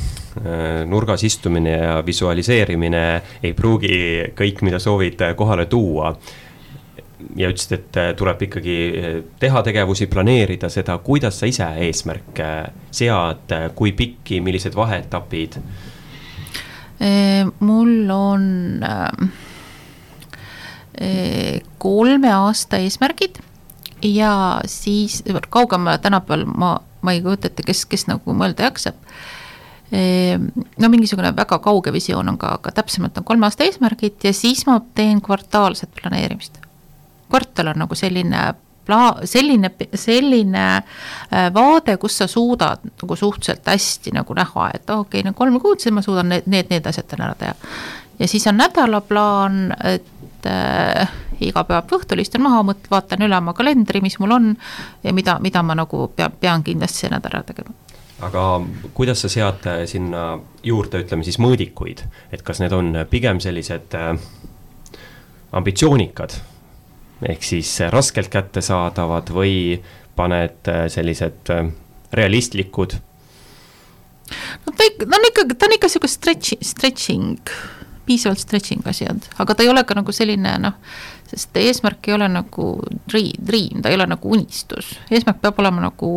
nurgas 0.89 1.23
istumine 1.27 1.75
ja 1.77 1.95
visualiseerimine 2.05 3.03
ei 3.43 3.53
pruugi 3.57 3.95
kõik, 4.37 4.63
mida 4.65 4.79
soovid, 4.81 5.21
kohale 5.37 5.65
tuua 5.71 6.13
ja 7.35 7.49
ütlesid, 7.51 7.75
et 7.77 7.99
äh, 7.99 8.11
tuleb 8.17 8.41
ikkagi 8.47 8.77
äh, 8.89 9.19
teha 9.39 9.63
tegevusi, 9.65 10.07
planeerida 10.11 10.69
seda, 10.71 10.97
kuidas 11.03 11.39
sa 11.41 11.49
ise 11.49 11.67
eesmärke 11.87 12.49
sead, 12.91 13.55
kui 13.75 13.91
pikki, 13.97 14.41
millised 14.41 14.75
vaheetapid? 14.77 15.61
mul 17.63 18.09
on 18.11 18.81
äh 18.83 19.29
kolme 21.79 22.27
aasta 22.35 22.77
eesmärgid 22.83 23.39
ja 24.03 24.61
siis 24.65 25.23
kaugemale 25.49 25.97
tänapäeval 25.97 26.45
ma, 26.45 26.77
ma 27.01 27.11
ei 27.11 27.21
kujuta 27.21 27.47
ette, 27.47 27.63
kes, 27.65 27.85
kes 27.85 28.07
nagu 28.07 28.33
mõelda 28.33 28.69
jaksab. 28.69 28.95
no 30.77 30.89
mingisugune 30.89 31.31
väga 31.35 31.57
kauge 31.59 31.93
visioon 31.93 32.27
on 32.29 32.37
ka, 32.37 32.53
aga 32.59 32.71
täpsemalt 32.71 33.17
on 33.17 33.23
kolme 33.25 33.47
aasta 33.47 33.65
eesmärgid 33.65 34.21
ja 34.23 34.33
siis 34.33 34.67
ma 34.67 34.77
teen 34.95 35.21
kvartaalset 35.21 35.89
planeerimist. 36.01 36.59
kvartal 37.29 37.73
on 37.73 37.79
nagu 37.81 37.95
selline 37.95 38.43
pla-, 38.89 39.25
selline, 39.27 39.71
selline 39.93 40.65
äh, 40.77 41.53
vaade, 41.53 41.97
kus 42.01 42.17
sa 42.21 42.27
suudad 42.27 42.83
nagu 42.89 43.15
suhteliselt 43.15 43.67
hästi 43.69 44.13
nagu 44.17 44.37
näha, 44.37 44.69
et 44.73 44.89
okei 44.89 45.21
okay,, 45.21 45.25
no 45.27 45.35
kolm 45.37 45.59
kuud, 45.61 45.81
siis 45.81 45.95
ma 45.95 46.03
suudan 46.05 46.31
need, 46.33 46.49
need, 46.49 46.69
need 46.73 46.89
asjad 46.89 47.09
täna 47.09 47.29
ära 47.29 47.39
teha. 47.39 47.73
ja 48.19 48.27
siis 48.27 48.47
on 48.49 48.59
nädalaplaan, 48.59 49.61
et 49.93 50.49
äh, 50.49 51.17
iga 51.41 51.63
päev 51.67 51.93
õhtul 51.99 52.21
istun 52.23 52.43
maha, 52.45 52.63
mõt-, 52.71 52.89
vaatan 52.91 53.25
üle 53.25 53.37
oma 53.37 53.53
kalendri, 53.57 54.01
mis 54.03 54.19
mul 54.19 54.35
on 54.35 54.49
ja 55.03 55.13
mida, 55.15 55.37
mida 55.43 55.63
ma 55.63 55.77
nagu 55.79 56.07
pea, 56.15 56.29
pean 56.29 56.65
kindlasti 56.65 57.05
see 57.05 57.13
nädal 57.13 57.39
ära 57.39 57.43
tegema. 57.47 57.75
Aga 58.25 58.43
kuidas 58.93 59.23
sa 59.23 59.31
sead 59.31 59.65
äh, 59.71 59.85
sinna 59.87 60.33
juurde, 60.63 61.05
ütleme 61.05 61.23
siis 61.23 61.39
mõõdikuid, 61.39 62.03
et 62.35 62.43
kas 62.43 62.59
need 62.59 62.75
on 62.75 62.91
pigem 63.09 63.39
sellised 63.43 63.95
äh, 63.95 64.13
ambitsioonikad? 65.55 66.35
Ehk 67.29 67.43
siis 67.43 67.71
raskelt 67.91 68.29
kättesaadavad 68.31 69.31
või 69.35 69.79
paned 70.19 70.67
äh, 70.67 70.87
sellised 70.91 71.51
äh, 71.53 71.71
realistlikud? 72.15 72.99
no 74.65 74.73
ta 74.77 74.85
ikka, 74.85 75.07
ta 75.09 75.17
on 75.17 75.27
ikkagi, 75.31 75.55
ta 75.57 75.67
on 75.67 75.75
ikka 75.77 75.89
sihuke 75.89 76.09
stretch, 76.11 76.59
stretching 76.61 77.39
piisavalt 78.09 78.41
stretching 78.41 78.85
asjad, 78.89 79.29
aga 79.37 79.55
ta 79.55 79.65
ei 79.65 79.69
ole 79.69 79.83
ka 79.85 79.97
nagu 79.97 80.13
selline 80.15 80.55
noh, 80.63 80.77
sest 81.29 81.57
eesmärk 81.61 82.09
ei 82.09 82.17
ole 82.17 82.29
nagu 82.33 82.69
dream, 83.09 83.83
ta 83.83 83.91
ei 83.91 83.97
ole 83.99 84.09
nagu 84.09 84.33
unistus, 84.33 84.95
eesmärk 85.11 85.41
peab 85.43 85.61
olema 85.61 85.85
nagu 85.85 86.11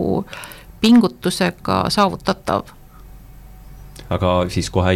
pingutusega 0.82 1.84
saavutatav. 1.92 2.72
aga 4.10 4.30
siis 4.52 4.70
kohe 4.70 4.94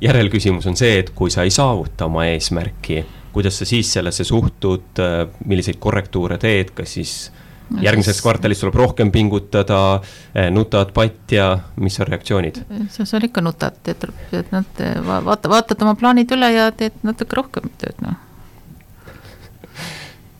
järelküsimus 0.00 0.66
on 0.70 0.76
see, 0.78 0.98
et 1.02 1.10
kui 1.14 1.30
sa 1.30 1.46
ei 1.46 1.54
saavuta 1.54 2.06
oma 2.06 2.26
eesmärki, 2.30 3.04
kuidas 3.32 3.58
sa 3.58 3.66
siis 3.68 3.92
sellesse 3.92 4.24
suhtud, 4.24 5.02
milliseid 5.46 5.78
korrektuure 5.78 6.38
teed, 6.38 6.74
kas 6.74 6.98
siis 6.98 7.14
no, 7.30 7.47
järgmises 7.82 8.20
kvartalis 8.24 8.62
tuleb 8.62 8.78
rohkem 8.80 9.10
pingutada, 9.14 10.00
eh, 10.34 10.50
nutad 10.54 10.92
patja, 10.96 11.50
mis 11.76 11.98
on 12.00 12.10
reaktsioonid? 12.12 12.62
seal 12.98 13.28
ikka 13.28 13.44
nutad, 13.44 13.76
teed, 13.82 14.08
et 14.32 14.54
nad 14.54 14.86
vaata, 15.04 15.50
vaatad 15.52 15.82
oma 15.86 15.98
plaanid 15.98 16.32
üle 16.36 16.52
ja 16.54 16.70
teed 16.72 16.96
natuke 17.06 17.40
rohkem 17.40 17.70
tööd, 17.80 18.00
noh 18.04 18.27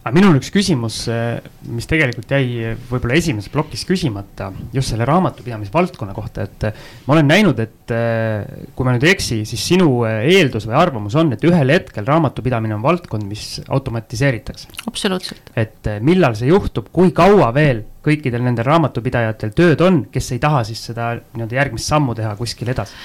aga 0.08 0.16
minul 0.16 0.38
üks 0.38 0.48
küsimus, 0.52 1.02
eh, 1.12 1.42
mis 1.68 1.84
tegelikult 1.88 2.30
jäi 2.32 2.72
võib-olla 2.88 3.18
esimeses 3.18 3.50
plokis 3.52 3.84
küsimata 3.88 4.48
just 4.72 4.94
selle 4.94 5.04
raamatupidamise 5.08 5.72
valdkonna 5.74 6.14
kohta, 6.16 6.46
et 6.48 6.64
eh, 6.64 6.78
ma 7.04 7.16
olen 7.16 7.28
näinud, 7.28 7.60
et 7.60 7.92
eh, 7.92 8.64
kui 8.76 8.88
ma 8.88 8.94
nüüd 8.94 9.04
ei 9.04 9.12
eksi, 9.12 9.42
siis 9.48 9.66
sinu 9.68 9.90
eeldus 10.08 10.64
või 10.68 10.78
arvamus 10.80 11.18
on, 11.20 11.34
et 11.36 11.44
ühel 11.44 11.74
hetkel 11.74 12.08
raamatupidamine 12.08 12.78
on 12.78 12.84
valdkond, 12.84 13.28
mis 13.28 13.60
automatiseeritakse. 13.68 14.72
absoluutselt. 14.88 15.52
et 15.58 15.92
millal 16.00 16.34
see 16.38 16.48
juhtub, 16.48 16.88
kui 16.94 17.12
kaua 17.16 17.52
veel 17.56 17.84
kõikidel 18.08 18.42
nendel 18.46 18.64
raamatupidajatel 18.64 19.52
tööd 19.56 19.80
on, 19.84 20.06
kes 20.12 20.32
ei 20.32 20.40
taha 20.40 20.64
siis 20.64 20.80
seda 20.88 21.04
nii-öelda 21.20 21.60
järgmist 21.60 21.92
sammu 21.92 22.16
teha 22.16 22.32
kuskil 22.40 22.72
edasi 22.72 22.96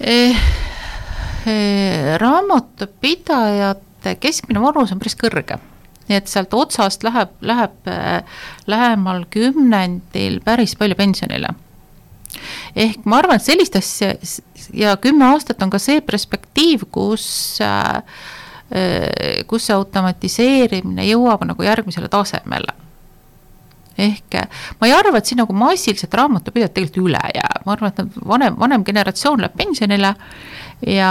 eh,? 0.00 0.36
Eh, 1.48 2.16
raamatupidajate 2.18 4.16
keskmine 4.20 4.60
vanus 4.60 4.90
on 4.92 4.98
päris 5.00 5.14
kõrge 5.16 5.56
nii 6.08 6.18
et 6.18 6.30
sealt 6.30 6.54
otsast 6.56 7.04
läheb, 7.06 7.32
läheb 7.44 7.90
äh, 7.90 8.40
lähemal 8.66 9.24
kümnendil 9.32 10.40
päris 10.44 10.74
palju 10.78 10.96
pensionile. 10.98 11.52
ehk 12.76 13.04
ma 13.08 13.18
arvan, 13.22 13.38
et 13.40 13.46
sellist 13.46 13.76
asja 13.76 14.14
ja 14.76 14.96
kümme 15.00 15.26
aastat 15.32 15.62
on 15.62 15.70
ka 15.72 15.80
see 15.82 16.00
perspektiiv, 16.04 16.86
kus 16.92 17.60
äh, 17.64 18.02
äh, 18.72 19.44
kus 19.46 19.68
see 19.68 19.76
automatiseerimine 19.76 21.08
jõuab 21.08 21.46
nagu 21.48 21.66
järgmisele 21.66 22.08
tasemele. 22.12 22.76
Ehk 23.98 24.36
ma 24.78 24.86
ei 24.86 24.94
arva, 24.94 25.18
et 25.18 25.26
siin 25.26 25.40
nagu 25.42 25.56
massiliselt 25.56 26.14
raamatupidajad 26.14 26.76
tegelikult 26.76 27.08
üle 27.08 27.24
jääb, 27.34 27.64
ma 27.66 27.74
arvan, 27.74 27.92
et 27.92 28.22
vanem, 28.32 28.54
vanem 28.60 28.86
generatsioon 28.86 29.42
läheb 29.42 29.56
pensionile 29.58 30.14
ja 30.86 31.10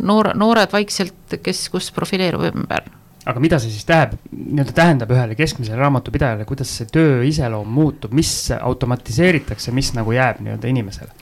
noor, 0.00 0.32
noored 0.38 0.72
vaikselt, 0.72 1.36
kes, 1.44 1.66
kus 1.68 1.90
profileerub 1.92 2.48
ümber 2.48 2.88
aga 3.26 3.40
mida 3.42 3.58
see 3.62 3.70
siis 3.70 3.86
tähendab, 3.86 4.18
nii-öelda 4.32 4.74
tähendab 4.74 5.12
ühele 5.14 5.36
keskmisele 5.38 5.78
raamatupidajale, 5.78 6.46
kuidas 6.48 6.72
see 6.78 6.88
töö 6.90 7.20
iseloom 7.26 7.68
muutub, 7.70 8.14
mis 8.18 8.32
automatiseeritakse, 8.56 9.74
mis 9.74 9.92
nagu 9.94 10.14
jääb 10.14 10.40
nii-öelda 10.42 10.70
inimesele? 10.70 11.12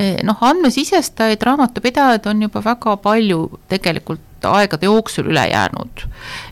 E, 0.00 0.14
noh, 0.26 0.40
andmesisestajaid 0.50 1.42
raamatupidajaid 1.50 2.28
on 2.32 2.46
juba 2.46 2.62
väga 2.64 2.96
palju 3.04 3.42
tegelikult 3.68 4.48
aegade 4.48 4.88
jooksul 4.88 5.28
üle 5.34 5.42
jäänud. 5.50 6.06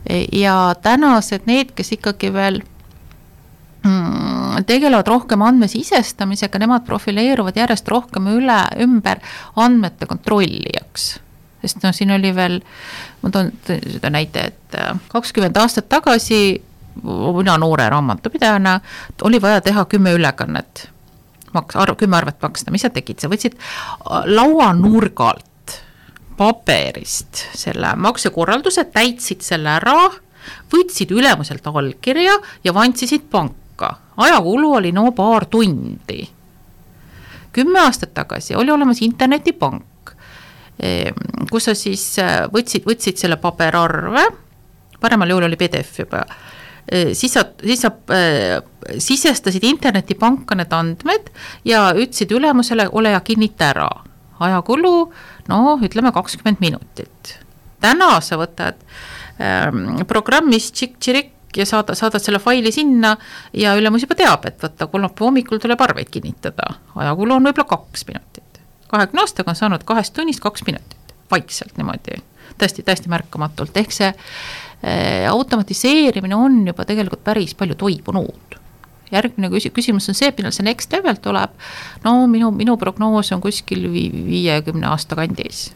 E, 0.05 0.27
ja 0.37 0.75
tänased 0.85 1.49
need, 1.49 1.73
kes 1.79 1.95
ikkagi 1.97 2.29
veel 2.35 2.61
mm, 3.89 4.67
tegelevad 4.69 5.09
rohkem 5.09 5.47
andmesisestamisega, 5.47 6.61
nemad 6.61 6.85
profileeruvad 6.85 7.57
järjest 7.57 7.89
rohkem 7.89 8.29
üle, 8.35 8.61
ümber 8.85 9.25
andmete 9.57 10.11
kontrollijaks 10.11 11.15
sest 11.63 11.83
noh, 11.83 11.95
siin 11.95 12.13
oli 12.15 12.35
veel, 12.35 12.61
ma 13.23 13.31
toon 13.35 13.53
seda 13.67 14.11
näite, 14.15 14.49
et 14.53 14.79
äh, 14.79 14.95
kakskümmend 15.13 15.57
aastat 15.59 15.89
tagasi 15.89 16.63
mina 17.03 17.59
noore 17.59 17.89
raamatupidajana 17.91 18.81
oli 19.23 19.43
vaja 19.43 19.61
teha 19.61 19.85
kümme 19.85 20.13
ülekannet. 20.13 20.89
maks-, 21.55 21.77
arv, 21.77 21.97
kümme 21.97 22.17
arvet 22.17 22.43
maksta, 22.43 22.71
mis 22.71 22.83
sa 22.85 22.91
tegid, 22.91 23.19
sa 23.19 23.31
võtsid 23.31 23.55
äh, 23.59 24.27
lauanurgalt 24.27 25.47
paberist 26.39 27.43
selle 27.57 27.95
maksekorralduse, 27.97 28.85
täitsid 28.95 29.43
selle 29.43 29.73
ära, 29.79 30.11
võtsid 30.73 31.13
ülemuselt 31.13 31.67
allkirja 31.67 32.37
ja 32.65 32.75
vantsisid 32.75 33.27
panka. 33.31 33.97
ajakulu 34.17 34.75
oli 34.75 34.93
no 34.93 35.11
paar 35.13 35.47
tundi. 35.47 36.29
kümme 37.53 37.81
aastat 37.81 38.15
tagasi 38.15 38.55
oli 38.55 38.71
olemas 38.71 39.03
internetipank, 39.03 39.85
kus 41.51 41.71
sa 41.71 41.75
siis 41.75 42.05
äh, 42.23 42.45
võtsid, 42.53 42.85
võtsid 42.87 43.19
selle 43.19 43.37
paberarve, 43.43 44.29
paremal 45.01 45.31
juhul 45.31 45.49
oli 45.49 45.59
PDF 45.59 46.05
juba 46.05 46.23
Äh, 46.93 47.13
siis 47.13 47.33
sa, 47.33 47.45
siis 47.65 47.83
sa 47.85 47.91
äh, 48.11 48.63
sisestasid 48.99 49.65
internetipanka 49.65 50.57
need 50.57 50.73
andmed 50.73 51.27
ja 51.69 51.91
ütlesid 51.93 52.33
ülemusele, 52.33 52.89
ole 52.93 53.13
ja 53.13 53.21
kinnita 53.21 53.73
ära. 53.75 53.89
ajakulu, 54.41 55.13
no 55.49 55.79
ütleme 55.83 56.13
kakskümmend 56.15 56.61
minutit. 56.61 57.35
täna 57.81 58.21
sa 58.21 58.39
võtad 58.39 58.79
ähm, 59.43 60.01
programmis 60.09 60.71
tšikk-tširik 60.73 61.59
ja 61.59 61.67
saada, 61.67 61.95
saadad 61.95 62.23
selle 62.23 62.39
faili 62.39 62.73
sinna 62.73 63.17
ja 63.53 63.75
ülemus 63.77 64.07
juba 64.07 64.15
teab, 64.15 64.47
et 64.47 64.63
vaata, 64.63 64.87
kolmapäeva 64.87 65.29
hommikul 65.29 65.61
tuleb 65.61 65.81
arveid 65.81 66.09
kinnitada. 66.09 66.73
ajakulu 66.95 67.37
on 67.37 67.51
võib-olla 67.51 67.69
kaks 67.69 68.07
minutit. 68.09 68.48
Kahekümne 68.89 69.25
aastaga 69.25 69.53
on 69.53 69.57
saanud 69.57 69.85
kahest 69.85 70.15
tunnist 70.17 70.41
kaks 70.41 70.65
minutit, 70.67 71.15
vaikselt 71.31 71.77
niimoodi, 71.77 72.23
tõesti, 72.59 72.83
täiesti 72.83 73.13
märkamatult, 73.13 73.77
ehk 73.77 73.93
see 73.93 74.13
Äh, 74.85 75.31
automatiseerimine 75.31 76.37
on 76.37 76.67
juba 76.67 76.85
tegelikult 76.87 77.25
päris 77.27 77.51
palju 77.59 77.75
toibunud 77.75 78.55
järgmine 79.11 79.49
küsimus 79.75 80.07
on 80.07 80.15
see, 80.15 80.29
millal 80.37 80.53
see 80.55 80.63
next 80.63 80.93
level 80.95 81.17
tuleb. 81.19 81.51
no 82.05 82.13
minu, 82.31 82.53
minu 82.55 82.77
prognoos 82.79 83.33
on 83.35 83.41
kuskil 83.43 83.89
viiekümne 83.91 84.87
aasta 84.87 85.19
kandis. 85.19 85.73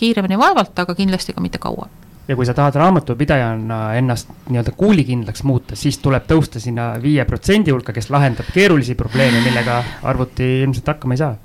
kiiremini 0.00 0.38
vaevalt, 0.38 0.78
aga 0.78 0.94
kindlasti 0.94 1.34
ka 1.36 1.44
mitte 1.44 1.58
kaua. 1.58 1.90
ja 2.28 2.36
kui 2.36 2.48
sa 2.48 2.54
tahad 2.56 2.80
raamatupidajana 2.80 3.82
ennast 4.00 4.32
nii-öelda 4.48 4.72
kuulikindlaks 4.80 5.44
muuta, 5.44 5.76
siis 5.76 5.98
tuleb 5.98 6.24
tõusta 6.24 6.56
sinna 6.56 6.94
viie 7.02 7.24
protsendi 7.28 7.70
hulka, 7.70 7.92
kes 7.92 8.08
lahendab 8.08 8.48
keerulisi 8.54 8.94
probleeme, 8.94 9.44
millega 9.44 9.82
arvuti 10.02 10.62
ilmselt 10.62 10.88
hakkama 10.88 11.20
ei 11.20 11.24
saa. 11.26 11.36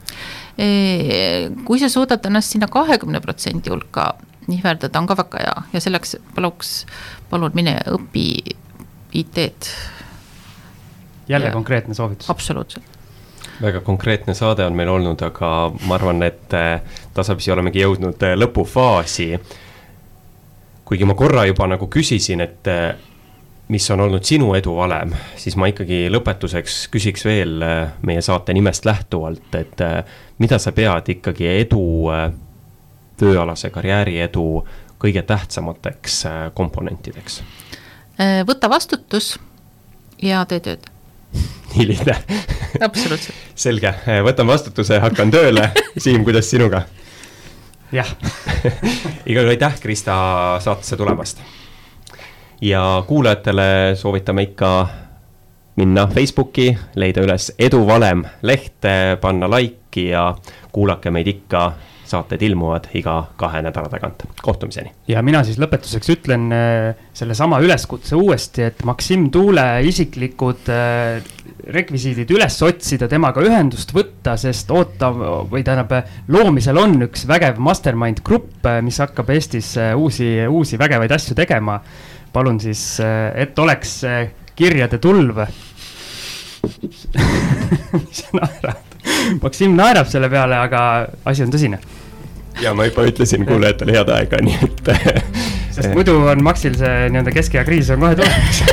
Kui 0.56 1.80
sa 1.82 1.90
suudad 1.92 2.24
ennast 2.26 2.54
sinna 2.54 2.68
kahekümne 2.72 3.20
protsendi 3.20 3.70
hulka 3.74 4.14
nihverdada 4.48 5.00
on 5.00 5.08
ka 5.08 5.18
väga 5.18 5.42
hea 5.42 5.56
ja 5.74 5.82
selleks 5.82 6.18
paluks, 6.36 6.86
palun 7.30 7.54
mine 7.58 7.78
õpi 7.92 8.28
IT-d. 9.16 9.72
jälle 11.28 11.46
ja. 11.48 11.54
konkreetne 11.54 11.94
soovitus. 11.94 12.30
absoluutselt. 12.30 12.84
väga 13.62 13.82
konkreetne 13.82 14.34
saade 14.34 14.66
on 14.66 14.76
meil 14.76 14.90
olnud, 14.90 15.22
aga 15.22 15.72
ma 15.88 15.96
arvan, 15.96 16.24
et 16.24 16.54
äh, 16.54 16.82
tasapisi 17.14 17.52
olemegi 17.52 17.82
jõudnud 17.82 18.24
äh, 18.24 18.36
lõpufaasi. 18.38 19.40
kuigi 20.86 21.06
ma 21.06 21.14
korra 21.14 21.46
juba 21.46 21.68
nagu 21.68 21.88
küsisin, 21.88 22.42
et 22.42 22.68
äh, 22.68 22.96
mis 23.68 23.90
on 23.92 24.00
olnud 24.06 24.24
sinu 24.24 24.54
eduvalem, 24.54 25.14
siis 25.42 25.56
ma 25.58 25.68
ikkagi 25.72 26.06
lõpetuseks 26.14 26.86
küsiks 26.94 27.26
veel 27.26 27.64
meie 28.06 28.22
saate 28.22 28.54
nimest 28.54 28.86
lähtuvalt, 28.86 29.56
et 29.58 29.82
mida 30.38 30.60
sa 30.62 30.72
pead 30.76 31.10
ikkagi 31.16 31.48
edu 31.64 31.86
tööalase 33.18 33.70
karjääri 33.74 34.20
edu 34.26 34.66
kõige 35.02 35.22
tähtsamateks 35.28 36.26
äh, 36.26 36.42
komponentideks? 36.54 37.42
Äh, 38.20 38.42
võta 38.48 38.70
vastutus 38.72 39.36
ja 40.24 40.44
tee 40.50 40.62
tööd 40.64 40.88
nii 41.76 41.88
lihtne 41.92 42.16
absoluutselt. 42.86 43.36
selge, 43.56 43.92
äh, 44.08 44.22
võtan 44.26 44.48
vastutuse, 44.48 45.00
hakkan 45.04 45.34
tööle. 45.34 45.70
Siim, 46.04 46.24
kuidas 46.28 46.50
sinuga? 46.52 46.86
jah 47.96 48.10
igal 49.30 49.44
juhul 49.44 49.54
aitäh, 49.56 49.80
Krista, 49.80 50.16
saatesse 50.64 50.98
tulemast. 51.00 51.44
Ja 52.62 53.04
kuulajatele 53.08 53.96
soovitame 53.96 54.50
ikka 54.52 54.88
minna 55.76 56.08
Facebooki, 56.08 56.70
leida 56.96 57.26
üles 57.26 57.52
eduvalem 57.60 58.24
leht, 58.42 58.88
panna 59.22 59.50
like'i 59.52 60.10
ja 60.10 60.30
kuulake 60.72 61.12
meid 61.12 61.28
ikka 61.28 61.66
saated 62.06 62.42
ilmuvad 62.46 62.90
iga 62.98 63.16
kahe 63.40 63.62
nädala 63.66 63.90
tagant, 63.90 64.26
kohtumiseni. 64.42 64.92
ja 65.08 65.22
mina 65.26 65.42
siis 65.46 65.58
lõpetuseks 65.62 66.12
ütlen 66.14 66.48
äh, 66.54 67.06
sellesama 67.18 67.60
üleskutse 67.66 68.16
uuesti, 68.16 68.68
et 68.70 68.84
Maksim 68.86 69.30
Tuule 69.34 69.66
isiklikud 69.90 70.70
äh, 70.74 71.26
rekvisiidid 71.76 72.30
üles 72.36 72.58
otsida, 72.66 73.10
temaga 73.10 73.42
ühendust 73.46 73.94
võtta, 73.96 74.36
sest 74.38 74.72
ootav 74.72 75.18
või 75.52 75.64
tähendab, 75.66 76.12
loomisel 76.32 76.78
on 76.82 77.00
üks 77.08 77.26
vägev 77.30 77.62
mastermind 77.64 78.22
grupp, 78.26 78.60
äh, 78.70 78.82
mis 78.86 79.02
hakkab 79.02 79.34
Eestis 79.36 79.74
uusi, 79.98 80.30
uusi 80.46 80.80
vägevaid 80.82 81.16
asju 81.18 81.38
tegema. 81.38 81.80
Palun 82.36 82.60
siis, 82.60 82.84
et 83.36 83.60
oleks 83.60 84.02
kirjade 84.56 85.00
tulv 85.04 85.40
mis 86.86 88.22
sa 88.22 88.40
naerad? 88.40 88.82
Maksim 89.42 89.76
naerab 89.78 90.10
selle 90.10 90.30
peale, 90.32 90.58
aga 90.58 90.82
asi 91.30 91.46
on 91.46 91.54
tõsine. 91.54 91.80
ja 92.62 92.74
ma 92.78 92.88
juba 92.88 93.06
ütlesin 93.10 93.46
kuulajatele 93.48 93.98
head 93.98 94.12
aega, 94.16 94.42
nii 94.46 94.58
et 94.68 94.92
sest 95.76 95.92
muidu 95.94 96.18
on 96.32 96.44
Maxil 96.46 96.78
see 96.80 97.10
nii-öelda 97.12 97.36
keskea 97.36 97.66
kriis 97.68 97.92
on 97.94 98.06
kohe 98.06 98.16
tulemas 98.20 98.64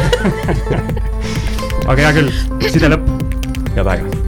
aga 1.90 1.98
hea 2.04 2.12
küll, 2.20 2.36
side 2.68 2.92
lõpp. 2.94 3.16
head 3.74 3.96
aega 3.96 4.21